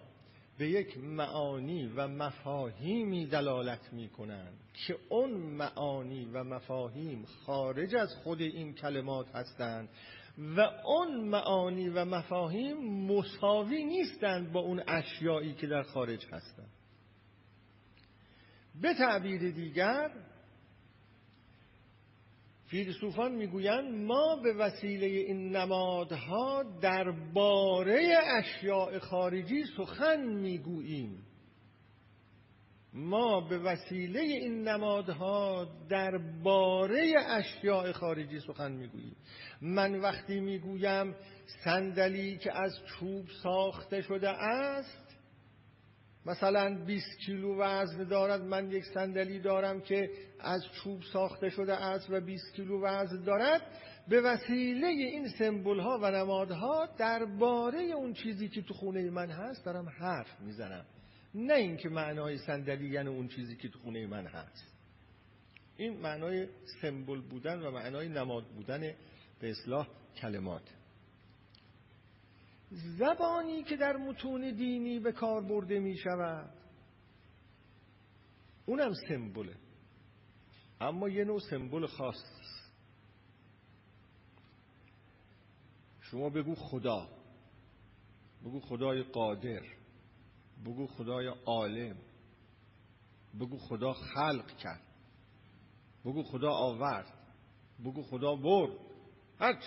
به 0.59 0.69
یک 0.69 0.99
معانی 0.99 1.87
و 1.97 2.09
مفاهیمی 2.09 3.27
دلالت 3.27 3.93
می‌کنن 3.93 4.53
که 4.87 4.97
اون 5.09 5.31
معانی 5.31 6.25
و 6.33 6.45
مفاهیم 6.45 7.25
خارج 7.25 7.97
از 7.97 8.14
خود 8.14 8.41
این 8.41 8.75
کلمات 8.75 9.35
هستند 9.35 9.89
و 10.39 10.61
اون 10.61 11.20
معانی 11.20 11.89
و 11.89 12.05
مفاهیم 12.05 13.07
مساوی 13.07 13.84
نیستند 13.84 14.53
با 14.53 14.61
اون 14.61 14.82
اشیایی 14.89 15.55
که 15.55 15.66
در 15.66 15.82
خارج 15.82 16.26
هستند. 16.26 16.70
به 18.82 18.95
تعبیر 18.95 19.51
دیگر 19.51 20.11
فیلسوفان 22.66 23.32
می‌گویند 23.32 23.95
ما 23.95 24.37
به 24.37 24.53
وسیله 24.53 25.07
این 25.07 25.57
نمادها 25.57 26.62
درباره 26.80 28.16
اشیاء 28.26 28.99
خارجی 28.99 29.64
سخن 29.76 30.24
می‌گوییم. 30.24 31.26
ما 32.97 33.41
به 33.41 33.59
وسیله 33.59 34.21
این 34.21 34.69
نمادها 34.69 35.67
درباره 35.89 37.15
اشیاء 37.29 37.93
خارجی 37.93 38.41
سخن 38.41 38.73
می‌گوییم. 38.73 39.17
من 39.61 40.01
وقتی 40.01 40.41
می‌گویم 40.41 41.15
صندلی 41.65 42.39
که 42.39 42.59
از 42.59 42.73
چوب 42.87 43.27
ساخته 43.43 44.03
شده 44.03 44.31
است 44.31 45.17
مثلا 46.27 46.85
20 46.87 47.19
کیلو 47.27 47.57
وزن 47.59 48.05
دارد 48.05 48.43
من 48.43 48.71
یک 48.71 48.85
صندلی 48.85 49.41
دارم 49.41 49.81
که 49.81 50.11
از 50.41 50.63
چوب 50.73 51.03
ساخته 51.13 51.49
شده 51.49 51.75
است 51.75 52.11
و 52.11 52.21
20 52.21 52.55
کیلو 52.57 52.83
وزن 52.83 53.25
دارد 53.25 53.63
به 54.09 54.21
وسیله 54.21 54.87
این 54.87 55.29
سمبل 55.29 55.81
ها 55.81 55.99
و 56.03 56.11
نمادها 56.11 56.89
درباره 56.99 57.79
اون 57.79 58.13
چیزی 58.13 58.49
که 58.49 58.63
تو 58.63 58.75
خونه 58.75 59.11
من 59.11 59.31
هست 59.31 59.65
دارم 59.65 59.89
حرف 59.89 60.41
می‌زنم. 60.41 60.85
نه 61.37 61.55
اینکه 61.55 61.89
معنای 61.89 62.39
صندلی 62.39 62.89
یعنی 62.89 63.09
اون 63.09 63.28
چیزی 63.28 63.57
که 63.57 63.68
تو 63.68 63.78
خونه 63.78 64.07
من 64.07 64.26
هست. 64.26 64.76
این 65.76 66.01
معنای 66.01 66.49
سمبل 66.82 67.20
بودن 67.20 67.62
و 67.62 67.70
معنای 67.70 68.09
نماد 68.09 68.47
بودن 68.47 68.80
به 69.41 69.51
اصلاح 69.51 69.89
کلمات. 70.16 70.62
زبانی 72.70 73.62
که 73.62 73.76
در 73.76 73.97
متون 73.97 74.51
دینی 74.51 74.99
به 74.99 75.12
کار 75.12 75.43
برده 75.43 75.78
می 75.78 75.97
شود 75.97 76.51
اونم 78.66 78.93
سمبله. 79.09 79.55
اما 80.80 81.09
یه 81.09 81.24
نوع 81.24 81.41
سمبل 81.51 81.87
خاص. 81.87 82.24
شما 86.01 86.30
بگو 86.30 86.55
خدا. 86.55 87.09
بگو 88.45 88.61
خدای 88.61 89.03
قادر. 89.03 89.76
بگو 90.65 90.87
خدای 90.87 91.27
عالم. 91.47 91.97
بگو 93.41 93.59
خدا 93.59 93.93
خلق 93.93 94.57
کرد. 94.57 94.83
بگو 96.05 96.23
خدا 96.23 96.51
آورد. 96.51 97.13
بگو 97.85 98.03
خدا 98.03 98.37
برد. 98.37 98.73
هرچ. 99.41 99.65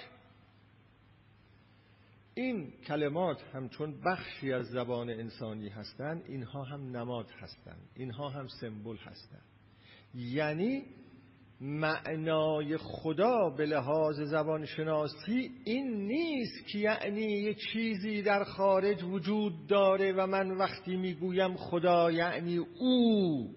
این 2.34 2.72
کلمات 2.72 3.42
همچون 3.54 4.02
بخشی 4.02 4.54
از 4.54 4.66
زبان 4.66 5.10
انسانی 5.10 5.70
هستند 5.70 6.24
اینها 6.26 6.64
هم 6.64 6.98
نماد 6.98 7.30
هستند 7.30 7.90
اینها 7.96 8.30
هم 8.30 8.48
سمبل 8.48 8.98
هستند 8.98 9.44
یعنی 10.14 10.86
معنای 11.62 12.78
خدا 12.78 13.50
به 13.50 13.66
لحاظ 13.66 14.22
زبان 14.22 14.66
شناسی 14.66 15.52
این 15.66 16.08
نیست 16.08 16.68
که 16.68 16.80
یعنی 16.80 17.22
یه 17.22 17.54
چیزی 17.54 18.22
در 18.22 18.44
خارج 18.44 19.04
وجود 19.04 19.68
داره 19.68 20.14
و 20.14 20.28
من 20.28 20.52
وقتی 20.52 20.98
می‌گویم 20.98 21.56
خدا 21.56 22.12
یعنی 22.12 22.58
او. 22.58 23.50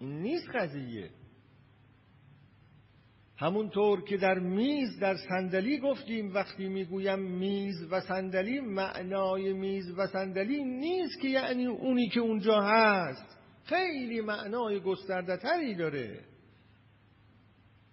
این 0.00 0.22
نیست 0.22 0.48
قضیه. 0.54 1.10
همونطور 3.36 4.04
که 4.04 4.16
در 4.16 4.38
میز 4.38 4.98
در 5.00 5.16
صندلی 5.28 5.78
گفتیم 5.78 6.34
وقتی 6.34 6.68
می‌گویم 6.68 7.18
میز 7.18 7.74
و 7.90 8.00
صندلی 8.00 8.60
معنای 8.60 9.52
میز 9.52 9.98
و 9.98 10.06
صندلی 10.06 10.64
نیست 10.64 11.20
که 11.20 11.28
یعنی 11.28 11.66
اونی 11.66 12.08
که 12.08 12.20
اونجا 12.20 12.60
هست. 12.60 13.38
خیلی 13.64 14.20
معنای 14.20 14.80
گسترده 14.80 15.36
تری 15.36 15.74
داره. 15.74 16.33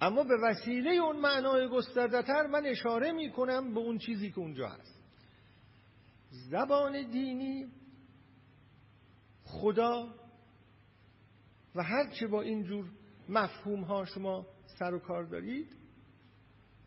اما 0.02 0.24
به 0.24 0.38
وسیله 0.44 0.92
اون 0.92 1.20
معنای 1.20 1.68
گسترده 1.68 2.22
تر 2.22 2.48
من 2.48 2.66
اشاره 2.66 3.12
می 3.12 3.32
کنم 3.32 3.74
به 3.74 3.80
اون 3.80 3.98
چیزی 3.98 4.32
که 4.32 4.40
اونجا 4.40 4.68
هست. 4.68 5.02
زبان 6.30 7.12
دینی 7.12 7.68
خدا 9.46 10.08
و 11.76 11.84
هرچه 11.84 12.28
با 12.28 12.42
اینجور 12.42 12.86
مفهوم 13.30 13.84
ها 13.84 14.06
شما 14.06 14.46
سر 14.80 14.94
و 14.94 15.00
کار 15.00 15.24
دارید 15.24 15.68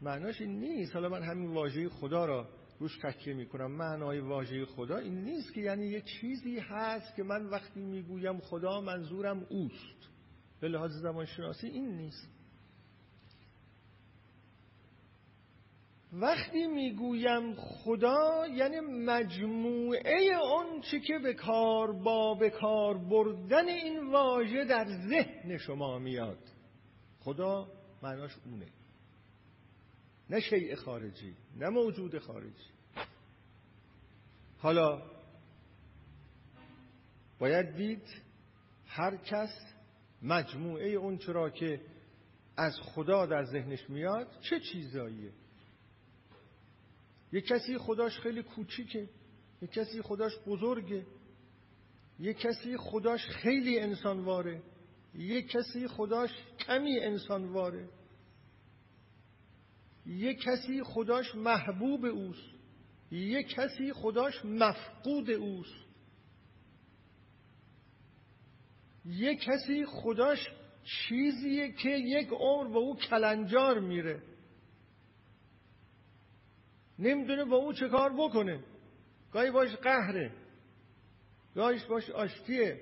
معناش 0.00 0.40
این 0.40 0.60
نیست. 0.60 0.94
حالا 0.94 1.08
من 1.08 1.22
همین 1.22 1.54
واژه 1.54 1.88
خدا 1.88 2.24
را 2.24 2.48
روش 2.78 2.98
تکیه 3.02 3.34
می 3.34 3.46
کنم 3.46 3.70
معنای 3.70 4.20
واژه 4.20 4.64
خدا 4.64 4.96
این 4.96 5.24
نیست 5.24 5.52
که 5.52 5.60
یعنی 5.60 5.86
یه 5.86 6.00
چیزی 6.00 6.58
هست 6.58 7.16
که 7.16 7.22
من 7.22 7.46
وقتی 7.46 7.80
می‌گویم 7.80 8.38
خدا 8.38 8.80
منظورم 8.80 9.46
اوست. 9.48 10.08
به 10.60 10.68
لحاظ 10.68 10.92
زبان 10.92 11.26
شناسی 11.26 11.66
این 11.66 11.96
نیست. 11.96 12.33
وقتی 16.20 16.66
می‌گویم 16.66 17.54
خدا 17.54 18.46
یعنی 18.46 18.80
مجموعه 18.80 20.36
اون 20.36 20.80
چی 20.80 21.00
که 21.00 21.18
به 21.18 21.34
کار 21.34 21.92
با 21.92 22.34
به 22.34 22.50
کار 22.50 22.98
بردن 22.98 23.68
این 23.68 24.10
واژه 24.10 24.64
در 24.64 24.86
ذهن 25.08 25.58
شما 25.58 25.98
میاد. 25.98 26.38
خدا 27.20 27.68
معناش 28.02 28.32
اونه. 28.46 28.66
نه 30.30 30.40
شیء 30.40 30.76
خارجی 30.76 31.34
نه 31.56 31.68
موجود 31.68 32.18
خارجی. 32.18 32.70
حالا 34.58 35.02
باید 37.38 37.76
دید 37.76 38.22
هر 38.86 39.16
کس 39.16 39.50
مجموعه 40.22 40.88
اون 40.88 41.18
چرا 41.18 41.50
که 41.50 41.80
از 42.56 42.80
خدا 42.80 43.26
در 43.26 43.44
ذهنش 43.44 43.90
میاد 43.90 44.28
چه 44.40 44.60
چیزاییه؟ 44.60 45.32
یه 47.34 47.40
کسی 47.40 47.78
خداش 47.78 48.18
خیلی 48.18 48.42
کوچیکه 48.42 49.08
یه 49.62 49.68
کسی 49.68 50.02
خداش 50.02 50.32
بزرگه 50.46 51.06
یه 52.20 52.34
کسی 52.34 52.76
خداش 52.76 53.26
خیلی 53.26 53.78
انسانواره 53.78 54.62
یه 55.14 55.42
کسی 55.42 55.88
خداش 55.88 56.30
کمی 56.58 57.00
انسانواره. 57.00 57.88
یه 60.06 60.34
کسی 60.34 60.82
خداش 60.82 61.34
محبوب 61.34 62.04
اوست 62.04 62.54
یه 63.10 63.42
کسی 63.42 63.92
خداش 63.92 64.44
مفقود 64.44 65.30
اوست. 65.30 65.84
یه 69.04 69.36
کسی 69.36 69.84
خداش 69.86 70.48
چیزیه 70.84 71.72
که 71.72 71.88
یک 71.90 72.28
عمر 72.28 72.72
با 72.72 72.80
او 72.80 72.96
کلنجار 72.96 73.80
میره. 73.80 74.22
نمی‌دونه 76.98 77.44
با 77.44 77.56
او 77.56 77.72
چه 77.72 77.88
کار 77.88 78.12
بکنه. 78.12 78.64
گاهی 79.32 79.50
باش 79.50 79.76
قهره. 79.76 80.32
گاهیش 81.54 81.84
باش 81.84 82.10
آشتیه. 82.10 82.80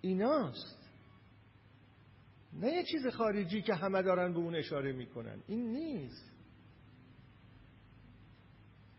ایناست. 0.00 0.90
نه 2.52 2.72
یه 2.72 2.84
چیز 2.84 3.06
خارجی 3.06 3.62
که 3.62 3.74
همه 3.74 4.02
دارن 4.02 4.32
به 4.32 4.38
اون 4.38 4.54
اشاره 4.54 4.92
می‌کنن. 4.92 5.42
این 5.46 5.72
نیست. 5.72 6.32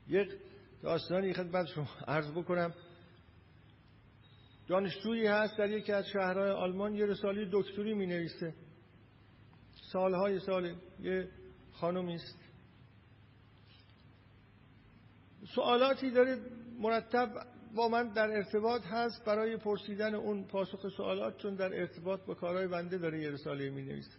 یک 0.07 0.30
داستانی 0.82 1.34
خدمت 1.34 1.65
شما 1.65 1.88
عرض 2.07 2.32
بکنم. 2.32 2.73
دانشجویی 4.67 5.28
هست 5.28 5.57
در 5.57 5.69
یکی 5.69 5.91
از 5.91 6.07
شهرهای 6.07 6.51
آلمان 6.51 6.95
یه 6.95 7.05
رساله 7.05 7.49
دکتری 7.51 7.93
می 7.93 8.05
نویسه 8.05 8.53
سالهای 9.91 10.39
ساله 10.39 10.76
یه 10.99 11.30
خانمی 11.82 12.15
است. 12.15 12.39
سوالاتی 15.55 16.11
داره 16.11 16.38
مرتب 16.80 17.30
با 17.76 17.88
من 17.88 18.07
در 18.13 18.30
ارتباط 18.32 18.82
هست 18.86 19.26
برای 19.26 19.57
پرسیدن 19.57 20.15
اون 20.15 20.43
پاسخ 20.43 20.89
سوالات 20.97 21.38
چون 21.38 21.55
در 21.55 21.80
ارتباط 21.80 22.26
با 22.26 22.34
کارهای 22.34 22.67
بنده 22.67 22.97
داره 22.97 23.21
یه 23.21 23.30
رساله 23.32 23.69
می 23.69 23.82
نویسه 23.82 24.17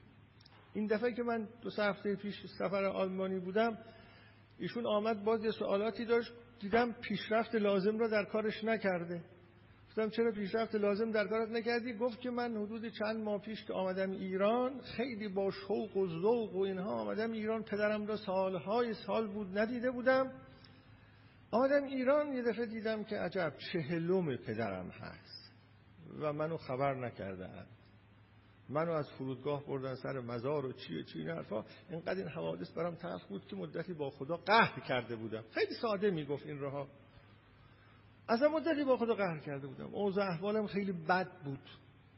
این 0.74 0.86
دفعه 0.86 1.12
که 1.12 1.22
من 1.22 1.48
دو 1.62 1.70
سه 1.70 1.82
هفته 1.82 2.14
پیش 2.14 2.46
سفر 2.58 2.84
آلمانی 2.84 3.38
بودم 3.38 3.78
ایشون 4.58 4.86
آمد 4.86 5.24
باز 5.24 5.44
یه 5.44 5.50
سوالاتی 5.50 6.04
داشت. 6.04 6.32
دیدم 6.60 6.92
پیشرفت 6.92 7.54
لازم 7.54 7.98
را 7.98 8.08
در 8.08 8.24
کارش 8.24 8.64
نکرده. 8.64 9.24
گفتم 9.96 10.10
چرا 10.10 10.32
پیشرفت 10.32 10.74
لازم 10.74 11.10
در 11.10 11.26
کارت 11.26 11.48
نکردی؟ 11.48 11.92
گفت 11.92 12.20
که 12.20 12.30
من 12.30 12.56
حدود 12.56 12.88
چند 12.88 13.16
ماه 13.24 13.40
پیش 13.40 13.64
که 13.64 13.72
آمدم 13.72 14.10
ایران 14.10 14.80
خیلی 14.80 15.28
با 15.28 15.50
شوق 15.50 15.96
و 15.96 16.06
ذوق 16.06 16.54
و 16.54 16.60
اینها 16.60 17.00
آمدم 17.00 17.32
ایران. 17.32 17.62
پدرم 17.62 18.06
را 18.06 18.16
سالهای 18.16 18.94
سال 18.94 19.26
بود 19.26 19.58
ندیده 19.58 19.90
بودم. 19.90 20.32
آمدم 21.50 21.84
ایران 21.84 22.32
یه 22.32 22.42
دفعه 22.42 22.66
دیدم 22.66 23.04
که 23.04 23.16
عجب 23.16 23.52
چهلم 23.72 24.36
پدرم 24.36 24.88
هست 24.88 25.52
و 26.20 26.32
منو 26.32 26.56
خبر 26.56 26.94
نکردن. 26.94 27.66
منو 28.68 28.92
از 28.92 29.10
فرودگاه 29.10 29.66
بردن 29.66 29.94
سر 29.94 30.20
مزار 30.20 30.66
و 30.66 30.72
چی 30.72 30.98
و 30.98 31.02
چی 31.02 31.18
این 31.18 31.28
حرفا. 31.28 31.64
اینقدر 31.90 32.18
این 32.18 32.28
حوادث 32.28 32.72
برام 32.72 32.94
تلخ 32.94 33.26
بود 33.26 33.46
که 33.46 33.56
مدتی 33.56 33.92
با 33.92 34.10
خدا 34.10 34.36
قهر 34.36 34.80
کرده 34.80 35.16
بودم. 35.16 35.44
خیلی 35.50 35.74
ساده 35.82 36.10
می‌گفت 36.10 36.46
این 36.46 36.60
رها 36.60 36.88
از 38.28 38.42
مدتی 38.42 38.84
با 38.84 38.96
خدا 38.96 39.14
قهر 39.14 39.38
کرده 39.38 39.66
بودم. 39.66 39.94
اوضاع 39.94 40.26
احوالم 40.26 40.66
خیلی 40.66 40.92
بد 40.92 41.42
بود. 41.44 41.70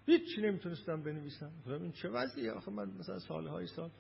هیچی 0.07 0.41
نمی‌تونستم 0.41 1.03
بنویسم. 1.03 1.51
خودم 1.65 1.83
این 1.83 1.93
چه 1.93 2.09
وضعیه؟ 2.09 2.53
آخه 2.53 2.71
من 2.71 2.91
مثلا 2.91 3.19
سالهای 3.19 3.67
سال 3.67 3.91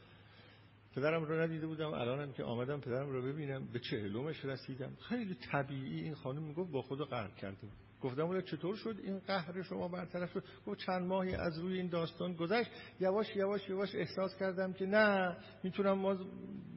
پدرم 0.96 1.24
رو 1.24 1.40
ندیده 1.40 1.66
بودم. 1.66 1.92
الانم 1.92 2.32
که 2.32 2.44
آمدم 2.44 2.80
پدرم 2.80 3.10
رو 3.10 3.22
ببینم. 3.22 3.66
به 3.72 3.78
چهلومش 3.78 4.44
رسیدم. 4.44 4.96
خیلی 5.08 5.34
طبیعی 5.34 6.00
این 6.00 6.14
خانم 6.14 6.42
می‌گفت 6.42 6.72
با 6.72 6.82
خدا 6.82 7.04
قهر 7.04 7.30
کرده 7.30 7.60
بود. 7.60 7.87
گفتم 8.02 8.28
ولی 8.28 8.42
چطور 8.42 8.76
شد 8.76 8.96
این 9.02 9.18
قهر 9.18 9.62
شما 9.62 9.88
برطرف 9.88 10.32
شد؟ 10.32 10.44
گفت 10.66 10.78
چند 10.78 11.06
ماهی 11.06 11.34
از 11.34 11.58
روی 11.58 11.76
این 11.76 11.88
داستان 11.88 12.32
گذشت. 12.32 12.70
یواش 13.00 13.36
یواش 13.36 13.68
یواش 13.68 13.94
احساس 13.94 14.36
کردم 14.36 14.72
که 14.72 14.86
نه 14.86 15.36
می‌تونم 15.62 16.18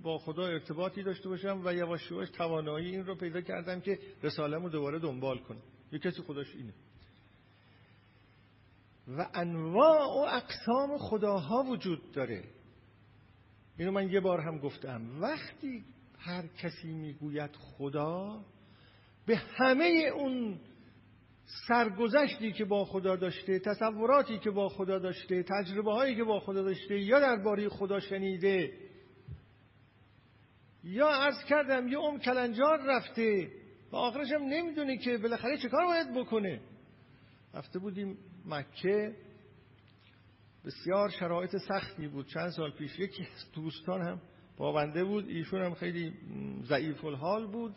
با 0.04 0.18
خدا 0.18 0.46
ارتباطی 0.46 1.04
داشته 1.04 1.30
باشم 1.30 1.62
و 1.66 1.74
یواش 1.74 2.12
یواش 2.12 2.30
توانایی 2.30 2.90
این 2.90 3.06
رو 3.06 3.16
پیدا 3.16 3.42
کردم 3.42 3.82
که 3.82 4.00
رسالم 4.24 4.64
رو 4.64 4.70
دوباره 4.70 5.00
دنبال 5.00 5.38
کنم. 5.40 5.62
یه 5.92 6.00
کسی 6.00 6.22
خداش 6.22 6.56
اینه. 6.56 6.74
و 9.08 9.30
انواع 9.34 10.08
و 10.08 10.36
اقسام 10.36 10.98
خداها 10.98 11.64
وجود 11.64 12.12
داره. 12.12 12.44
اینو 13.78 13.92
من 13.92 14.10
یه 14.10 14.20
بار 14.20 14.40
هم 14.42 14.58
گفتم. 14.58 15.22
وقتی 15.22 15.84
هر 16.18 16.48
کسی 16.48 16.94
می‌گوید 16.94 17.56
خدا 17.56 18.46
به 19.26 19.36
همه 19.36 20.12
اون 20.16 20.60
سرگذشتی 21.68 22.52
که 22.52 22.66
با 22.66 22.86
خدا 22.86 23.16
داشته 23.16 23.60
تصوراتی 23.60 24.40
که 24.40 24.52
با 24.52 24.70
خدا 24.70 25.00
داشته 25.00 25.44
تجربه 25.44 25.94
هایی 25.94 26.16
که 26.16 26.24
با 26.24 26.40
خدا 26.40 26.62
داشته 26.62 27.00
یا 27.00 27.20
درباره 27.20 27.70
خدا 27.70 28.00
شنیده. 28.00 28.74
یا 30.84 31.08
عرض 31.08 31.44
کردم 31.50 31.88
یه 31.88 32.00
ام 32.00 32.20
کلنجار 32.20 32.80
رفته 32.88 33.52
و 33.92 33.96
آخرش 33.96 34.32
هم 34.32 34.42
نمی‌دونه 34.42 34.98
که 34.98 35.18
بالاخره 35.18 35.58
چه 35.58 35.70
کار 35.70 35.86
باید 35.86 36.14
بکنه. 36.14 36.62
رفته 37.54 37.80
بودیم 37.80 38.18
مکه. 38.46 39.16
بسیار 40.66 41.10
شرایط 41.10 41.56
سختی 41.68 42.08
بود. 42.08 42.28
چند 42.28 42.50
سال 42.50 42.72
پیش 42.72 43.00
یکی 43.00 43.24
از 43.24 43.52
دوستان 43.54 44.02
هم 44.02 44.22
با 44.58 44.86
بود. 45.06 45.28
ایشون 45.28 45.62
هم 45.62 45.74
خیلی 45.74 46.14
ضعیف 46.64 47.06
الحال 47.06 47.48
بود. 47.48 47.76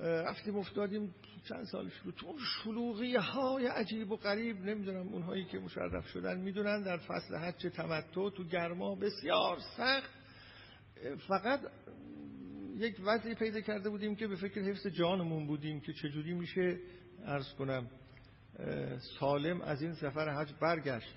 رفتیم 0.00 0.56
افتادیم 0.56 1.14
چند 1.48 1.64
سالش 1.64 1.92
رو 2.04 2.12
تو 2.12 2.38
شلوغی 2.38 3.16
های 3.16 3.66
عجیب 3.66 4.10
و 4.10 4.16
غریب 4.16 4.56
نمی‌دونم 4.56 5.08
اونهایی 5.08 5.44
که 5.44 5.58
مشرف 5.58 6.06
شدن 6.06 6.38
می‌دونن 6.38 6.82
در 6.82 6.96
فصل 6.96 7.36
حج 7.36 7.66
تمتع 7.76 8.30
تو 8.30 8.44
گرما 8.44 8.94
بسیار 8.94 9.58
سخت. 9.76 10.10
فقط 11.28 11.60
یک 12.76 12.96
وضعی 13.06 13.34
پیدا 13.34 13.60
کرده 13.60 13.90
بودیم 13.90 14.16
که 14.16 14.26
به 14.26 14.36
فکر 14.36 14.60
حفظ 14.60 14.86
جانمون 14.86 15.46
بودیم 15.46 15.80
که 15.80 15.92
چجوری 15.92 16.34
میشه 16.34 16.78
ارز 17.24 17.52
کنم 17.52 17.90
سالم 19.20 19.60
از 19.60 19.82
این 19.82 19.94
سفر 19.94 20.28
حج 20.28 20.52
برگشت. 20.60 21.14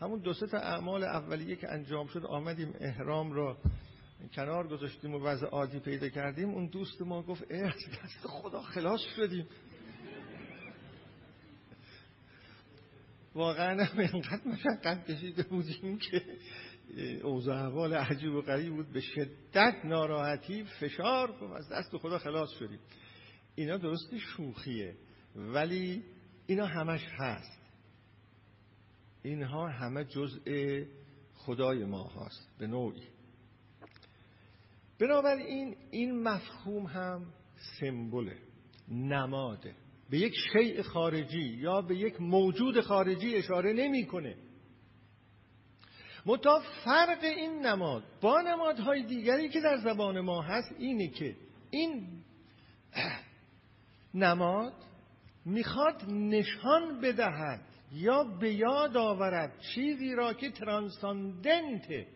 همون 0.00 0.20
دو 0.20 0.34
تا 0.34 0.58
اعمال 0.58 1.04
اولیه 1.04 1.56
که 1.56 1.72
انجام 1.72 2.06
شد 2.06 2.26
آمدیم 2.26 2.74
احرام 2.80 3.32
را 3.32 3.58
کنار 4.26 4.68
گذاشتیم 4.68 5.14
و 5.14 5.18
وضع 5.18 5.46
عادی 5.46 5.80
پیدا 5.80 6.08
کردیم 6.08 6.48
اون 6.48 6.66
دوست 6.66 7.02
ما 7.02 7.22
گفت 7.22 7.50
ای 7.50 7.60
از 7.60 7.72
دست 7.72 8.26
خدا 8.26 8.62
خلاص 8.62 9.00
شدیم. 9.16 9.46
واقعا 13.34 13.84
هم 13.84 13.98
اینقدر 13.98 14.48
مشقت 14.48 15.10
کشیده 15.10 15.42
بودیم 15.42 15.98
که 15.98 16.22
اوضاع 17.22 17.66
احوال 17.66 17.94
عجیب 17.94 18.34
و 18.34 18.42
غریب 18.42 18.74
بود. 18.74 18.92
به 18.92 19.00
شدت 19.00 19.74
ناراحتی 19.84 20.64
فشار 20.64 21.32
گفت 21.32 21.52
از 21.52 21.68
دست 21.72 21.96
خدا 21.96 22.18
خلاص 22.18 22.50
شدیم. 22.50 22.78
اینا 23.54 23.76
درست 23.76 24.18
شوخیه 24.18 24.96
ولی 25.36 26.04
اینا 26.46 26.66
همش 26.66 27.06
هست. 27.18 27.58
اینها 29.22 29.68
همه 29.68 30.04
جزء 30.04 30.80
خدای 31.34 31.84
ما 31.84 32.04
هست 32.04 32.58
به 32.58 32.66
نوعی. 32.66 33.17
بنابراین 35.00 35.76
این 35.90 36.22
مفهوم 36.22 36.86
هم 36.86 37.26
سمبوله 37.80 38.36
نماده 38.88 39.74
به 40.10 40.18
یک 40.18 40.34
شیء 40.52 40.82
خارجی 40.82 41.56
یا 41.60 41.82
به 41.82 41.96
یک 41.96 42.20
موجود 42.20 42.80
خارجی 42.80 43.34
اشاره 43.34 43.72
نمی‌کنه. 43.72 44.36
متا 46.26 46.62
فرق 46.84 47.24
این 47.24 47.66
نماد 47.66 48.02
با 48.20 48.40
نمادهای 48.40 49.02
دیگری 49.02 49.48
که 49.48 49.60
در 49.60 49.76
زبان 49.76 50.20
ما 50.20 50.42
هست 50.42 50.72
اینه 50.78 51.08
که 51.08 51.36
این 51.70 52.06
نماد 54.14 54.72
می‌خواد 55.44 56.04
نشان 56.08 57.00
بدهد 57.00 57.60
یا 57.92 58.24
به 58.24 58.54
یاد 58.54 58.96
آورد 58.96 59.60
چیزی 59.74 60.14
را 60.14 60.32
که 60.34 60.50
ترانساندنته 60.50 62.06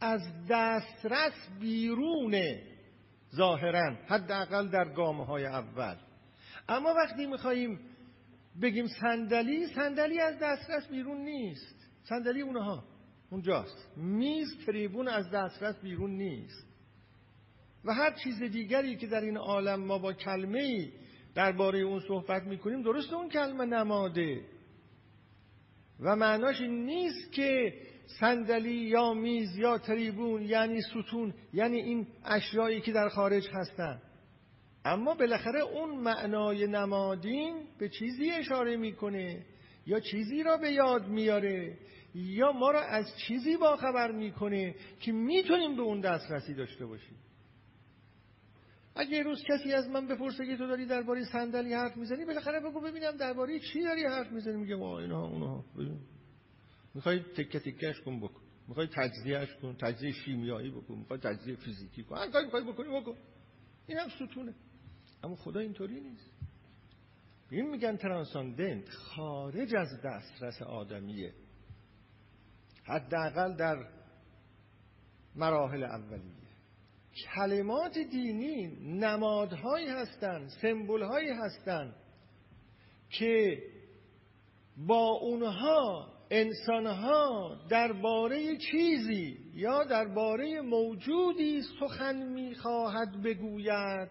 از 0.00 0.20
دسترس 0.50 1.48
بیرونه 1.60 2.62
ظاهرا 3.36 3.96
حداقل 4.06 4.68
در 4.68 4.84
گام 4.84 5.20
های 5.20 5.46
اول. 5.46 5.96
اما 6.68 6.94
وقتی 6.94 7.26
میخواییم 7.26 7.80
بگیم 8.62 8.86
صندلی 8.86 9.66
صندلی 9.66 10.20
از 10.20 10.38
دسترس 10.42 10.88
بیرون 10.88 11.16
نیست. 11.16 11.76
صندلی 12.02 12.40
اونها 12.40 12.84
اونجاست. 13.30 13.92
میز 13.96 14.66
تریبون 14.66 15.08
از 15.08 15.30
دسترس 15.30 15.80
بیرون 15.80 16.10
نیست. 16.10 16.66
و 17.84 17.94
هر 17.94 18.12
چیز 18.12 18.42
دیگری 18.42 18.96
که 18.96 19.06
در 19.06 19.20
این 19.20 19.36
عالم 19.36 19.80
ما 19.80 19.98
با 19.98 20.12
کلمه 20.12 20.60
ای 20.60 20.92
درباره 21.34 21.78
اون 21.78 22.00
صحبت 22.08 22.42
می‌کنیم 22.42 22.82
درست 22.82 23.12
اون 23.12 23.28
کلمه 23.28 23.64
نماده. 23.64 24.40
و 26.00 26.16
معناش 26.16 26.60
این 26.60 26.84
نیست 26.84 27.32
که 27.32 27.74
صندلی 28.06 28.74
یا 28.74 29.14
میز 29.14 29.56
یا 29.56 29.78
تریبون 29.78 30.42
یعنی 30.42 30.82
ستون 30.82 31.34
یعنی 31.52 31.76
این 31.76 32.06
اشیایی 32.24 32.80
که 32.80 32.92
در 32.92 33.08
خارج 33.08 33.48
هستن. 33.52 34.02
اما 34.84 35.14
بالاخره 35.14 35.60
اون 35.60 35.90
معنای 36.00 36.66
نمادین 36.66 37.62
به 37.78 37.88
چیزی 37.88 38.30
اشاره 38.30 38.76
می‌کنه 38.76 39.46
یا 39.86 40.00
چیزی 40.00 40.42
را 40.42 40.56
به 40.56 40.72
یاد 40.72 41.08
میاره 41.08 41.78
یا 42.14 42.52
ما 42.52 42.70
را 42.70 42.80
از 42.80 43.06
چیزی 43.26 43.56
باخبر 43.56 44.12
می‌کنه 44.12 44.74
که 45.00 45.12
می‌تونیم 45.12 45.76
به 45.76 45.82
اون 45.82 46.00
دسترسی 46.00 46.54
داشته 46.54 46.86
باشیم. 46.86 47.16
اگه 48.96 49.22
روز 49.22 49.42
کسی 49.48 49.72
از 49.72 49.88
من 49.88 50.06
بپرسه 50.06 50.46
که 50.46 50.56
تو 50.56 50.66
داری 50.66 50.86
درباره 50.86 51.24
صندلی 51.24 51.74
حرف 51.74 51.96
می‌زنی 51.96 52.24
بالاخره 52.24 52.60
بگو 52.60 52.80
ببینم 52.80 53.16
درباره 53.16 53.58
چی 53.58 53.82
داری 53.82 54.04
حرف 54.04 54.32
می‌زنی؟ 54.32 54.56
میگه 54.56 54.76
ما 54.76 54.98
اینها 54.98 55.26
اونها. 55.26 55.64
می‌خوای 56.96 57.18
تکه 57.18 57.60
تکهش 57.60 58.00
کن 58.00 58.20
بکن. 58.20 58.40
می‌خوای 58.68 58.88
تجزیهش 58.94 59.54
کن 59.62 59.76
تجزیه 59.76 60.12
شیمیایی 60.12 60.70
بکن 60.70 60.94
می‌خوای 60.94 61.18
تجزیه 61.18 61.56
فیزیکی 61.56 62.02
کن. 62.02 62.16
هر 62.16 62.30
کاری 62.30 62.44
می‌خوای 62.44 62.64
بکنی 62.64 63.00
بکن. 63.00 63.16
این 63.86 63.98
هم 63.98 64.08
ستونه. 64.08 64.54
اما 65.24 65.36
خدا 65.36 65.60
اینطوری 65.60 66.00
نیست. 66.00 66.30
این 67.50 67.70
میگن 67.70 67.96
ترانساندنت 67.96 68.88
خارج 68.88 69.74
از 69.76 69.88
دسترس 70.04 70.62
آدمیه. 70.62 71.32
حداقل 72.84 73.56
در 73.56 73.88
مراحل 75.34 75.84
اولیه. 75.84 76.46
کلمات 77.34 77.98
دینی 77.98 78.66
نمادهایی 78.98 79.88
هستند 79.88 80.48
سمبولهایی 80.48 81.30
هستند 81.30 81.94
که 83.10 83.62
با 84.76 85.08
اونها 85.10 86.15
انسانها 86.30 87.56
درباره 87.68 88.56
چیزی 88.56 89.38
یا 89.54 89.84
درباره 89.84 90.60
موجودی 90.60 91.62
سخن 91.80 92.22
می‌خواهد 92.32 93.22
بگوید 93.22 94.08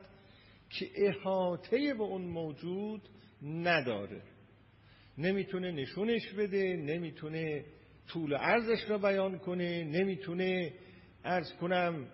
که 0.69 0.89
احاطه 0.95 1.93
به 1.93 2.03
اون 2.03 2.21
موجود 2.21 3.01
نداره. 3.43 4.21
نمی‌تونه 5.17 5.71
نشونش 5.71 6.33
بده 6.37 6.75
نمی‌تونه 6.75 7.65
طول 8.07 8.33
ارزش 8.33 8.89
را 8.89 8.97
بیان 8.97 9.39
کنه 9.39 9.83
نمی‌تونه 9.83 10.73
ارز 11.23 11.53
کنم 11.53 12.07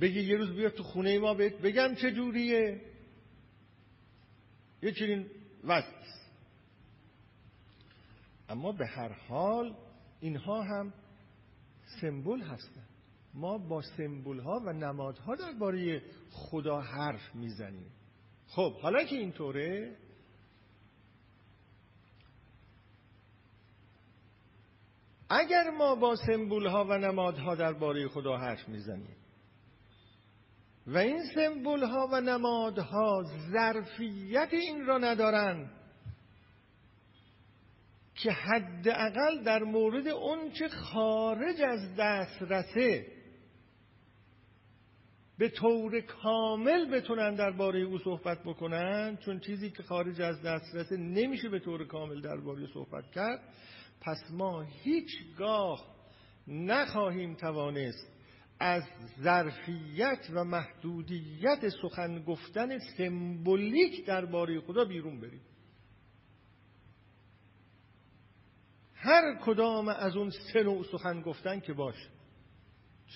بگی 0.00 0.20
یه 0.20 0.36
روز 0.36 0.56
بیا 0.56 0.70
تو 0.70 0.82
خونه 0.82 1.18
ما 1.18 1.34
بهت 1.34 1.54
بگم 1.54 1.94
چه 1.94 2.10
جوریه. 2.10 2.80
یه 4.82 4.92
چنین 4.92 5.26
وقت 5.64 6.23
اما 8.48 8.72
به 8.72 8.86
هر 8.86 9.12
حال 9.28 9.74
اینها 10.20 10.62
هم 10.62 10.92
سمبل 12.00 12.40
هستند. 12.40 12.88
ما 13.34 13.58
با 13.58 13.82
سمبل 13.82 14.40
ها 14.40 14.60
و 14.66 14.72
نمادها 14.72 15.34
درباره 15.34 16.02
خدا 16.30 16.80
حرف 16.80 17.34
می‌زنیم. 17.34 17.90
خب 18.46 18.72
حالا 18.72 19.04
که 19.04 19.16
اینطوره 19.16 19.96
اگر 25.30 25.70
ما 25.70 25.94
با 25.94 26.16
سمبول 26.16 26.66
ها 26.66 26.84
و 26.84 26.98
نمادها 26.98 27.54
درباره 27.54 28.08
خدا 28.08 28.36
حرف 28.36 28.68
می‌زنیم 28.68 29.16
و 30.86 30.98
این 30.98 31.22
سمبول 31.34 31.82
ها 31.82 32.08
و 32.12 32.20
نمادها 32.20 33.22
ظرفیت 33.52 34.48
این 34.52 34.86
را 34.86 34.98
ندارند 34.98 35.70
که 38.14 38.32
حداقل 38.32 39.42
در 39.44 39.62
مورد 39.62 40.08
اون 40.08 40.50
چه 40.50 40.68
خارج 40.68 41.62
از 41.62 41.94
دسترسه 41.98 43.06
به 45.38 45.48
طور 45.48 46.00
کامل 46.00 46.90
بتونن 46.90 47.34
درباره 47.34 47.80
او 47.80 47.98
صحبت 47.98 48.38
بکنن 48.44 49.16
چون 49.16 49.40
چیزی 49.40 49.70
که 49.70 49.82
خارج 49.82 50.20
از 50.20 50.42
دسترسه 50.42 50.96
نمیشه 50.96 51.48
به 51.48 51.58
طور 51.58 51.86
کامل 51.86 52.20
درباره 52.20 52.66
صحبت 52.74 53.10
کرد 53.10 53.40
پس 54.00 54.18
ما 54.30 54.62
هیچگاه 54.62 55.94
نخواهیم 56.48 57.34
توانست 57.34 58.14
از 58.60 58.82
ظرفیت 59.22 60.28
و 60.34 60.44
محدودیت 60.44 61.68
سخن 61.82 62.22
گفتن 62.22 62.78
سمبولیک 62.78 64.06
درباره 64.06 64.60
خدا 64.60 64.84
بیرون 64.84 65.20
بریم. 65.20 65.40
هر 69.04 69.34
کدام 69.34 69.88
از 69.88 70.16
اون 70.16 70.30
سه 70.30 70.62
نوع 70.62 70.84
سخن 70.92 71.20
گفتن 71.20 71.60
که 71.60 71.72
باشه. 71.72 72.08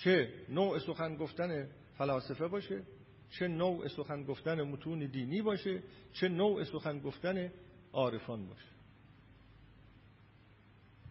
چه 0.03 0.33
نوع 0.49 0.79
سخن 0.79 1.15
گفتن 1.15 1.69
فلاسفه 1.97 2.47
باشه 2.47 2.83
چه 3.29 3.47
نوع 3.47 3.87
سخن 3.87 4.23
گفتن 4.23 4.61
متون 4.61 4.99
دینی 4.99 5.41
باشه 5.41 5.83
چه 6.13 6.29
نوع 6.29 6.63
سخن 6.63 6.99
گفتن 6.99 7.51
عارفان 7.93 8.47
باشه. 8.47 8.69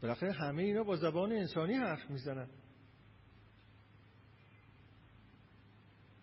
بالاخره 0.02 0.32
همه 0.32 0.62
اینا 0.62 0.82
با 0.82 0.96
زبان 0.96 1.32
انسانی 1.32 1.74
حرف 1.74 2.10
می‌زنن. 2.10 2.48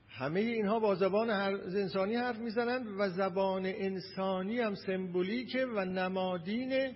همه 0.10 0.40
اینها 0.40 0.80
با 0.80 0.96
زبان 0.96 1.30
انسانی 1.30 2.16
حرف 2.16 2.38
می‌زنند 2.38 2.88
و 3.00 3.10
زبان 3.10 3.66
انسانی 3.66 4.60
هم 4.60 4.76
سمبولیکه 4.76 5.66
و 5.66 5.86
نمادینه 5.86 6.96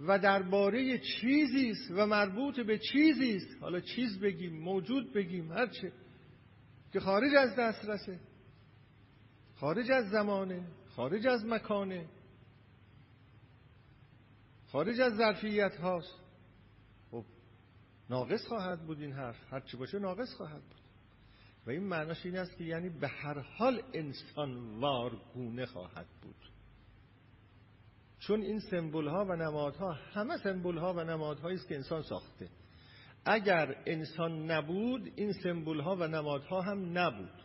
و 0.00 0.18
درباره 0.18 0.98
چیزی 0.98 1.70
است 1.70 1.90
و 1.90 2.06
مربوط 2.06 2.60
به 2.60 2.78
چیزی 2.78 3.36
است. 3.36 3.62
حالا 3.62 3.80
چیز 3.80 4.20
بگیم 4.20 4.62
موجود 4.62 5.12
بگیم 5.12 5.52
هرچه 5.52 5.92
که 6.92 7.00
خارج 7.00 7.34
از 7.34 7.56
دسترسه. 7.56 8.20
خارج 9.56 9.90
از 9.90 10.10
زمانه 10.10 10.66
خارج 10.88 11.26
از 11.26 11.44
مکانه. 11.44 12.08
خارج 14.66 15.00
از 15.00 15.16
ظرفیت 15.16 15.76
هاست. 15.76 16.20
خب 17.10 17.24
ناقص 18.10 18.46
خواهد 18.46 18.86
بود 18.86 19.00
این 19.00 19.12
حرف. 19.12 19.52
هر 19.52 19.60
چی 19.60 19.76
باشه 19.76 19.98
ناقص 19.98 20.34
خواهد 20.34 20.62
بود. 20.62 20.80
و 21.66 21.70
این 21.70 21.82
معناش 21.82 22.26
این 22.26 22.36
است 22.36 22.56
که 22.56 22.64
یعنی 22.64 22.88
به 22.88 23.08
هر 23.08 23.38
حال 23.38 23.82
انسان 23.94 24.80
وارگونه 24.80 25.66
خواهد 25.66 26.06
بود. 26.22 26.50
چون 28.20 28.42
این 28.42 28.60
سمبول 28.60 29.08
ها 29.08 29.24
و 29.24 29.36
نمادها 29.36 29.92
همه 29.92 30.36
سمبول 30.36 30.78
ها 30.78 30.94
و 30.94 31.00
نمادهایی 31.00 31.56
است 31.56 31.68
که 31.68 31.74
انسان 31.74 32.02
ساخته. 32.02 32.48
اگر 33.24 33.76
انسان 33.86 34.50
نبود 34.50 35.12
این 35.16 35.32
سمبول 35.32 35.80
ها 35.80 35.96
و 35.96 36.06
نمادها 36.06 36.60
هم 36.60 36.98
نبود. 36.98 37.42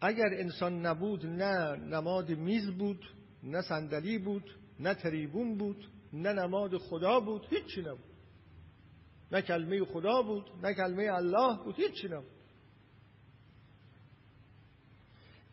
اگر 0.00 0.28
انسان 0.32 0.86
نبود 0.86 1.26
نه 1.26 1.76
نماد 1.76 2.30
میز 2.30 2.70
بود 2.70 3.04
نه 3.42 3.62
صندلی 3.62 4.18
بود 4.18 4.50
نه 4.80 4.94
تریبون 4.94 5.58
بود 5.58 5.90
نه 6.12 6.32
نماد 6.32 6.78
خدا 6.78 7.20
بود 7.20 7.46
هیچی 7.50 7.80
نبود. 7.80 8.16
نه 9.32 9.42
کلمه 9.42 9.84
خدا 9.84 10.22
بود 10.22 10.50
نه 10.62 10.74
کلمه 10.74 11.02
الله 11.12 11.64
بود 11.64 11.74
هیچی 11.74 12.08
نبود. 12.08 12.35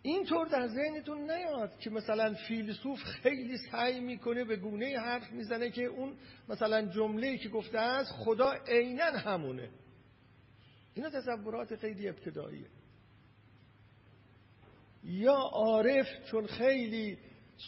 اینطور 0.05 0.47
در 0.47 0.67
ذهنتون 0.67 1.31
نیاد 1.31 1.79
که 1.79 1.89
مثلا 1.89 2.33
فیلسوف 2.47 3.03
خیلی 3.03 3.57
سعی 3.57 3.99
می‌کنه 3.99 4.43
به 4.43 4.55
گونه 4.55 4.99
حرف 4.99 5.31
می‌زنه 5.31 5.69
که 5.69 5.83
اون 5.85 6.15
مثلا 6.49 6.81
جمله 6.81 7.37
که 7.37 7.49
گفته 7.49 7.79
است 7.79 8.11
خدا 8.11 8.51
عینا 8.67 9.03
همونه. 9.03 9.69
اینا 10.93 11.09
تصورات 11.09 11.75
خیلی 11.75 12.09
ابتداییه. 12.09 12.67
یا 15.03 15.35
عارف 15.35 16.07
چون 16.25 16.47
خیلی 16.47 17.17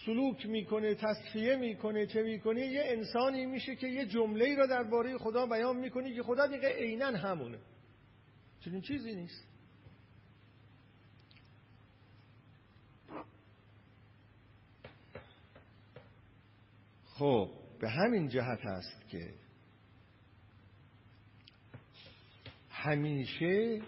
سلوک 0.06 0.46
می‌کنه 0.46 0.96
تصفیه 0.96 1.56
می‌کنه 1.56 2.06
چه 2.06 2.22
می‌کنه 2.22 2.62
یه 2.62 2.84
انسانی 2.86 3.46
میشه 3.46 3.76
که 3.76 3.88
یه 3.88 4.06
جمله 4.06 4.56
را 4.56 4.66
درباره 4.66 5.18
خدا 5.18 5.46
بیان 5.46 5.78
می‌کنه 5.78 6.16
که 6.16 6.24
خدا 6.24 6.48
دیگه 6.48 6.70
عینا 6.70 7.06
همونه. 7.06 7.58
چنین 8.60 8.82
چیزی 8.82 9.16
نیست. 9.16 9.55
خب 17.18 17.50
به 17.80 17.90
همین 17.90 18.28
جهت 18.28 18.66
است 18.66 19.10
که 19.10 19.34
همیشه 22.70 23.82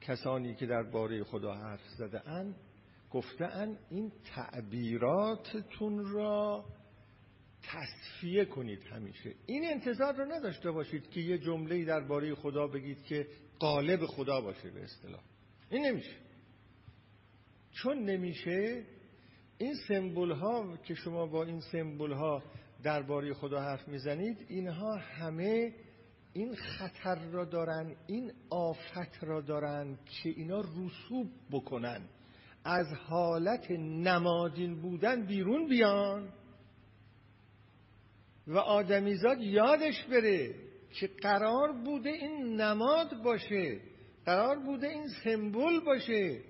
کسانی 0.00 0.54
که 0.54 0.66
درباره 0.66 1.24
خدا 1.24 1.54
حرف 1.54 1.88
زده 1.98 2.28
اند 2.28 2.54
گفتن 3.10 3.78
این 3.90 4.12
تعبیراتتون 4.34 6.12
را 6.12 6.64
تصفیه 7.62 8.44
کنید 8.44 8.82
همیشه. 8.82 9.34
این 9.46 9.64
انتظار 9.64 10.14
رو 10.14 10.24
نداشته 10.24 10.70
باشید 10.70 11.10
که 11.10 11.20
یه 11.20 11.38
جمله 11.38 11.84
درباره 11.84 12.34
خدا 12.34 12.66
بگید 12.66 13.04
که 13.04 13.26
قالب 13.58 14.06
خدا 14.06 14.40
باشه 14.40 14.70
به 14.70 14.82
اصطلاح. 14.82 15.22
این 15.70 15.86
نمیشه. 15.86 16.16
چون 17.72 17.98
نمیشه 17.98 18.84
این 19.60 19.74
سمبول 19.88 20.30
ها 20.30 20.76
که 20.76 20.94
شما 20.94 21.26
با 21.26 21.44
این 21.44 21.60
سمبول 21.60 22.12
ها 22.12 22.42
درباره 22.82 23.34
خدا 23.34 23.60
حرف 23.60 23.88
می‌زنید 23.88 24.46
اینها 24.48 24.96
همه 24.96 25.74
این 26.32 26.54
خطر 26.54 27.30
را 27.30 27.44
دارن 27.44 27.96
این 28.06 28.32
آفت 28.50 29.24
را 29.24 29.40
دارن 29.40 29.98
که 30.04 30.28
اینا 30.28 30.60
رسوب 30.60 31.26
بکنن. 31.50 32.00
از 32.64 32.86
حالت 32.86 33.70
نمادین 33.80 34.80
بودن 34.80 35.26
بیرون 35.26 35.68
بیان. 35.68 36.28
و 38.46 38.58
آدمیزاد 38.58 39.40
یادش 39.40 40.04
بره 40.04 40.54
که 41.00 41.06
قرار 41.22 41.72
بوده 41.72 42.10
این 42.10 42.60
نماد 42.60 43.22
باشه 43.24 43.80
قرار 44.24 44.58
بوده 44.58 44.88
این 44.88 45.06
سمبل 45.24 45.80
باشه. 45.80 46.49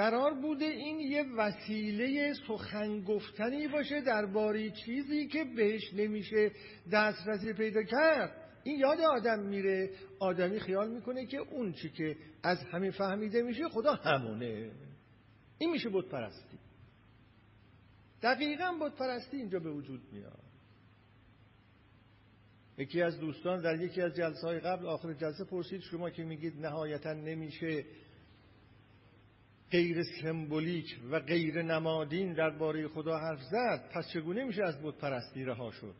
قرار 0.00 0.34
بوده 0.34 0.64
این 0.64 1.00
یه 1.00 1.24
وسیله 1.36 2.34
سخن 2.48 3.00
گفتنی 3.00 3.68
باشه 3.68 4.00
درباره 4.00 4.70
چیزی 4.70 5.26
که 5.26 5.44
بهش 5.44 5.94
نمیشه 5.94 6.50
دسترسی 6.92 7.52
پیدا 7.52 7.82
کرد. 7.82 8.50
این 8.64 8.78
یاد 8.78 9.00
آدم 9.00 9.38
میره. 9.38 9.90
آدمی 10.18 10.60
خیال 10.60 10.90
می‌کنه 10.90 11.26
که 11.26 11.38
اون 11.38 11.72
چی 11.72 11.90
که 11.90 12.16
از 12.42 12.58
همین 12.72 12.90
فهمیده 12.90 13.42
میشه 13.42 13.68
خدا 13.68 13.94
همونه. 13.94 14.70
این 15.58 15.70
میشه 15.70 15.88
بود 15.88 16.08
پرستی 16.08 16.58
دقیقا 18.22 18.76
بود 18.78 18.94
پرستی 18.94 19.36
اینجا 19.36 19.58
به 19.58 19.70
وجود 19.70 20.00
میاد. 20.12 20.44
یکی 22.78 23.02
از 23.02 23.20
دوستان 23.20 23.62
در 23.62 23.80
یکی 23.80 24.02
از 24.02 24.14
جلسه 24.14 24.46
های 24.46 24.60
قبل 24.60 24.86
آخر 24.86 25.12
جلسه 25.12 25.44
پرسید 25.44 25.80
شما 25.80 26.10
که 26.10 26.22
میگید 26.22 26.66
نهایتا 26.66 27.12
نمیشه 27.12 27.84
غیر 29.70 30.02
سمبولیک 30.22 31.00
و 31.10 31.20
غیر 31.20 31.62
نمادین 31.62 32.32
درباره 32.32 32.88
خدا 32.88 33.18
حرف 33.18 33.40
زد 33.42 33.90
پس 33.94 34.08
چگونه 34.08 34.44
میشه 34.44 34.62
از 34.62 34.82
بود 34.82 34.98
پرستی 34.98 35.44
رها 35.44 35.70
شد؟ 35.70 35.94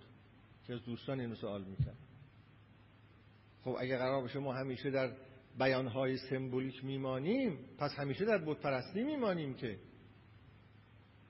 که 0.67 0.75
از 0.75 0.85
دوستان 0.85 1.21
اینو 1.21 1.35
سوال 1.35 1.65
می‌کرد. 1.65 1.99
خب 3.65 3.77
اگر 3.81 3.99
قرار 3.99 4.23
باشه 4.23 4.39
ما 4.39 4.53
همیشه 4.53 4.91
در 4.91 5.13
بیانهای 5.59 6.17
سمبولیک 6.17 6.85
میمانیم 6.85 7.59
پس 7.79 7.95
همیشه 7.95 8.25
در 8.25 8.39
بود 8.39 8.61
پرستی 8.61 9.03
میمانیم 9.03 9.55
که. 9.55 9.79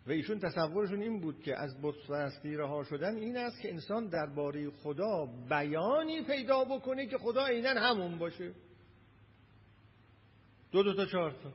و 0.06 0.10
ایشون 0.10 0.38
تصورشون 0.38 1.02
این 1.02 1.20
بود 1.20 1.42
که 1.42 1.58
از 1.58 1.82
بت 1.82 1.94
پرستی 2.08 2.56
رها 2.56 2.84
شدن 2.84 3.16
این 3.16 3.36
است 3.36 3.60
که 3.60 3.72
انسان 3.72 4.08
درباره 4.08 4.70
خدا 4.70 5.26
بیانی 5.50 6.22
پیدا 6.22 6.64
بکنه 6.64 7.06
که 7.06 7.18
خدا 7.18 7.46
عینا 7.46 7.80
همون 7.80 8.18
باشه. 8.18 8.52
دو 10.72 10.82
دو 10.82 10.94
تا 10.94 11.06
چهار 11.06 11.30
تا. 11.30 11.52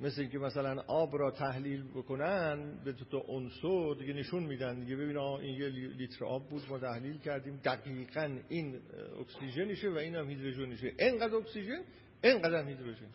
مثل 0.00 0.20
اینکه 0.20 0.38
مثلا 0.38 0.82
آب 0.86 1.16
را 1.16 1.30
تحلیل 1.30 1.88
بکنن 1.88 2.84
به 2.84 2.92
تو 2.92 3.18
عنصر 3.18 3.94
دیگه 3.98 4.12
نشون 4.12 4.42
میدن 4.42 4.80
دیگه. 4.80 4.96
ببین 4.96 5.16
این 5.16 5.54
یه 5.60 5.68
لیتر 5.68 6.24
آب 6.24 6.48
بود 6.48 6.62
ما 6.70 6.78
تحلیل 6.78 7.18
کردیم. 7.18 7.60
دقیقا 7.64 8.38
این 8.48 8.80
اکسیژنشه 9.20 9.90
و 9.90 9.96
این 9.96 10.14
هم 10.14 10.30
هیدروژنشه. 10.30 10.92
اینقدر 10.98 11.34
اکسیژن 11.34 11.82
اینقدر 12.24 12.68
هیدروژن. 12.68 13.06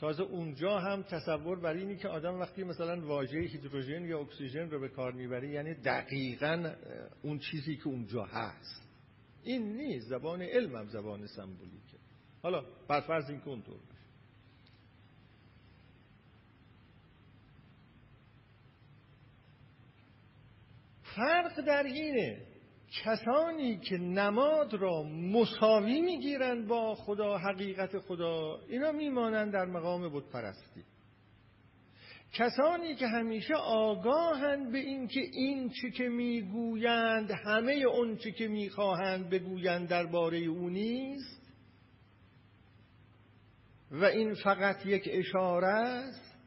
تازه 0.00 0.22
اونجا 0.22 0.78
هم 0.78 1.02
تصور 1.02 1.60
بر 1.60 1.74
اینی 1.74 1.96
که 1.96 2.08
آدم 2.08 2.40
وقتی 2.40 2.64
مثلا 2.64 3.06
واژه 3.06 3.38
هیدروژن 3.38 4.04
یا 4.04 4.20
اکسیژن 4.20 4.70
رو 4.70 4.80
به 4.80 4.88
کار 4.88 5.12
می‌بره 5.12 5.48
یعنی 5.48 5.74
دقیقا 5.74 6.72
اون 7.22 7.38
چیزی 7.38 7.76
که 7.76 7.88
اونجا 7.88 8.24
هست. 8.24 8.82
این 9.42 9.76
نیست. 9.76 10.08
زبان 10.08 10.42
علم 10.42 10.76
هم 10.76 10.86
زبان 10.86 11.26
سمبولیکه. 11.26 11.98
حالا 12.42 12.64
بر 12.88 13.00
فرض 13.00 13.30
این 13.30 13.40
که 13.40 13.48
اونطور. 13.48 13.78
فرق 21.16 21.60
در 21.60 21.82
اینه 21.82 22.52
کسانی 23.04 23.78
که 23.78 23.96
نماد 23.98 24.74
را 24.74 25.02
مساوی 25.02 26.00
می‌گیرند 26.00 26.68
با 26.68 26.94
خدا 26.94 27.38
حقیقت 27.38 27.98
خدا 27.98 28.60
اینا 28.68 28.92
میمانند 28.92 29.52
در 29.52 29.64
مقام 29.64 30.08
بود 30.08 30.30
پرستی 30.30 30.84
کسانی 32.32 32.94
که 32.94 33.06
همیشه 33.06 33.54
آگاهند 33.54 34.72
به 34.72 34.78
اینکه 34.78 35.20
این 35.20 35.70
چی 35.70 35.90
که 35.90 36.08
می‌گویند 36.08 37.30
همه 37.30 37.72
اون 37.72 38.16
چی 38.16 38.32
که 38.32 38.48
می‌خواهند 38.48 39.30
بگویند 39.30 39.88
درباره 39.88 40.38
او 40.38 40.68
نیست 40.68 41.42
و 43.90 44.04
این 44.04 44.34
فقط 44.34 44.86
یک 44.86 45.08
اشاره 45.12 45.66
است 45.66 46.38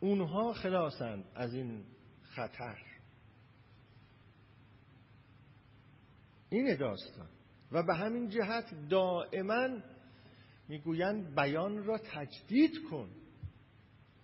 اونها 0.00 0.52
خلاصند 0.52 1.24
از 1.34 1.54
این 1.54 1.84
خطر. 2.22 2.89
این 6.50 6.76
داستان. 6.76 7.28
و 7.72 7.82
به 7.82 7.94
همین 7.94 8.28
جهت 8.28 8.88
دائما 8.90 9.68
می‌گویند 10.68 11.34
بیان 11.34 11.84
را 11.84 11.98
تجدید 11.98 12.72
کن. 12.90 13.10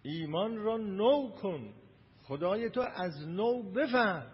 ایمان 0.02 0.56
را 0.56 0.76
نو 0.76 1.30
کن. 1.30 1.74
خدای 2.22 2.70
تو 2.70 2.80
از 2.80 3.28
نو 3.28 3.62
بفهم. 3.72 4.26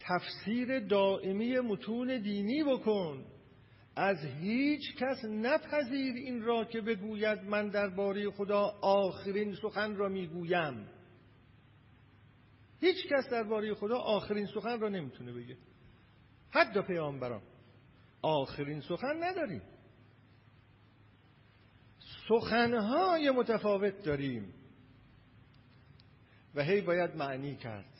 تفسیر 0.00 0.80
دائمی 0.80 1.58
متون 1.58 2.22
دینی 2.22 2.64
بکن. 2.64 3.24
از 3.96 4.24
هیچ 4.24 4.96
کس 4.96 5.24
نپذیر 5.24 6.14
این 6.14 6.42
را 6.42 6.64
که 6.64 6.80
بگوید 6.80 7.38
من 7.38 7.68
درباره 7.68 8.30
خدا 8.30 8.60
آخرین 8.82 9.54
سخن 9.54 9.96
را 9.96 10.08
می‌گویم. 10.08 10.88
هیچ 12.80 13.06
کس 13.10 13.28
درباره 13.30 13.74
خدا 13.74 13.96
آخرین 13.96 14.46
سخن 14.46 14.80
را 14.80 14.88
نمی‌تونه 14.88 15.32
بگه. 15.32 15.56
حتی 16.50 16.82
پیامبران. 16.82 17.42
آخرین 18.22 18.80
سخن 18.80 19.24
نداریم. 19.24 19.62
سخنهای 22.28 23.30
متفاوت 23.30 24.02
داریم. 24.02 24.54
و 26.54 26.62
هی 26.62 26.80
باید 26.80 27.16
معنی 27.16 27.56
کرد. 27.56 27.94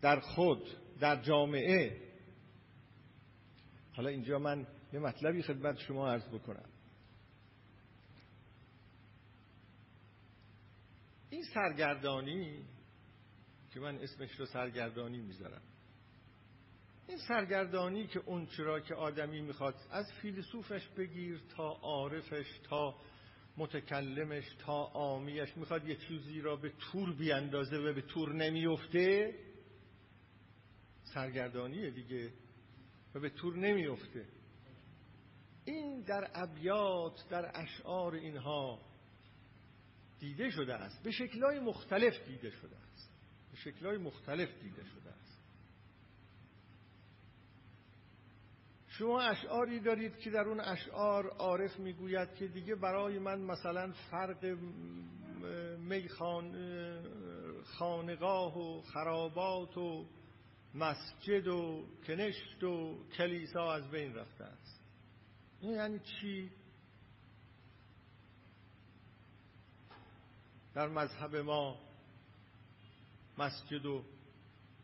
در 0.00 0.20
خود 0.20 0.68
در 1.00 1.22
جامعه. 1.22 2.08
حالا 3.92 4.08
اینجا 4.08 4.38
من 4.38 4.66
یه 4.92 5.00
مطلبی 5.00 5.42
خدمت 5.42 5.78
شما 5.78 6.08
عرض 6.08 6.28
بکنم. 6.28 6.68
این 11.30 11.42
سرگردانی 11.54 12.64
که 13.70 13.80
من 13.80 13.98
اسمش 13.98 14.30
رو 14.32 14.46
سرگردانی 14.46 15.18
می‌ذارم. 15.18 15.62
این 17.08 17.18
سرگردانی 17.18 18.06
که 18.06 18.20
اون 18.26 18.46
چرا 18.46 18.80
که 18.80 18.94
آدمی 18.94 19.40
می‌خواد 19.40 19.74
از 19.90 20.12
فیلسوفش 20.22 20.88
بگیر 20.88 21.40
تا 21.56 21.68
عارفش 21.68 22.46
تا 22.64 22.94
متکلمش 23.56 24.44
تا 24.58 24.84
آمیش 24.84 25.56
می‌خواد 25.56 25.88
یه 25.88 25.96
چیزی 25.96 26.40
را 26.40 26.56
به 26.56 26.72
تور 26.78 27.16
بیاندازه 27.16 27.76
و 27.76 27.94
به 27.94 28.02
تور 28.02 28.32
نمیفته 28.32 29.34
سرگردانیه 31.14 31.90
دیگه 31.90 32.32
و 33.14 33.20
به 33.20 33.30
تور 33.30 33.56
نمیفته 33.56 34.28
این 35.64 36.00
در 36.00 36.30
ابیات 36.34 37.28
در 37.30 37.50
اشعار 37.54 38.14
اینها 38.14 38.80
دیده 40.18 40.50
شده 40.50 40.74
است 40.74 41.02
به 41.02 41.10
شکلهای 41.10 41.60
مختلف 41.60 42.26
دیده 42.26 42.50
شده 42.50 42.76
است 42.76 43.12
به 43.50 43.56
شکلهای 43.56 43.98
مختلف 43.98 44.48
دیده 44.62 44.84
شده 44.84 45.10
است. 45.10 45.27
شما 48.98 49.20
اشعاری 49.20 49.80
دارید 49.80 50.18
که 50.18 50.30
در 50.30 50.48
اون 50.48 50.60
اشعار 50.60 51.28
عارف 51.28 51.78
می‌گوید 51.78 52.34
که 52.34 52.46
دیگه 52.48 52.74
برای 52.74 53.18
من 53.18 53.40
مثلا 53.40 53.92
فرق 54.10 54.44
میخان 55.78 56.54
خانقاه 57.64 58.58
و 58.58 58.82
خرابات 58.82 59.78
و 59.78 60.06
مسجد 60.74 61.46
و 61.46 61.86
کنشت 62.06 62.64
و 62.64 63.04
کلیسا 63.16 63.72
از 63.72 63.90
بین 63.90 64.14
رفته 64.14 64.44
است 64.44 64.80
این 65.60 65.72
یعنی 65.72 65.98
چی؟ 65.98 66.50
در 70.74 70.88
مذهب 70.88 71.36
ما 71.36 71.80
مسجد 73.38 73.86
و 73.86 74.04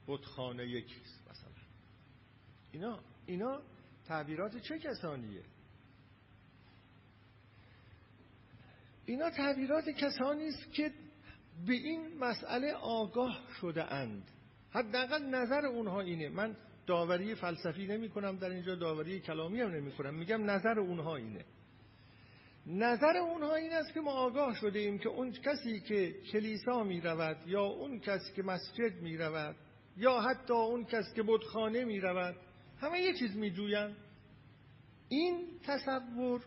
بتخانه 0.09 0.67
یکیست 0.67 1.29
مثلا 1.31 1.53
اینا 2.73 3.01
اینا 3.27 3.63
تعبیرات 4.09 4.57
چه 4.57 4.79
کسانیه؟ 4.79 5.43
اینا 9.07 9.31
تعبیرات 9.31 9.89
کسانی 9.89 10.49
است 10.49 10.73
که 10.73 10.93
به 11.67 11.73
این 11.73 12.19
مسئله 12.19 12.73
آگاه 12.73 13.41
شده 13.61 13.93
اند. 13.93 14.31
حداقل 14.71 15.23
نظر 15.23 15.67
اونها 15.67 16.01
اینه. 16.01 16.29
من 16.29 16.57
داوری 16.87 17.35
فلسفی 17.35 17.87
نمی 17.87 18.09
کنم 18.09 18.37
در 18.37 18.51
اینجا 18.51 18.75
داوری 18.75 19.21
کلامی 19.21 19.61
هم 19.61 19.71
نمی 19.71 19.93
کنم. 19.93 20.15
میگم 20.15 20.51
نظر 20.51 20.79
اونها 20.79 21.17
اینه. 21.17 21.45
نظر 22.67 23.17
اونها 23.17 23.55
این 23.55 23.73
است 23.73 23.95
که 23.95 24.01
ما 24.01 24.13
آگاه 24.13 24.55
شده 24.55 24.79
ایم 24.79 24.99
که 24.99 25.09
اون 25.09 25.33
کسی 25.33 25.81
که 25.81 26.15
کلیسا 26.33 26.85
می 26.85 27.01
رود 27.01 27.37
یا 27.47 27.63
اون 27.63 28.01
کسی 28.01 28.33
که 28.37 28.43
مسجد 28.43 29.03
می 29.03 29.17
رود 29.17 29.57
یا 29.97 30.21
حتی 30.21 30.53
اون 30.53 30.85
کسی 30.85 31.15
که 31.15 31.23
بدخانه 31.23 31.85
می 31.85 32.01
رود 32.01 32.37
همه 32.81 33.01
یه 33.01 33.15
چیز 33.19 33.37
می 33.37 33.51
جوین. 33.51 33.97
این 35.09 35.47
تصور 35.65 36.43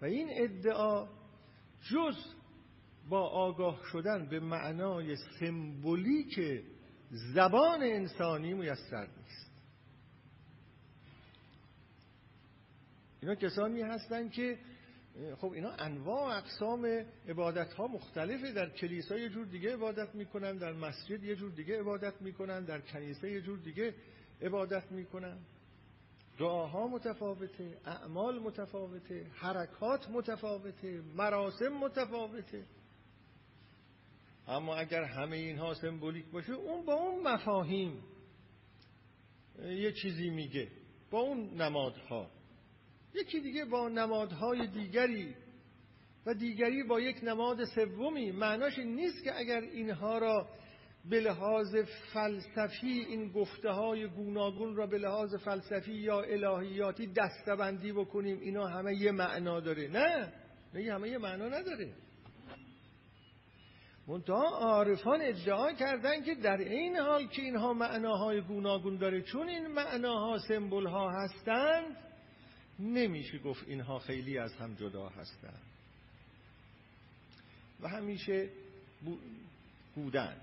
و 0.00 0.04
این 0.04 0.28
ادعا 0.30 1.08
جز 1.90 2.16
با 3.08 3.28
آگاه 3.28 3.80
شدن 3.92 4.28
به 4.28 4.40
معنای 4.40 5.16
سمبولیک 5.16 6.62
زبان 7.10 7.82
انسانی 7.82 8.54
میسر 8.54 9.06
نیست 9.06 9.50
اینا 13.20 13.34
کسانی 13.34 13.82
هستند 13.82 14.32
که 14.32 14.58
خب 15.36 15.52
اینا 15.52 15.70
انواع 15.70 16.36
اقسام 16.36 17.04
عبادت 17.28 17.72
ها 17.72 17.86
مختلفه 17.86 18.52
در 18.52 18.70
کلیسا 18.70 19.18
یه 19.18 19.28
جور 19.28 19.46
دیگه 19.46 19.72
عبادت 19.72 20.14
می‌کنن 20.14 20.56
در 20.56 20.72
مسجد 20.72 21.24
یه 21.24 21.36
جور 21.36 21.50
دیگه 21.50 21.80
عبادت 21.80 22.22
می‌کنن 22.22 22.64
در 22.64 22.80
کنیسه 22.80 23.30
یه 23.30 23.40
جور 23.40 23.58
دیگه 23.58 23.94
عبادت 24.42 24.92
می‌کنن. 24.92 25.38
دعاها 26.38 26.86
متفاوته 26.86 27.78
اعمال 27.84 28.38
متفاوته 28.38 29.26
حرکات 29.34 30.10
متفاوته 30.10 31.02
مراسم 31.16 31.68
متفاوته. 31.68 32.64
اما 34.48 34.76
اگر 34.76 35.02
همه 35.04 35.36
اینها 35.36 35.74
سمبولیک 35.74 36.26
باشه 36.26 36.52
اون 36.52 36.84
با 36.84 36.94
اون 36.94 37.22
مفاهیم 37.22 38.02
یه 39.62 39.92
چیزی 39.92 40.30
میگه 40.30 40.68
با 41.10 41.18
اون 41.18 41.54
نمادها. 41.62 42.30
یکی 43.14 43.40
دیگه 43.40 43.64
با 43.64 43.88
نمادهای 43.88 44.66
دیگری 44.66 45.34
و 46.26 46.34
دیگری 46.34 46.82
با 46.82 47.00
یک 47.00 47.16
نماد 47.22 47.64
سومی. 47.64 48.32
معناش 48.32 48.78
نیست 48.78 49.24
که 49.24 49.38
اگر 49.38 49.60
اینها 49.60 50.18
را 50.18 50.48
به 51.04 51.20
لحاظ 51.20 51.76
فلسفی 52.12 53.06
این 53.08 53.32
گفته 53.32 53.70
های 53.70 54.08
گوناگون 54.08 54.76
را 54.76 54.86
به 54.86 54.98
لحاظ 54.98 55.34
فلسفی 55.34 55.92
یا 55.92 56.20
الهیاتی 56.20 57.06
دستبندی 57.06 57.92
بکنیم 57.92 58.40
اینا 58.40 58.66
همه 58.66 58.94
یه 58.94 59.12
معنا 59.12 59.60
داره. 59.60 59.88
نه 59.88 60.32
نه 60.74 60.92
همه 60.92 61.08
یه 61.08 61.18
معنا 61.18 61.48
نداره. 61.48 61.92
منتها 64.06 64.48
عارفان 64.48 65.20
ادعا 65.22 65.72
کردن 65.72 66.22
که 66.22 66.34
در 66.34 66.56
این 66.56 66.96
حال 66.96 67.26
که 67.26 67.42
اینها 67.42 67.72
معناهای 67.72 68.40
گوناگون 68.40 68.96
داره 68.96 69.22
چون 69.22 69.48
این 69.48 69.66
معناها 69.66 70.38
سمبل 70.38 70.86
ها 70.86 71.10
هستند 71.10 71.96
نمیشه 72.78 73.38
گفت 73.38 73.64
اینها 73.68 73.98
خیلی 73.98 74.38
از 74.38 74.54
هم 74.54 74.74
جدا 74.74 75.08
هستند 75.08 75.62
و 77.80 77.88
همیشه 77.88 78.48
بودن. 79.94 80.36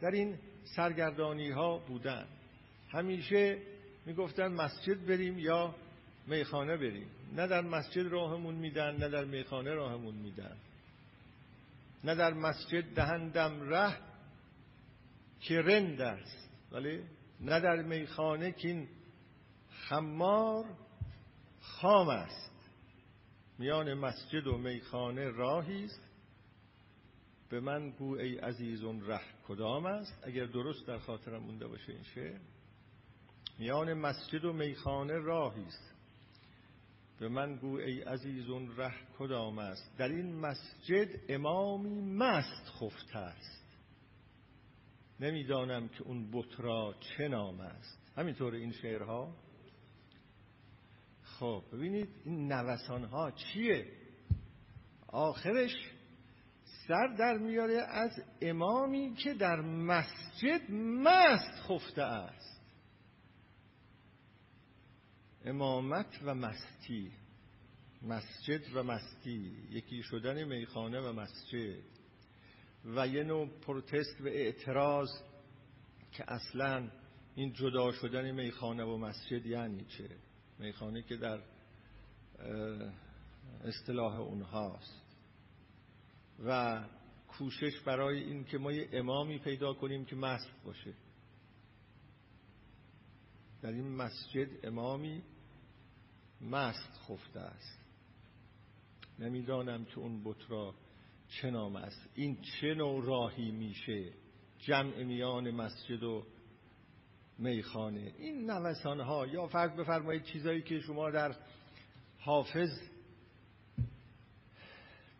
در 0.00 0.10
این 0.10 0.38
سرگردانی 0.76 1.50
ها 1.50 1.78
بودن. 1.78 2.26
همیشه 2.88 3.58
می‌گفتن 4.06 4.48
مسجد 4.52 5.06
بریم 5.06 5.38
یا 5.38 5.74
میخانه 6.26 6.76
بریم. 6.76 7.06
نه 7.36 7.46
در 7.46 7.60
مسجد 7.60 8.06
راهمون 8.06 8.54
میدن 8.54 8.96
نه 8.96 9.08
در 9.08 9.24
میخانه 9.24 9.74
راهمون 9.74 10.14
میدن. 10.14 10.56
نه 12.04 12.14
در 12.14 12.32
مسجد 12.32 12.94
دهندم 12.94 13.60
ره 13.60 13.96
که 15.40 15.60
رند 15.60 16.00
است 16.00 16.50
ولی 16.72 17.02
نه 17.40 17.60
در 17.60 17.82
میخانه 17.82 18.52
که 18.52 18.68
این 18.68 18.88
خمار 19.70 20.64
خام 21.60 22.08
است. 22.08 22.50
میان 23.58 23.94
مسجد 23.94 24.46
و 24.46 24.58
میخانه 24.58 25.30
راهی 25.30 25.84
است. 25.84 26.09
به 27.50 27.60
من 27.60 27.90
گو 27.90 28.18
ای 28.18 28.38
عزیزون 28.38 29.06
ره 29.06 29.20
کدام 29.48 29.86
است؟ 29.86 30.22
اگر 30.22 30.46
درست 30.46 30.86
در 30.86 30.98
خاطرم 30.98 31.42
مونده 31.42 31.66
باشه 31.66 31.92
این 31.92 32.02
شعر. 32.02 32.38
میان 33.58 33.94
مسجد 33.94 34.44
و 34.44 34.52
میخانه 34.52 35.18
راهی 35.18 35.64
است. 35.64 35.94
به 37.18 37.28
من 37.28 37.56
گو 37.56 37.76
ای 37.76 38.00
عزیزون 38.00 38.76
ره 38.76 38.94
کدام 39.18 39.58
است؟ 39.58 39.96
در 39.98 40.08
این 40.08 40.34
مسجد 40.34 41.08
امامی 41.28 42.00
مست 42.00 42.70
خفته 42.80 43.18
است. 43.18 43.64
نمی‌دانم 45.20 45.88
که 45.88 46.02
اون 46.02 46.30
بت 46.30 46.60
را 46.60 46.94
چه 47.00 47.28
نام 47.28 47.60
است. 47.60 47.98
همینطور 48.16 48.54
این 48.54 48.72
شعرها. 48.72 49.36
خب 51.22 51.64
ببینید 51.72 52.08
این 52.24 52.52
نوسان 52.52 53.04
ها 53.04 53.30
چیه؟ 53.30 53.86
آخرش 55.06 55.72
سر 56.88 57.06
در 57.18 57.38
میاره 57.38 57.82
از 57.82 58.22
امامی 58.40 59.14
که 59.14 59.34
در 59.34 59.60
مسجد 59.60 60.70
مست 60.70 61.62
خفته 61.68 62.02
است. 62.02 62.60
امامت 65.44 66.20
و 66.24 66.34
مستی 66.34 67.12
مسجد 68.02 68.76
و 68.76 68.82
مستی 68.82 69.56
یکی 69.70 70.02
شدن 70.02 70.44
میخانه 70.44 71.00
و 71.00 71.12
مسجد 71.12 71.82
و 72.84 73.06
یه 73.06 73.24
نوع 73.24 73.48
پروتست 73.60 74.20
و 74.20 74.26
اعتراض 74.26 75.08
که 76.12 76.24
اصلا 76.32 76.90
این 77.34 77.52
جدا 77.52 77.92
شدن 77.92 78.30
میخانه 78.30 78.84
و 78.84 78.96
مسجد 78.96 79.46
یعنی 79.46 79.84
چه؟ 79.84 80.08
میخانه 80.58 81.02
که 81.02 81.16
در 81.16 81.40
اصطلاح 83.64 84.20
اونهاست. 84.20 85.09
و 86.44 86.80
کوشش 87.28 87.80
برای 87.80 88.22
این 88.22 88.44
که 88.44 88.58
ما 88.58 88.72
یه 88.72 88.88
امامی 88.92 89.38
پیدا 89.38 89.74
کنیم 89.74 90.04
که 90.04 90.16
مست 90.16 90.50
باشه. 90.64 90.94
در 93.62 93.70
این 93.70 93.88
مسجد 93.88 94.66
امامی 94.66 95.22
مست 96.40 97.00
خفته 97.08 97.40
است. 97.40 97.78
نمی‌دانم 99.18 99.84
که 99.84 99.98
اون 99.98 100.24
بت 100.24 100.50
را 100.50 100.74
چه 101.28 101.50
نام 101.50 101.76
است. 101.76 102.08
این 102.14 102.38
چه 102.42 102.74
نوع 102.74 103.04
راهی 103.04 103.50
میشه؟ 103.50 104.12
جمع 104.58 105.02
میان 105.02 105.50
مسجد 105.50 106.02
و 106.02 106.26
میخانه. 107.38 108.14
این 108.18 108.50
نوسان 108.50 109.00
ها 109.00 109.26
یا 109.26 109.46
فرض 109.46 109.70
بفرمایید 109.70 110.22
چیزایی 110.22 110.62
که 110.62 110.80
شما 110.80 111.10
در 111.10 111.36
حافظ 112.18 112.70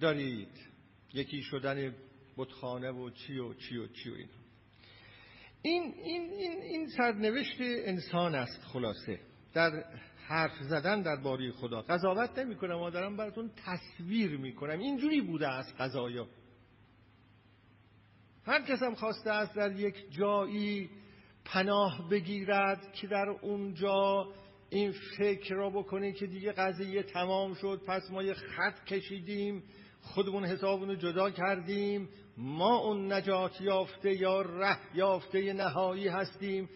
دارید. 0.01 0.70
یکی 1.15 1.43
شدن 1.43 1.95
بتخانه 2.37 2.91
و 2.91 3.11
چی 3.11 3.39
و 3.39 3.55
چی 3.55 3.77
و 3.77 3.87
چی 3.87 4.11
و 4.11 4.15
این 4.15 4.29
این 5.63 5.95
این 6.03 6.31
این 6.31 6.63
این 6.63 6.89
سرنوشت 6.89 7.57
انسان 7.61 8.35
است 8.35 8.63
خلاصه. 8.63 9.21
در 9.55 9.85
حرف 10.27 10.63
زدن 10.63 11.03
در 11.03 11.17
باری 11.17 11.53
خدا. 11.53 11.83
قضاوت 11.83 12.39
نمی 12.39 12.57
کنم 12.57 12.75
ما 12.75 12.91
دارم 12.91 13.17
براتون 13.17 13.51
تصویر 13.67 14.37
می 14.37 14.55
کنم 14.55 14.79
اینجوری 14.79 15.21
بوده 15.21 15.49
است 15.49 15.75
قضایا. 15.79 16.29
هر 18.47 18.63
کس 18.63 18.83
هم 18.83 18.95
خواسته 18.95 19.31
است 19.31 19.57
در 19.57 19.73
یک 19.73 20.11
جایی 20.11 20.91
پناه 21.45 22.09
بگیرد 22.11 22.93
که 22.93 23.07
در 23.07 23.29
اونجا 23.29 24.29
این 24.71 24.95
فکر 25.19 25.55
را 25.55 25.71
بکنه 25.71 26.13
که 26.13 26.27
دیگه 26.27 26.53
قضیه 26.53 27.03
تمام 27.03 27.55
شد 27.55 27.83
پس 27.87 28.11
ما 28.11 28.23
یه 28.23 28.35
خط 28.35 28.85
کشیدیم. 28.85 29.63
خودمون 30.03 30.45
حسابونو 30.45 30.95
جدا 30.95 31.31
کردیم. 31.31 32.09
ما 32.37 32.77
اون 32.77 33.13
نجات 33.13 33.61
یافته 33.61 34.15
یا 34.15 34.43
ره 34.43 34.79
یافته 34.95 35.53
نهایی 35.53 36.09
هستیم. 36.09 36.69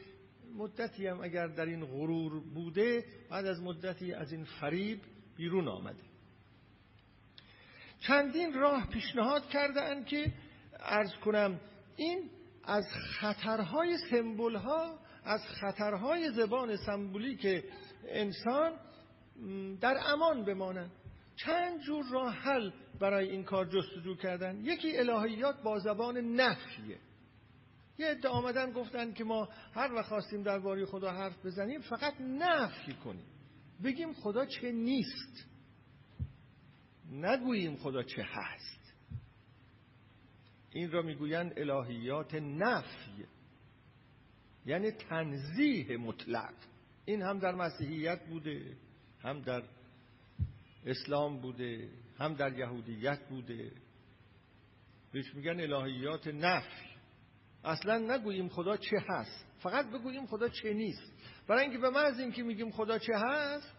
مدتی 0.56 1.06
هم 1.06 1.20
اگر 1.20 1.46
در 1.46 1.66
این 1.66 1.84
غرور 1.84 2.40
بوده 2.40 3.04
بعد 3.30 3.46
از 3.46 3.62
مدتی 3.62 4.12
از 4.12 4.32
این 4.32 4.44
فریب 4.44 5.00
بیرون 5.36 5.68
آمده. 5.68 6.02
چندین 8.00 8.54
راه 8.54 8.86
پیشنهاد 8.88 9.48
کردن 9.48 10.04
که 10.04 10.32
ارز 10.80 11.14
کنم 11.14 11.60
این 11.96 12.30
از 12.64 12.84
خطرهای 13.20 13.98
سمبول 14.10 14.56
ها 14.56 14.98
از 15.24 15.40
خطرهای 15.40 16.30
زبان 16.30 16.76
که 17.40 17.64
انسان 18.08 18.72
در 19.80 19.96
امان 20.06 20.44
بمانند. 20.44 20.90
چند 21.36 21.80
جور 21.80 22.04
راه 22.12 22.34
حل 22.34 22.70
برای 23.00 23.30
این 23.30 23.44
کار 23.44 23.66
جستجو 23.66 24.14
کردن؟ 24.14 24.60
یکی 24.64 24.96
الهیات 24.98 25.62
با 25.62 25.78
زبان 25.78 26.16
نفیه. 26.16 26.98
یه 27.98 28.06
عده 28.06 28.28
آمدن 28.28 28.72
گفتن 28.72 29.12
که 29.12 29.24
ما 29.24 29.48
هر 29.74 29.92
وقت 29.92 30.06
خواستیم 30.06 30.42
درباره 30.42 30.86
خدا 30.86 31.10
حرف 31.10 31.46
بزنیم 31.46 31.80
فقط 31.80 32.14
نفی 32.20 32.92
کنیم. 32.92 33.26
بگیم 33.84 34.12
خدا 34.12 34.46
چه 34.46 34.72
نیست. 34.72 35.46
نگوییم 37.12 37.76
خدا 37.76 38.02
چه 38.02 38.22
هست. 38.22 38.94
این 40.70 40.90
را 40.90 41.02
می‌گویند 41.02 41.52
الهیات 41.58 42.34
نفی 42.34 43.24
یعنی 44.66 44.90
تنزیه 44.90 45.96
مطلق. 45.96 46.54
این 47.04 47.22
هم 47.22 47.38
در 47.38 47.54
مسیحیت 47.54 48.26
بوده 48.26 48.76
هم 49.22 49.40
در 49.40 49.62
اسلام 50.86 51.40
بوده 51.40 51.88
هم 52.18 52.34
در 52.34 52.58
یهودیت 52.58 53.28
بوده. 53.28 53.72
بهش 55.12 55.34
میگن 55.34 55.60
الهیات 55.60 56.26
نفی. 56.26 56.86
اصلا 57.64 57.98
نگوییم 57.98 58.48
خدا 58.48 58.76
چه 58.76 58.96
هست 59.08 59.46
فقط 59.58 59.90
بگوییم 59.90 60.26
خدا 60.26 60.48
چه 60.48 60.72
نیست. 60.72 61.12
برای 61.48 61.62
اینکه 61.62 61.78
به 61.78 61.90
محض 61.90 62.20
اینکه 62.20 62.42
میگیم 62.42 62.70
خدا 62.70 62.98
چه 62.98 63.12
هست 63.16 63.76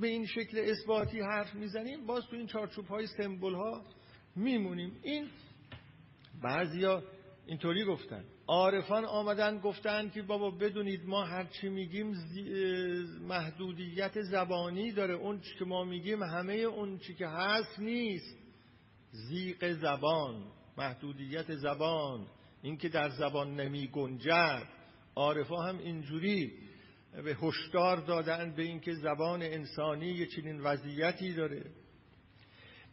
به 0.00 0.08
این 0.08 0.26
شکل 0.26 0.58
اثباتی 0.58 1.20
حرف 1.20 1.54
می‌زنیم 1.54 2.06
باز 2.06 2.26
تو 2.30 2.36
این 2.36 2.46
چارچوب 2.46 2.86
های 2.86 3.06
سمبول 3.06 3.54
ها 3.54 3.84
میمونیم. 4.36 5.00
این 5.02 5.28
بعضیا 6.42 7.02
اینطوری 7.46 7.84
گفتن. 7.84 8.24
عارفان 8.46 9.04
آمدن 9.04 9.58
گفتن 9.58 10.08
که 10.10 10.22
بابا 10.22 10.50
بدونید 10.50 11.04
ما 11.06 11.24
هرچی 11.24 11.68
میگیم 11.68 12.14
محدودیت 13.28 14.22
زبانی 14.22 14.92
داره. 14.92 15.14
اون 15.14 15.40
چی 15.40 15.58
که 15.58 15.64
ما 15.64 15.84
میگیم 15.84 16.22
همه 16.22 16.52
اون 16.54 16.98
چی 16.98 17.14
که 17.14 17.26
هست 17.26 17.78
نیست. 17.78 18.36
زیق 19.10 19.72
زبان 19.72 20.44
محدودیت 20.78 21.56
زبان 21.56 22.26
اینکه 22.62 22.88
در 22.88 23.08
زبان 23.08 23.60
نمی 23.60 23.86
گنجد. 23.86 24.68
عارفا 25.16 25.62
هم 25.62 25.78
اینجوری 25.78 26.52
به 27.24 27.36
هشدار 27.42 27.96
دادن 27.96 28.54
به 28.56 28.62
اینکه 28.62 28.94
زبان 28.94 29.42
انسانی 29.42 30.06
یه 30.06 30.26
چنین 30.26 30.60
وضعیتی 30.60 31.34
داره. 31.34 31.64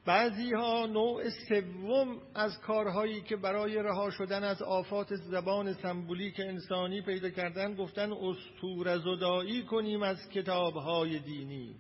بعضی 0.10 0.54
ها 0.54 0.86
نوع 0.86 1.30
سوم 1.30 2.22
از 2.36 2.60
کارهایی 2.60 3.22
که 3.22 3.36
برای 3.36 3.76
رها 3.76 4.10
شدن 4.10 4.44
از 4.44 4.62
آفات 4.62 5.16
زبان 5.16 5.74
سمبولیک 5.74 6.40
انسانی 6.40 7.02
پیدا 7.02 7.30
کردن 7.30 7.76
گفتن 7.76 8.12
استور 8.12 8.98
زدایی 8.98 9.64
کنیم 9.64 10.04
از 10.04 10.30
کتابهای 10.30 11.20
دینی. 11.20 11.76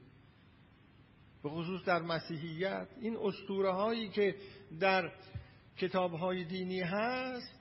به 1.43 1.49
خصوص 1.49 1.85
در 1.85 2.01
مسیحیت 2.01 2.87
این 3.01 3.17
استوره 3.17 3.71
هایی 3.71 4.09
که 4.09 4.35
در 4.79 5.11
کتابهای 5.77 6.43
دینی 6.43 6.81
هست 6.81 7.59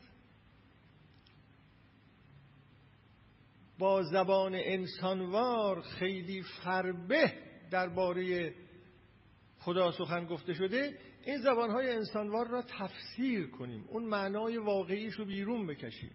با 3.78 4.02
زبان 4.02 4.54
انسانوار 4.54 5.80
خیلی 5.80 6.42
فربه 6.42 7.32
درباره 7.70 8.54
خدا 9.60 9.92
سخن 9.92 10.24
گفته 10.26 10.54
شده 10.54 10.98
این 11.24 11.38
زبانهای 11.38 11.90
انسانوار 11.90 12.48
را 12.48 12.62
تفسیر 12.62 13.50
کنیم. 13.50 13.84
اون 13.88 14.04
معنای 14.04 14.56
واقعیش 14.56 15.14
رو 15.14 15.24
بیرون 15.24 15.66
بکشیم. 15.66 16.10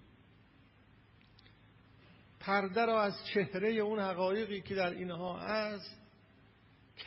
پرده 2.40 2.86
را 2.86 3.02
از 3.02 3.14
چهره 3.34 3.70
اون 3.70 3.99
حقایقی 3.99 4.61
که 4.61 4.76
در 4.76 4.90
اینها 4.90 5.40
هست 5.40 6.02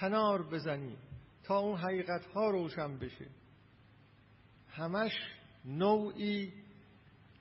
کنار 0.00 0.42
بزنیم 0.42 0.98
تا 1.44 1.58
اون 1.58 1.78
حقیقت 1.78 2.26
ها 2.26 2.50
روشن 2.50 2.98
بشه. 2.98 3.26
همش 4.68 5.12
نوعی 5.64 6.52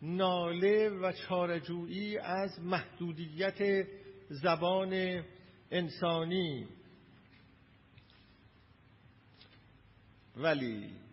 ناله 0.02 0.90
و 0.90 1.12
چارجویی 1.12 2.18
از 2.18 2.60
محدودیت 2.60 3.88
زبان 4.30 5.24
انسانی. 5.72 6.68
ولی 10.38 11.06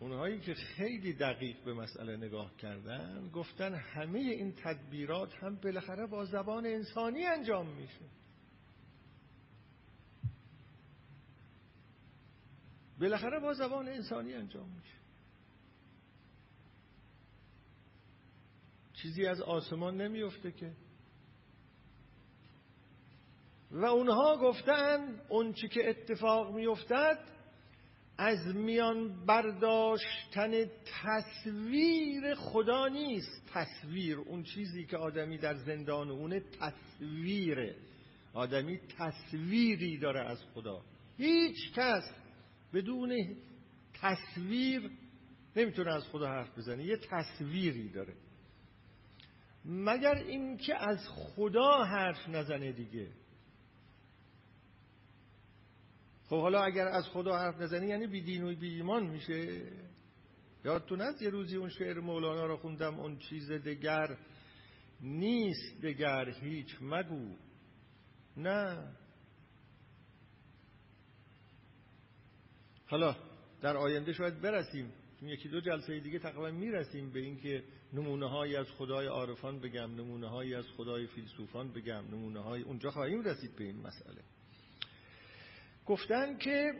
اونهایی 0.00 0.40
که 0.40 0.54
خیلی 0.54 1.12
دقیق 1.12 1.64
به 1.64 1.74
مسئله 1.74 2.16
نگاه 2.16 2.56
کردن 2.56 3.28
گفتن 3.28 3.74
همه 3.74 4.18
این 4.18 4.52
تدبیرات 4.52 5.34
هم 5.34 5.56
بالاخره 5.56 6.06
با 6.06 6.24
زبان 6.24 6.66
انسانی 6.66 7.24
انجام 7.24 7.66
میشه. 7.66 8.04
بالاخره 13.00 13.40
با 13.40 13.54
زبان 13.54 13.88
انسانی 13.88 14.34
انجام 14.34 14.68
میشه. 14.68 14.98
چیزی 18.92 19.26
از 19.26 19.40
آسمان 19.40 20.00
نمیفته 20.00 20.52
که 20.52 20.72
و 23.70 23.84
اونها 23.84 24.36
گفتن 24.36 25.20
اون 25.28 25.52
چی 25.52 25.68
که 25.68 25.88
اتفاق 25.88 26.54
میافتد 26.54 27.18
از 28.18 28.46
میان 28.54 29.26
برداشتن 29.26 30.50
تصویر 31.02 32.34
خدا 32.34 32.88
نیست. 32.88 33.42
تصویر 33.52 34.18
اون 34.18 34.42
چیزی 34.42 34.86
که 34.86 34.96
آدمی 34.96 35.38
در 35.38 35.54
زندان 35.54 36.10
اونه 36.10 36.42
تصویره. 36.60 37.76
آدمی 38.34 38.80
تصویری 38.98 39.98
داره 39.98 40.20
از 40.20 40.38
خدا. 40.54 40.82
هیچ 41.16 41.72
کس 41.74 42.04
بدون 42.74 43.36
تصویر 44.00 44.90
نمی‌تونه 45.56 45.94
از 45.94 46.04
خدا 46.08 46.26
حرف 46.26 46.58
بزنه. 46.58 46.84
یه 46.84 46.96
تصویری 46.96 47.88
داره. 47.88 48.14
مگر 49.64 50.14
اینکه 50.14 50.88
از 50.88 51.08
خدا 51.08 51.84
حرف 51.84 52.28
نزنه 52.28 52.72
دیگه؟ 52.72 53.08
خب 56.28 56.40
حالا 56.40 56.62
اگر 56.62 56.88
از 56.88 57.04
خدا 57.08 57.38
حرف 57.38 57.60
نزنی 57.60 57.86
یعنی 57.86 58.06
بی 58.06 58.20
دین 58.20 58.44
و 58.44 58.54
بی 58.54 58.74
ایمان 58.74 59.06
میشه؟ 59.06 59.62
یادتون 60.64 61.00
هست 61.00 61.22
یه 61.22 61.30
روزی 61.30 61.56
اون 61.56 61.68
شعر 61.68 62.00
مولانا 62.00 62.46
رو 62.46 62.56
خوندم 62.56 63.00
اون 63.00 63.18
چیز 63.18 63.50
دگر 63.50 64.18
نیست 65.00 65.80
دگر 65.82 66.30
هیچ 66.30 66.76
مگو. 66.80 67.36
نه. 68.36 68.88
حالا 72.86 73.16
در 73.60 73.76
آینده 73.76 74.12
شاید 74.12 74.40
برسیم. 74.40 74.92
یکی 75.22 75.48
دو 75.48 75.60
جلسه 75.60 76.00
دیگه 76.00 76.18
تقریبا 76.18 76.50
می‌رسیم 76.50 77.12
به 77.12 77.20
اینکه 77.20 77.64
نمونه 77.92 78.28
هایی 78.28 78.56
از 78.56 78.66
خدای 78.66 79.06
عارفان 79.06 79.60
بگم 79.60 79.94
نمونه 79.94 80.28
هایی 80.28 80.54
از 80.54 80.64
خدای 80.76 81.06
فیلسوفان 81.06 81.72
بگم 81.72 82.04
نمونه 82.10 82.40
های 82.40 82.62
اونجا 82.62 82.90
خواهیم 82.90 83.22
رسید 83.22 83.56
به 83.56 83.64
این 83.64 83.76
مسئله. 83.76 84.22
گفتن 85.88 86.38
که 86.38 86.72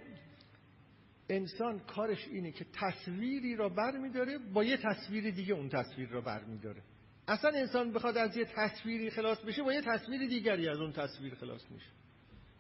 انسان 1.28 1.78
کارش 1.78 2.28
اینه 2.28 2.52
که 2.52 2.66
تصویری 2.72 3.56
را 3.56 3.68
بر 3.68 3.98
میداره 3.98 4.38
با 4.38 4.64
یه 4.64 4.76
تصویر 4.76 5.30
دیگه 5.30 5.54
اون 5.54 5.68
تصویر 5.68 6.08
را 6.08 6.20
بر 6.20 6.44
میداره 6.44 6.82
اصلا 7.28 7.50
انسان 7.50 7.92
بخواد 7.92 8.16
از 8.16 8.36
یه 8.36 8.44
تصویری 8.44 9.10
خلاص 9.10 9.38
بشه 9.38 9.62
با 9.62 9.72
یه 9.72 9.80
تصویر 9.80 10.26
دیگری 10.28 10.68
از 10.68 10.78
اون 10.80 10.92
تصویر 10.92 11.34
خلاص 11.34 11.70
میشه. 11.70 11.90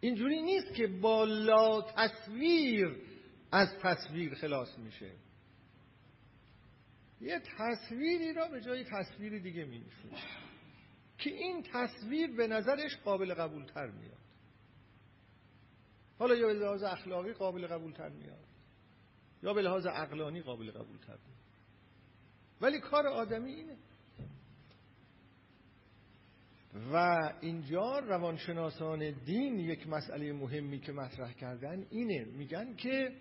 اینجوری 0.00 0.42
نیست 0.42 0.74
که 0.74 0.86
با 0.86 1.24
لا 1.24 1.82
تصویر 1.82 2.96
از 3.52 3.68
تصویر 3.82 4.34
خلاص 4.34 4.78
میشه. 4.78 5.10
یه 7.20 7.42
تصویری 7.58 8.32
را 8.32 8.48
به 8.48 8.60
جای 8.60 8.84
تصویر 8.84 9.38
دیگه 9.38 9.64
می 9.64 9.84
که 11.18 11.30
این 11.30 11.62
تصویر 11.72 12.36
به 12.36 12.46
نظرش 12.46 12.96
قابل 12.96 13.34
قبول 13.34 13.64
تر 13.64 13.86
میاد. 13.86 14.17
حالا 16.18 16.34
یا 16.34 16.46
به 16.46 16.52
لحاظ 16.52 16.82
اخلاقی 16.82 17.32
قابل 17.32 17.66
قبول 17.66 17.92
تر 17.92 18.08
میاد 18.08 18.44
یا 19.42 19.54
به 19.54 19.62
لحاظ 19.62 19.86
عقلانی 19.86 20.42
قابل 20.42 20.70
قبول 20.70 20.98
تر 20.98 21.12
میاد. 21.12 21.38
ولی 22.60 22.80
کار 22.80 23.06
آدمی 23.06 23.52
اینه. 23.52 23.76
و 26.92 26.96
اینجا 27.40 27.98
روانشناسان 27.98 29.10
دین 29.10 29.58
یک 29.58 29.88
مسئله 29.88 30.32
مهمی 30.32 30.80
که 30.80 30.92
مطرح 30.92 31.32
کردن 31.32 31.86
اینه. 31.90 32.24
میگن 32.24 32.74
که 32.74 33.12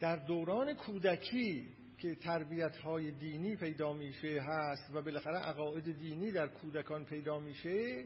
در 0.00 0.16
دوران 0.16 0.74
کودکی 0.74 1.68
که 1.98 2.14
تربیت 2.14 2.76
های 2.76 3.10
دینی 3.10 3.56
پیدا 3.56 3.92
میشه 3.92 4.40
هست 4.42 4.90
و 4.94 5.02
بالاخره 5.02 5.38
عقاید 5.38 5.98
دینی 5.98 6.32
در 6.32 6.48
کودکان 6.48 7.04
پیدا 7.04 7.38
میشه 7.40 8.04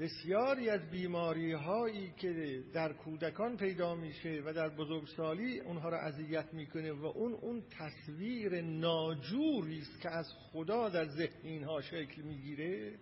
بسیاری 0.00 0.70
از 0.70 0.90
بیماری 0.90 1.52
هایی 1.52 2.10
که 2.16 2.62
در 2.72 2.92
کودکان 2.92 3.56
پیدا 3.56 3.94
میشه 3.94 4.42
و 4.44 4.52
در 4.52 4.68
بزرگسالی 4.68 5.60
اونها 5.60 5.88
را 5.88 6.00
اذیت 6.00 6.54
می‌کنه 6.54 6.92
و 6.92 7.04
اون 7.04 7.32
اون 7.32 7.62
تصویر 7.70 8.60
ناجوری 8.60 9.78
است 9.78 10.00
که 10.00 10.10
از 10.10 10.26
خدا 10.52 10.88
در 10.88 11.08
ذهن 11.08 11.40
اینها 11.42 11.80
شکل 11.80 12.22
می‌گیره. 12.22 12.98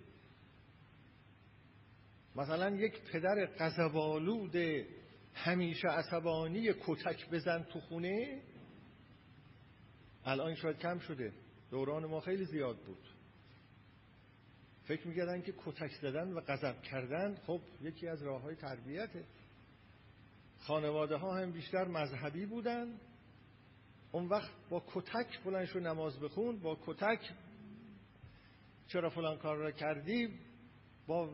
مثلا 2.37 2.77
یک 2.77 3.03
پدر 3.13 3.47
قذبالود 3.47 4.57
همیشه 5.35 5.89
عصبانی 5.89 6.73
کتک 6.73 7.31
بزن 7.31 7.63
تو 7.63 7.81
خونه. 7.81 8.43
الان 10.25 10.55
شاید 10.55 10.79
کم 10.79 10.99
شده. 10.99 11.33
دوران 11.71 12.07
ما 12.07 12.21
خیلی 12.21 12.45
زیاد 12.45 12.77
بود. 12.77 13.18
فکر 14.89 15.09
می‌کردن 15.09 15.43
که 15.43 15.55
کتک 15.59 15.93
زدن 16.03 16.33
و 16.33 16.41
غضب 16.41 16.83
کردن 16.83 17.35
خب 17.35 17.61
یکی 17.81 18.09
از 18.09 18.23
راه 18.23 18.43
های 18.43 18.57
تربیته 18.57 19.25
خانواده 20.59 21.17
ها 21.17 21.37
هم 21.37 21.53
بیشتر 21.53 21.85
مذهبی 21.85 22.47
بودن. 22.47 23.01
اون 24.13 24.29
وقت 24.29 24.51
با 24.71 24.83
کتک 24.95 25.45
بلنش 25.45 25.71
رو 25.71 25.81
نماز 25.81 26.21
بخون 26.21 26.59
با 26.59 26.79
کتک 26.87 27.31
چرا 28.87 29.11
فلان 29.11 29.39
کار 29.39 29.57
را 29.57 29.71
کردی؟ 29.71 30.39
با 31.07 31.31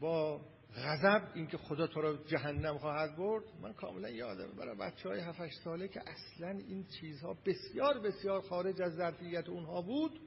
با 0.00 0.40
غضب 0.76 1.32
اینکه 1.34 1.56
خدا 1.56 1.86
تو 1.86 2.00
رو 2.00 2.16
جهنم 2.24 2.78
خواهد 2.78 3.16
برد. 3.16 3.44
من 3.62 3.72
کاملا 3.72 4.10
یادم 4.10 4.56
برای 4.56 4.76
بچه 4.76 5.08
های 5.08 5.20
7 5.20 5.50
ساله 5.64 5.88
که 5.88 6.00
اصلا 6.06 6.50
این 6.50 6.86
چیزها 7.00 7.36
بسیار 7.46 7.98
بسیار 7.98 8.40
خارج 8.40 8.82
از 8.82 8.92
ظرفیت 8.92 9.48
اونها 9.48 9.82
بود. 9.82 10.20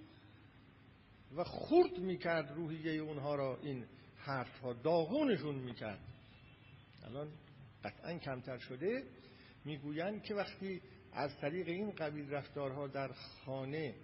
و 1.36 1.44
خورد 1.44 2.00
می‌کرد 2.00 2.52
روحیه 2.56 2.92
اونها 2.92 3.36
را 3.36 3.60
این 3.62 3.86
حرف 4.18 4.60
ها 4.60 4.74
داغونشون 4.74 5.56
می‌کرد. 5.56 6.00
الان 7.04 7.32
قطعا 7.84 8.18
کمتر 8.18 8.58
شده. 8.58 9.04
می‌گویند 9.66 10.24
که 10.24 10.36
وقتی 10.36 10.82
از 11.14 11.38
طریق 11.38 11.68
این 11.68 11.92
قبیل 11.92 12.30
رفتارها 12.30 12.88
در 12.88 13.12
خانه 13.14 13.96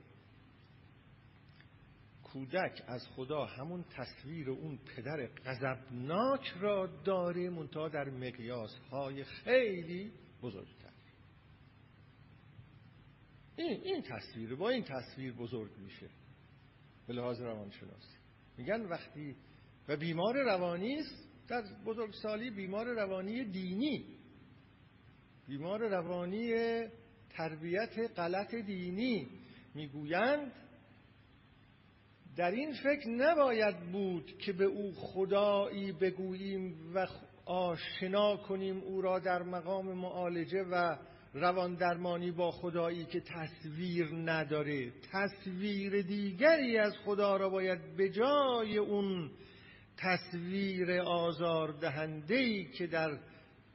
کودک 2.23 2.83
از 2.87 3.07
خدا 3.07 3.45
همون 3.45 3.83
تصویر 3.83 4.49
اون 4.49 4.77
پدر 4.77 5.27
غضبناک 5.27 6.53
را 6.59 6.87
داره 6.87 7.49
منتها 7.49 7.89
در 7.89 8.09
مقیاس 8.09 8.75
های 8.91 9.23
خیلی 9.23 10.11
بزرگتر. 10.41 10.91
این 13.55 13.81
این 13.81 14.01
تصویر 14.01 14.55
با 14.55 14.69
این 14.69 14.83
تصویر 14.83 15.33
بزرگ 15.33 15.77
میشه. 15.77 16.09
به 17.07 17.13
لحاظ 17.13 17.41
روانشناسی 17.41 18.17
میگن 18.57 18.81
وقتی 18.81 19.35
و 19.87 19.97
بیمار 19.97 20.43
روانی 20.43 20.95
است 20.95 21.27
در 21.47 21.63
بزرگسالی 21.85 22.49
بیمار 22.49 22.85
روانی 22.85 23.45
دینی. 23.45 24.05
بیمار 25.47 25.87
روانی 25.87 26.53
تربیت 27.29 28.11
غلط 28.17 28.55
دینی 28.55 29.27
می‌گویند. 29.73 30.51
در 32.35 32.51
این 32.51 32.73
فکر 32.83 33.09
نباید 33.09 33.91
بود 33.91 34.37
که 34.37 34.53
به 34.53 34.65
او 34.65 34.91
خدایی 34.95 35.91
بگوییم 35.91 36.91
و 36.95 37.07
آشنا 37.45 38.37
کنیم 38.37 38.77
او 38.77 39.01
را 39.01 39.19
در 39.19 39.43
مقام 39.43 39.93
معالجه 39.93 40.63
و 40.71 40.97
روان 41.35 41.75
درمانی 41.75 42.31
با 42.31 42.51
خدایی 42.51 43.05
که 43.05 43.19
تصویر 43.19 44.09
نداره 44.13 44.91
تصویر 45.11 46.01
دیگری 46.01 46.77
از 46.77 46.93
خدا 47.05 47.37
را 47.37 47.49
باید 47.49 47.95
به 47.97 48.09
جای 48.09 48.77
اون 48.77 49.31
تصویر 49.97 50.91
آزار 50.91 51.71
دهنده 51.71 52.63
که 52.63 52.87
در 52.87 53.19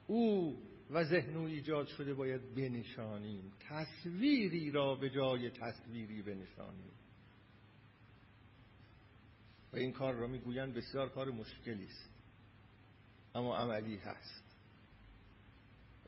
او 0.06 0.56
و 0.90 1.04
ذهن 1.04 1.36
او 1.36 1.46
ایجاد 1.46 1.86
شده 1.86 2.14
باید 2.14 2.54
بنشانیم. 2.54 3.52
تصویری 3.68 4.70
را 4.70 4.94
به 4.94 5.10
جای 5.10 5.50
تصویری 5.50 6.22
بنشانیم. 6.22 6.92
و 9.72 9.76
این 9.76 9.92
کار 9.92 10.14
را 10.14 10.26
می‌گویند 10.26 10.74
بسیار 10.74 11.08
کار 11.08 11.30
مشکلی 11.30 11.84
است. 11.84 12.10
اما 13.34 13.56
عملی 13.56 13.96
هست. 13.96 14.49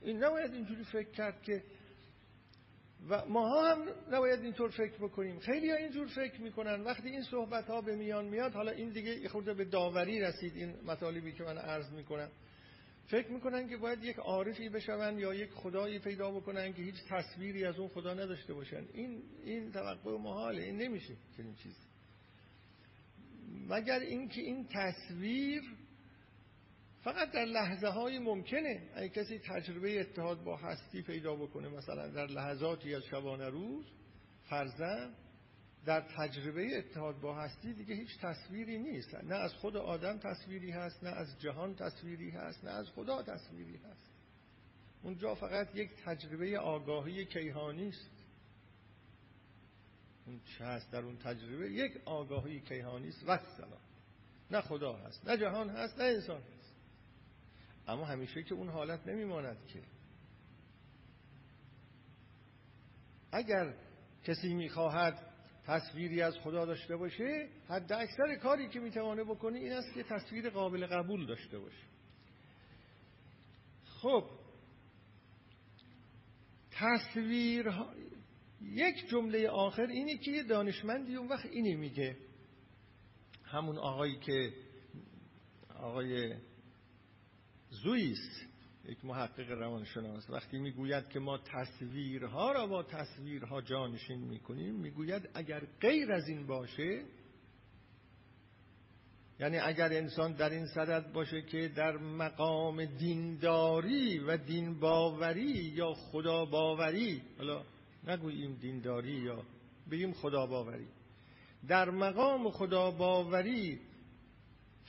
این 0.05 0.25
نباید 0.25 0.53
اینجوری 0.53 0.85
فکر 0.85 1.11
کرد 1.11 1.43
که 1.43 1.63
و 3.09 3.25
ماها 3.29 3.75
هم 3.75 3.89
نباید 4.13 4.41
اینطور 4.41 4.71
فکر 4.71 4.99
بکنیم. 4.99 5.39
خیلی 5.39 5.71
ها 5.71 5.77
اینجور 5.77 6.07
فکر 6.07 6.41
می‌کنن. 6.41 6.81
وقتی 6.81 7.09
این 7.09 7.23
صحبت 7.23 7.65
ها 7.65 7.81
به 7.81 7.97
میان 7.97 8.25
میاد 8.25 8.53
حالا 8.53 8.71
این 8.71 8.89
دیگه 8.89 9.29
خورده 9.29 9.55
به 9.55 9.65
داوری 9.65 10.21
رسید 10.21 10.57
این 10.57 10.75
مطالبی 10.87 11.33
که 11.33 11.45
من 11.45 11.59
عرض 11.59 11.93
می‌کنم. 11.93 12.29
فکر 13.07 13.29
می‌کنن 13.29 13.69
که 13.69 13.77
باید 13.77 14.05
یک 14.05 14.17
عارفی 14.17 14.69
بشون 14.69 15.19
یا 15.19 15.35
یک 15.35 15.51
خدایی 15.51 15.99
پیدا 15.99 16.31
بکنن 16.31 16.73
که 16.73 16.83
هیچ 16.83 16.95
تصویری 17.09 17.65
از 17.65 17.79
اون 17.79 17.89
خدا 17.89 18.15
نداشته 18.15 18.55
باشن. 18.55 18.85
این 18.95 19.23
این 19.45 19.73
توقع 19.73 20.19
محاله. 20.19 20.63
این 20.63 20.77
نمیشه 20.77 21.15
چنین 21.37 21.55
چیزی. 21.55 21.77
مگر 23.69 23.99
اینکه 23.99 24.41
این 24.41 24.67
تصویر 24.75 25.63
فقط 27.05 27.31
در 27.31 27.45
لحظه 27.45 27.89
های 27.89 28.19
ممکنه 28.19 28.83
اگه 28.95 29.09
کسی 29.09 29.39
تجربه 29.39 30.01
اتحاد 30.01 30.45
با 30.45 30.57
هستی 30.57 31.03
پیدا 31.03 31.37
بکنه 31.37 31.69
مثلا 31.69 32.09
در 32.09 32.27
لحظاتی 32.27 32.95
از 32.95 33.03
شبانه 33.03 33.49
روز 33.49 33.85
فرزن 34.49 35.15
در 35.85 36.01
تجربه 36.01 36.79
اتحاد 36.79 37.21
با 37.21 37.35
هستی 37.35 37.73
دیگه 37.75 37.95
هیچ 37.95 38.19
تصویری 38.21 38.79
نیست. 38.79 39.15
نه 39.15 39.35
از 39.35 39.53
خود 39.53 39.77
آدم 39.77 40.19
تصویری 40.19 40.71
هست 40.71 41.05
نه 41.05 41.11
از 41.11 41.41
جهان 41.41 41.75
تصویری 41.75 42.31
هست 42.31 42.65
نه 42.65 42.71
از 42.71 42.89
خدا 42.89 43.23
تصویری 43.23 43.77
هست. 43.77 44.11
اونجا 45.03 45.35
فقط 45.35 45.77
یک 45.77 45.91
تجربه 46.05 46.59
آگاهی 46.59 47.25
کیهانی 47.25 47.89
است. 47.89 48.11
اون 50.27 50.41
چه 50.59 50.65
هست 50.65 50.91
در 50.91 51.01
اون 51.01 51.17
تجربه؟ 51.17 51.71
یک 51.71 52.01
آگاهی 52.05 52.61
کیهانی 52.61 53.09
است. 53.09 53.25
و 53.27 53.39
سلام 53.57 53.81
نه 54.51 54.61
خدا 54.61 54.93
هست 54.93 55.29
نه 55.29 55.37
جهان 55.37 55.71
هست 55.71 55.99
نه 55.99 56.05
انسان. 56.05 56.43
اما 57.89 58.05
همیشه 58.05 58.43
که 58.43 58.55
اون 58.55 58.69
حالت 58.69 59.07
نمیماند 59.07 59.67
که. 59.67 59.83
اگر 63.33 63.75
کسی 64.25 64.55
می‌خواهد 64.55 65.33
تصویری 65.67 66.23
از 66.23 66.35
خدا 66.39 66.65
داشته 66.65 66.97
باشه 66.97 67.49
حد 67.69 67.93
اکثر 67.93 68.35
کاری 68.43 68.69
که 68.69 68.81
می‌توانه 68.81 69.25
بکنه 69.25 69.59
این 69.59 69.73
است 69.73 69.95
که 69.95 70.03
تصویر 70.03 70.51
قابل 70.51 70.87
قبول 70.87 71.27
داشته 71.27 71.59
باشه. 71.59 71.87
خب 73.85 74.25
تصویر 76.71 77.73
یک 78.61 79.09
جمله 79.09 79.49
آخر 79.49 79.87
اینی 79.87 80.19
که 80.19 80.31
یه 80.31 80.43
دانشمندی 80.43 81.17
اون 81.17 81.29
وقت 81.29 81.47
اینی 81.47 81.75
میگه. 81.75 82.17
همون 83.45 83.79
آقایی 83.79 84.19
که 84.19 84.53
آقای 85.75 86.35
زویس 87.73 88.43
یک 88.85 89.05
محقق 89.05 89.51
روانشناس 89.51 90.31
وقتی 90.31 90.59
می‌گوید 90.59 91.09
که 91.09 91.19
ما 91.19 91.39
تصویرها 91.39 92.53
را 92.53 92.67
با 92.67 92.83
تصویرها 92.83 93.61
جانشین 93.61 94.19
می‌کنیم 94.19 94.75
می‌گوید 94.75 95.29
اگر 95.35 95.63
غیر 95.81 96.13
از 96.13 96.29
این 96.29 96.47
باشه 96.47 97.05
یعنی 99.41 99.59
اگر 99.59 99.93
انسان 99.93 100.33
در 100.33 100.51
این 100.51 100.67
صدد 100.67 101.13
باشه 101.13 101.43
که 101.43 101.69
در 101.69 101.97
مقام 101.97 102.85
دینداری 102.85 104.19
و 104.19 104.37
دین 104.37 104.81
باوری 104.81 105.73
یا 105.75 105.95
خدا 105.95 106.45
باوری 106.45 107.23
حالا 107.39 107.65
نگوییم 108.07 108.55
دینداری 108.55 109.13
یا 109.13 109.43
بگیم 109.91 110.13
خدا 110.13 110.47
باوری 110.47 110.87
در 111.69 111.91
مقام 111.91 112.51
خدا 112.51 112.91
باوری 112.91 113.81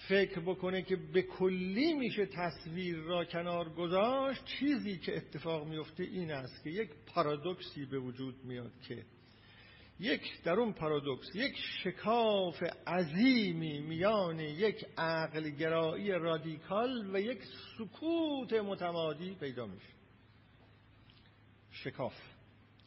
فکر 0.08 0.40
بکنه 0.40 0.82
که 0.82 0.96
به 0.96 1.22
کلی 1.22 1.94
میشه 1.94 2.26
تصویر 2.26 2.96
را 2.96 3.26
کنار 3.26 3.70
گذاشت 3.70 4.46
چیزی 4.46 4.98
که 4.98 5.18
اتفاق 5.18 5.68
میفته 5.68 6.04
این 6.04 6.32
است 6.32 6.64
که 6.64 6.70
یک 6.70 6.90
پارادوکسی 7.06 7.86
به 7.86 8.00
وجود 8.00 8.46
میاد 8.46 8.72
که 8.88 9.06
یک 10.00 10.44
در 10.44 10.54
اون 10.54 10.74
پارادوکس 10.74 11.36
یک 11.36 11.56
شکاف 11.84 12.64
عظیمی 12.88 13.80
میان 13.80 14.40
یک 14.40 14.86
عقل 14.98 15.50
گرایی 15.50 16.12
رادیکال 16.12 17.16
و 17.16 17.20
یک 17.20 17.40
سکوت 17.78 18.54
متمادی 18.54 19.36
پیدا 19.40 19.66
میشه. 19.66 19.94
شکاف. 21.72 22.14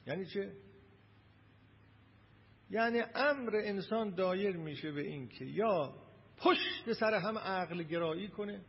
یعنی 0.07 0.27
چه؟ 0.27 0.53
یعنی 2.71 3.01
امر 3.15 3.57
انسان 3.57 4.15
دایر 4.15 4.57
میشه 4.57 4.93
به 4.93 5.01
این 5.01 5.29
که 5.29 5.45
یا 5.45 6.06
پشت 6.37 6.93
سر 6.93 7.15
هم 7.15 7.39
عقل 7.39 7.83
گرایی 7.83 8.29
کنه. 8.29 8.61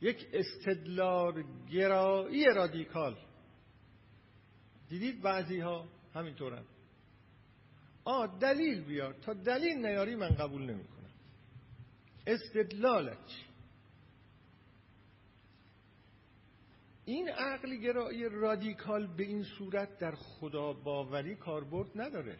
یک 0.00 0.28
استدلال 0.32 1.44
گرایی 1.72 2.44
رادیکال. 2.44 3.16
دیدید 4.88 5.22
بعضی 5.22 5.60
ها 5.60 5.88
همینطورن. 6.14 6.64
آ 8.04 8.26
دلیل 8.26 8.84
بیار. 8.84 9.12
تا 9.12 9.32
دلیل 9.32 9.86
نیاری 9.86 10.14
من 10.14 10.28
قبول 10.28 10.62
نمی 10.62 10.84
کنم 10.84 11.10
استدلالت 12.26 13.44
این 17.04 17.28
عقل 17.28 17.76
گرایی 17.76 18.28
رادیکال 18.28 19.06
به 19.06 19.24
این 19.24 19.42
صورت 19.42 19.98
در 19.98 20.14
خدا 20.14 20.72
باوری 20.72 21.36
کاربرد 21.36 21.90
نداره. 21.94 22.38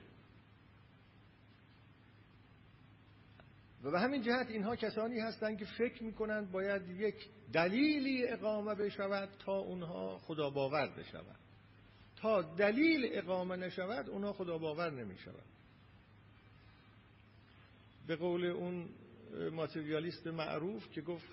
و 3.84 3.90
به 3.90 4.00
همین 4.00 4.22
جهت 4.22 4.50
اینها 4.50 4.76
کسانی 4.76 5.20
هستند 5.20 5.58
که 5.58 5.64
فکر 5.64 6.04
می‌کنند 6.04 6.52
باید 6.52 6.88
یک 6.88 7.28
دلیلی 7.52 8.28
اقامه 8.28 8.74
بشود 8.74 9.28
تا 9.38 9.58
اونها 9.58 10.18
خدا 10.18 10.50
باور 10.50 10.88
بشود. 10.88 11.36
تا 12.16 12.42
دلیل 12.42 13.08
اقامه 13.12 13.56
نشود 13.56 14.10
اونها 14.10 14.32
خدا 14.32 14.58
باور 14.58 14.90
نمی 14.90 15.18
شود 15.18 15.44
به 18.06 18.16
قول 18.16 18.44
اون 18.44 18.88
ماتریالیست 19.52 20.26
معروف 20.26 20.90
که 20.90 21.00
گفت 21.00 21.28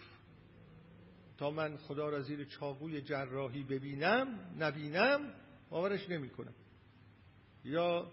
تا 1.38 1.52
من 1.52 1.78
خدا 1.78 2.10
را 2.10 2.22
زیر 2.22 2.45
چاقوی 2.45 3.02
جراحی 3.02 3.64
ببینم 3.64 4.28
نبینم 4.60 5.34
باورش 5.69 6.10
نمی 6.10 6.30
کنم 6.30 6.53
یا 7.65 8.11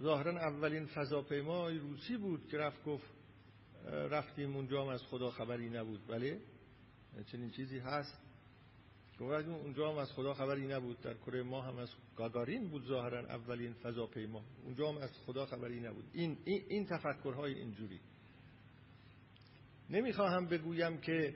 ظاهرا 0.00 0.32
اولین 0.32 0.86
فضاپیمای 0.86 1.78
روسی 1.78 2.16
بود 2.16 2.48
که 2.48 2.58
رفت 2.58 2.84
گفت 2.84 3.10
رفتیم 3.86 4.56
اونجا 4.56 4.82
هم 4.82 4.88
از 4.88 5.02
خدا 5.02 5.30
خبری 5.30 5.70
نبود. 5.70 6.06
بله؟ 6.06 6.40
چنین 7.32 7.50
چیزی 7.50 7.78
هست؟ 7.78 8.18
گفت 9.20 9.48
اونجا 9.48 9.92
هم 9.92 9.98
از 9.98 10.12
خدا 10.12 10.34
خبری 10.34 10.66
نبود. 10.66 11.00
در 11.00 11.14
کره 11.14 11.42
ما 11.42 11.62
هم 11.62 11.76
از 11.76 11.90
گاگارین 12.16 12.68
بود 12.68 12.84
ظاهرا 12.84 13.20
اولین 13.20 13.72
فضاپیما. 13.72 14.44
اونجا 14.64 14.88
هم 14.88 14.98
از 14.98 15.10
خدا 15.26 15.46
خبری 15.46 15.80
نبود. 15.80 16.04
این 16.12 16.38
این, 16.44 16.62
این 16.68 16.86
تفکرهای 16.86 17.54
اینجوری. 17.54 18.00
نمی‌خواهم 19.90 20.46
بگویم 20.46 21.00
که 21.00 21.34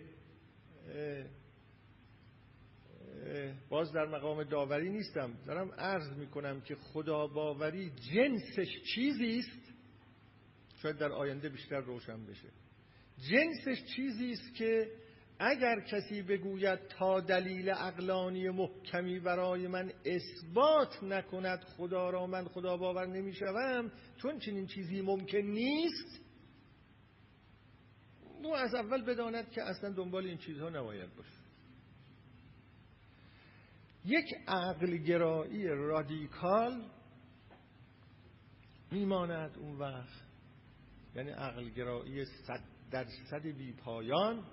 باز 3.81 3.93
در 3.93 4.07
مقام 4.07 4.45
داوری 4.45 4.91
نیستم. 4.91 5.33
دارم 5.47 5.73
عرض 5.73 6.19
می‌کنم 6.19 6.61
که 6.61 6.75
خدا 6.75 7.27
باوری 7.27 7.91
جنسش 7.91 8.83
چیزی 8.95 9.39
است؟ 9.39 9.73
شاید 10.83 10.97
در 10.97 11.13
آینده 11.13 11.49
بیشتر 11.49 11.81
روشن 11.81 12.27
بشه. 12.27 12.49
جنسش 13.31 13.85
چیزی 13.97 14.31
است 14.31 14.55
که 14.55 14.91
اگر 15.39 15.81
کسی 15.81 16.23
بگوید 16.23 16.79
تا 16.89 17.21
دلیل 17.21 17.71
اقلانی 17.71 18.51
محکمی 18.51 19.21
برای 19.21 19.67
من 19.67 19.93
اثبات 20.05 21.03
نکند 21.03 21.65
خدا 21.65 22.11
را 22.11 22.27
من 22.27 22.45
خدا 22.45 22.77
باور 22.77 23.07
نمی‌شوم 23.07 23.93
چون 24.17 24.39
چنین 24.39 24.67
چیزی 24.67 25.01
ممکن 25.01 25.39
نیست 25.39 26.21
او 28.43 28.57
از 28.57 28.75
اول 28.75 29.05
بداند 29.05 29.51
که 29.51 29.63
اصلا 29.63 29.91
دنبال 29.91 30.27
این 30.27 30.39
چیزها 30.39 30.69
نباید 30.69 31.17
باشه. 31.17 31.40
یک 34.05 34.35
عقل 34.49 34.97
گرایی 34.97 35.67
رادیکال 35.69 36.91
میماند 38.91 39.59
اون 39.59 39.79
وقت. 39.79 40.23
یعنی 41.15 41.31
عقل 41.31 41.69
گرایی 41.69 42.25
صد 42.25 42.61
درصد 42.91 43.43
بی 43.43 43.73
پایان 43.73 44.45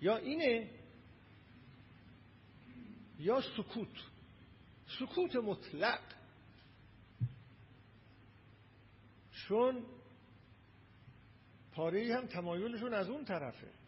یا 0.00 0.16
اینه؟ 0.16 0.70
یا 3.18 3.40
سکوت. 3.40 3.88
سکوت 4.98 5.36
مطلق. 5.36 6.00
چون 9.30 9.86
پاره 11.72 12.14
هم 12.14 12.26
تمایلشون 12.26 12.94
از 12.94 13.08
اون 13.08 13.24
طرفه. 13.24 13.83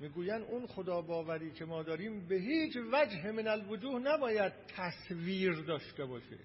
می‌گوین 0.00 0.42
اون 0.42 0.66
خدا 0.66 1.02
باوری 1.02 1.50
که 1.50 1.64
ما 1.64 1.82
داریم 1.82 2.28
به 2.28 2.34
هیچ 2.34 2.76
وجه 2.92 3.32
من 3.32 3.48
الوجوه 3.48 4.00
نباید 4.00 4.52
تصویر 4.76 5.54
داشته 5.54 6.04
باشه. 6.04 6.38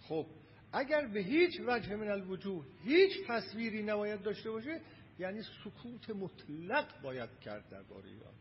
خب 0.00 0.26
اگر 0.72 1.06
به 1.06 1.20
هیچ 1.20 1.60
وجه 1.66 1.96
من 1.96 2.08
الوجوه 2.08 2.66
هیچ 2.84 3.12
تصویری 3.28 3.82
نباید 3.82 4.22
داشته 4.22 4.50
باشه 4.50 4.80
یعنی 5.18 5.42
سکوت 5.64 6.10
مطلق 6.10 7.02
باید 7.02 7.30
کرد 7.40 7.68
درباره 7.70 8.08
آن 8.10 8.34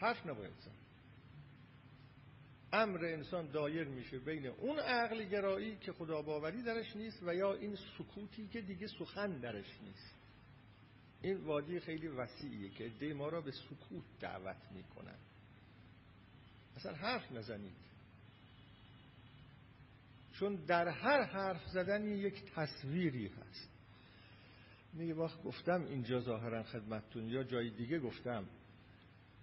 حرف 0.00 0.26
نباید 0.26 0.54
زد. 0.58 0.80
امر 2.72 3.04
انسان 3.04 3.50
دایر 3.50 3.88
میشه 3.88 4.18
بین 4.18 4.46
اون 4.46 4.78
عقل 4.78 5.24
گرایی 5.24 5.76
که 5.76 5.92
خدا 5.92 6.22
باوری 6.22 6.62
درش 6.62 6.96
نیست 6.96 7.22
و 7.22 7.34
یا 7.34 7.54
این 7.54 7.76
سکوتی 7.98 8.48
که 8.48 8.60
دیگه 8.60 8.86
سخن 8.86 9.40
درش 9.40 9.80
نیست. 9.82 10.19
این 11.22 11.36
وادی 11.36 11.80
خیلی 11.80 12.08
وسیعیه 12.08 12.70
که 12.70 12.84
عده 12.84 13.14
ما 13.14 13.28
را 13.28 13.40
به 13.40 13.50
سکوت 13.50 14.04
دعوت 14.20 14.72
می‌کنن 14.74 15.18
اصلا 16.76 16.92
حرف 16.92 17.32
نزنید. 17.32 17.90
چون 20.32 20.54
در 20.54 20.88
هر 20.88 21.22
حرف 21.22 21.66
زدن 21.66 22.04
یک 22.04 22.44
تصویری 22.54 23.26
هست. 23.26 23.70
یه 24.98 25.14
وقت 25.14 25.42
گفتم 25.42 25.84
اینجا 25.84 26.20
ظاهرا 26.20 26.62
خدمتتون 26.62 27.28
یا 27.28 27.42
جای 27.42 27.70
دیگه 27.70 27.98
گفتم. 27.98 28.46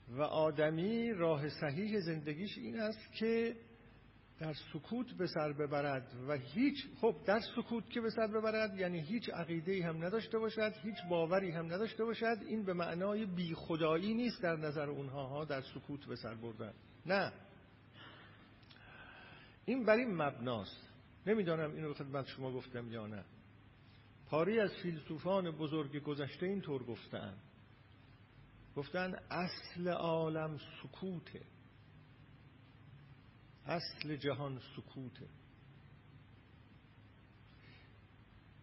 و 0.10 0.22
آدمی 0.22 1.14
راه 1.14 1.50
صحیح 1.50 2.00
زندگیش 2.00 2.58
این 2.58 2.80
است 2.80 3.14
که 3.14 3.56
در 4.40 4.54
سکوت 4.74 5.14
به 5.14 5.28
سر 5.28 5.54
ببرد 5.54 6.16
و 6.28 6.34
هیچ 6.34 6.88
خب 7.02 7.16
در 7.26 7.40
سکوت 7.56 7.90
که 7.90 8.02
به 8.02 8.10
سر 8.10 8.28
ببرد 8.28 8.80
یعنی 8.80 9.02
هیچ 9.02 9.30
عقیده 9.30 9.86
هم 9.86 10.06
نداشته 10.06 10.40
باشد 10.40 10.74
هیچ 10.84 10.96
باوری 11.10 11.52
هم 11.52 11.66
نداشته 11.66 12.04
باشد 12.04 12.38
این 12.48 12.66
به 12.66 12.74
معنای 12.74 13.26
بی 13.26 13.54
خدایی 13.56 14.14
نیست 14.14 14.44
در 14.44 14.56
نظر 14.56 14.90
اونها 14.90 15.28
ها 15.28 15.46
در 15.46 15.62
سکوت 15.62 16.06
به 16.06 16.16
سر 16.16 16.36
بردن. 16.36 16.74
نه. 17.06 17.32
این 19.66 19.86
بر 19.86 19.96
این 19.96 20.16
مبناست. 20.16 20.90
نمی‌دانم 21.28 21.76
اینو 21.76 21.94
خدمت 21.94 22.26
شما 22.28 22.52
گفتم 22.52 22.92
یا 22.92 23.08
نه. 23.08 23.24
پاری 24.30 24.60
از 24.60 24.72
فیلسوفان 24.84 25.52
بزرگ 25.52 26.04
گذشته 26.04 26.46
اینطور 26.46 26.84
گفتن 26.84 27.38
گفتن 28.76 29.16
اصل 29.32 29.88
عالم 29.88 30.58
سکوته. 30.84 31.42
اصل 33.68 34.16
جهان 34.16 34.60
سکوته. 34.76 35.28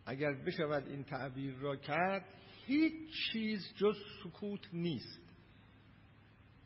اگر 0.07 0.33
بشود 0.33 0.89
این 0.89 1.05
تعبیر 1.05 1.55
را 1.55 1.77
کرد 1.77 2.25
هیچ 2.67 3.11
چیز 3.33 3.75
جز 3.77 3.97
سکوت 4.25 4.75
نیست. 4.75 5.21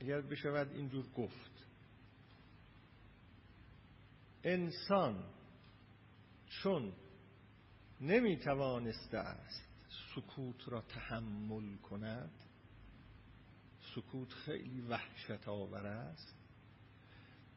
اگر 0.01 0.21
بشود 0.21 0.73
اینجور 0.73 1.09
گفت 1.09 1.67
انسان 4.45 5.25
چون 6.63 6.93
نمی 8.01 8.37
توانسته 8.37 9.19
است 9.19 9.69
سکوت 10.15 10.69
را 10.69 10.81
تحمل 10.81 11.77
کند 11.77 12.45
سکوت 13.95 14.33
خیلی 14.33 14.81
وحشت 14.81 15.49
آور 15.49 15.87
است. 15.87 16.38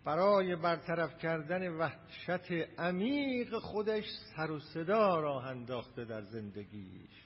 برای 0.06 0.56
برطرف 0.56 1.18
کردن 1.18 1.68
وحشت 1.68 2.52
عمیق 2.78 3.60
خودش 3.60 4.06
سر 4.36 4.52
و 4.52 4.60
صدا 4.60 5.20
را 5.20 5.42
انداخته 5.42 6.06
در 6.06 6.22
زندگیش. 6.22 7.26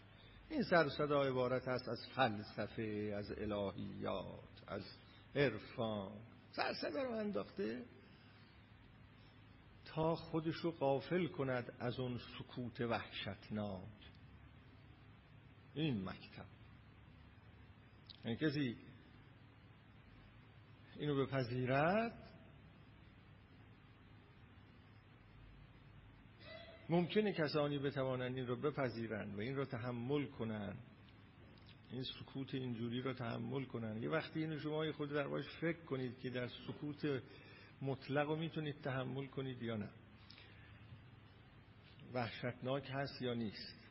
این 0.49 0.63
سر 0.63 0.85
و 0.85 0.89
صدا 0.89 1.23
عبارت 1.23 1.67
است 1.67 1.89
از 1.89 2.07
فلسفه 2.15 3.13
از 3.17 3.31
الهیات 3.31 4.63
از 4.67 4.83
عرفان. 5.35 6.11
سر 6.51 6.73
صدا 6.73 7.03
را 7.03 7.19
انداخته 7.19 7.85
تا 9.85 10.15
خودش 10.15 10.55
رو 10.55 10.71
قافل 10.71 11.27
کند 11.27 11.73
از 11.79 11.99
اون 11.99 12.17
سکوت 12.17 12.81
وحشتناک. 12.81 14.11
این 15.73 16.03
مکتب. 16.09 16.45
این 18.25 18.35
کسی 18.35 18.77
اینو 20.99 21.25
بپذیرد 21.25 22.24
ممکنه 26.89 27.33
کسانی 27.33 27.79
بتوانند 27.79 28.35
این 28.35 28.47
رو 28.47 28.55
بپذیرند 28.55 29.35
و 29.35 29.39
این 29.39 29.55
رو 29.55 29.65
تحمل 29.65 30.25
کنند. 30.25 30.77
این 31.91 32.03
سکوت 32.03 32.53
اینجوری 32.53 33.01
رو 33.01 33.13
تحمل 33.13 33.65
کنند. 33.65 34.03
یه 34.03 34.09
وقتی 34.09 34.39
اینو 34.39 34.59
شما 34.59 34.91
خود 34.91 35.09
در 35.09 35.27
باش 35.27 35.45
فکر 35.61 35.85
کنید 35.85 36.19
که 36.19 36.29
در 36.29 36.47
سکوت 36.47 37.23
مطلق 37.81 38.27
رو 38.27 38.35
می‌تونید 38.35 38.81
تحمل 38.81 39.25
کنید 39.25 39.63
یا 39.63 39.77
نه. 39.77 39.89
وحشتناک 42.13 42.89
هست 42.93 43.21
یا 43.21 43.33
نیست. 43.33 43.85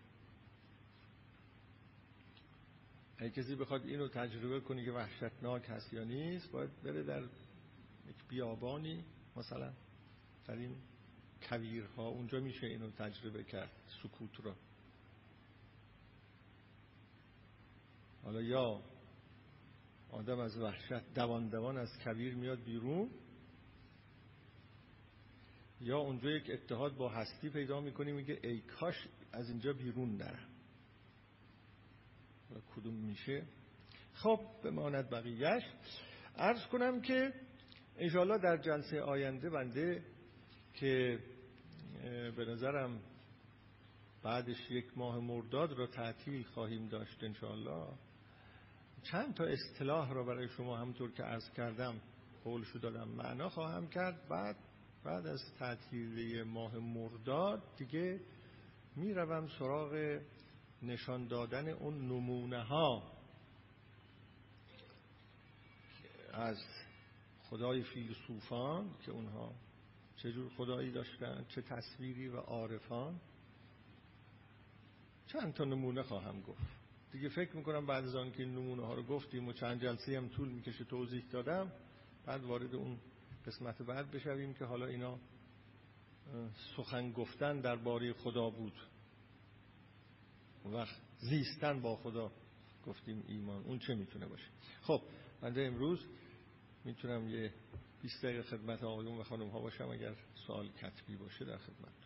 اگه 3.18 3.30
کسی 3.30 3.54
بخواد 3.54 3.86
اینو 3.86 4.08
تجربه 4.08 4.60
کنه 4.60 4.84
که 4.84 4.92
وحشتناک 4.92 5.64
هست 5.68 5.92
یا 5.92 6.04
نیست 6.04 6.52
باید 6.52 6.82
بره 6.82 7.02
در 7.02 7.22
یک 8.08 8.28
بیابانی 8.28 9.04
مثلا 9.36 9.72
در 10.46 10.54
این 10.54 10.76
کویرها 11.48 12.08
اونجا 12.08 12.40
میشه 12.40 12.66
اینو 12.66 12.90
تجربه 12.90 13.44
کرد 13.44 13.70
سکوت 14.02 14.40
رو 14.40 14.54
حالا 18.22 18.42
یا 18.42 18.82
آدم 20.10 20.38
از 20.38 20.58
وحشت 20.58 21.14
دوان 21.14 21.48
دوان 21.48 21.78
از 21.78 21.98
کویر 22.04 22.34
میاد 22.34 22.64
بیرون 22.64 23.10
یا 25.80 25.98
اونجا 25.98 26.30
یک 26.30 26.50
اتحاد 26.50 26.96
با 26.96 27.08
هستی 27.08 27.50
پیدا 27.50 27.80
می‌کنی 27.80 28.12
میگه 28.12 28.40
ای 28.42 28.60
کاش 28.60 29.08
از 29.32 29.50
اینجا 29.50 29.72
بیرون 29.72 30.16
نرم. 30.16 30.48
و 32.50 32.60
کدوم 32.74 32.94
میشه؟ 32.94 33.46
خب 34.14 34.40
بماند 34.64 35.10
بقیهش 35.10 35.62
عرض 36.36 36.66
کنم 36.66 37.00
که 37.00 37.32
انشاءالله 37.96 38.38
در 38.38 38.56
جلسه 38.56 39.00
آینده 39.00 39.50
بنده 39.50 40.02
که 40.74 41.18
به 42.36 42.44
نظرم 42.48 43.00
بعدش 44.22 44.70
یک 44.70 44.98
ماه 44.98 45.18
مرداد 45.18 45.72
را 45.72 45.86
تعطیل 45.86 46.42
خواهیم 46.42 46.88
داشت 46.88 47.24
انشاءالله. 47.24 47.88
چند 49.02 49.34
تا 49.34 49.44
اصطلاح 49.44 50.12
را 50.12 50.24
برای 50.24 50.48
شما 50.48 50.76
همطور 50.76 51.10
که 51.12 51.22
عرض 51.22 51.50
کردم 51.50 52.00
قولشو 52.44 52.78
دادم 52.78 53.08
معنا 53.08 53.48
خواهم 53.48 53.88
کرد. 53.88 54.28
بعد 54.28 54.56
بعد 55.04 55.26
از 55.26 55.40
تعطیلی 55.58 56.42
ماه 56.42 56.78
مرداد 56.78 57.62
دیگه 57.76 58.20
می‌روم 58.96 59.48
سراغ 59.58 60.20
نشان 60.82 61.26
دادن 61.26 61.68
اون 61.68 62.08
نمونه 62.08 62.62
ها 62.62 63.02
از 66.32 66.58
خدای 67.50 67.82
فیلسوفان 67.82 68.90
که 69.02 69.12
اونها 69.12 69.54
چه 70.16 70.32
جور 70.32 70.50
خدایی 70.56 70.90
داشتن 70.90 71.44
چه 71.48 71.62
تصویری 71.62 72.28
و 72.28 72.36
عارفان. 72.36 73.20
چند 75.26 75.54
تا 75.54 75.64
نمونه 75.64 76.02
خواهم 76.02 76.40
گفت. 76.40 76.62
دیگه 77.12 77.28
فکر 77.28 77.56
می‌کنم 77.56 77.86
بعد 77.86 78.04
از 78.04 78.14
آن 78.14 78.32
که 78.32 78.42
این 78.42 78.52
نمونه 78.54 78.86
ها 78.86 78.94
رو 78.94 79.02
گفتیم 79.02 79.48
و 79.48 79.52
چند 79.52 79.82
جلسه 79.82 80.16
هم 80.16 80.28
طول 80.28 80.48
می‌کشه 80.48 80.84
توضیح 80.84 81.24
دادم 81.30 81.72
بعد 82.26 82.44
وارد 82.44 82.74
اون 82.74 82.98
قسمت 83.46 83.82
بعد 83.82 84.10
بشویم 84.10 84.54
که 84.54 84.64
حالا 84.64 84.86
اینا 84.86 85.18
سخن 86.76 87.12
گفتن 87.12 87.60
درباره 87.60 88.12
خدا 88.12 88.50
بود 88.50 88.72
و 90.72 90.86
زیستن 91.18 91.80
با 91.80 91.96
خدا 91.96 92.32
گفتیم 92.86 93.24
ایمان. 93.28 93.62
اون 93.62 93.78
چه 93.78 93.94
می‌تونه 93.94 94.26
باشه؟ 94.26 94.48
خب 94.82 95.02
بنده 95.40 95.62
امروز 95.62 96.06
می‌تونم 96.84 97.28
یه 97.28 97.52
20 98.04 98.24
دقیقه 98.24 98.42
خدمت 98.42 98.84
آقایون 98.84 99.18
و 99.18 99.22
خانم 99.22 99.48
ها 99.48 99.60
باشم 99.60 99.88
اگر 99.88 100.14
سوال 100.46 100.68
کتبی 100.68 101.16
باشه 101.16 101.44
در 101.44 101.58
خدمت. 101.58 102.03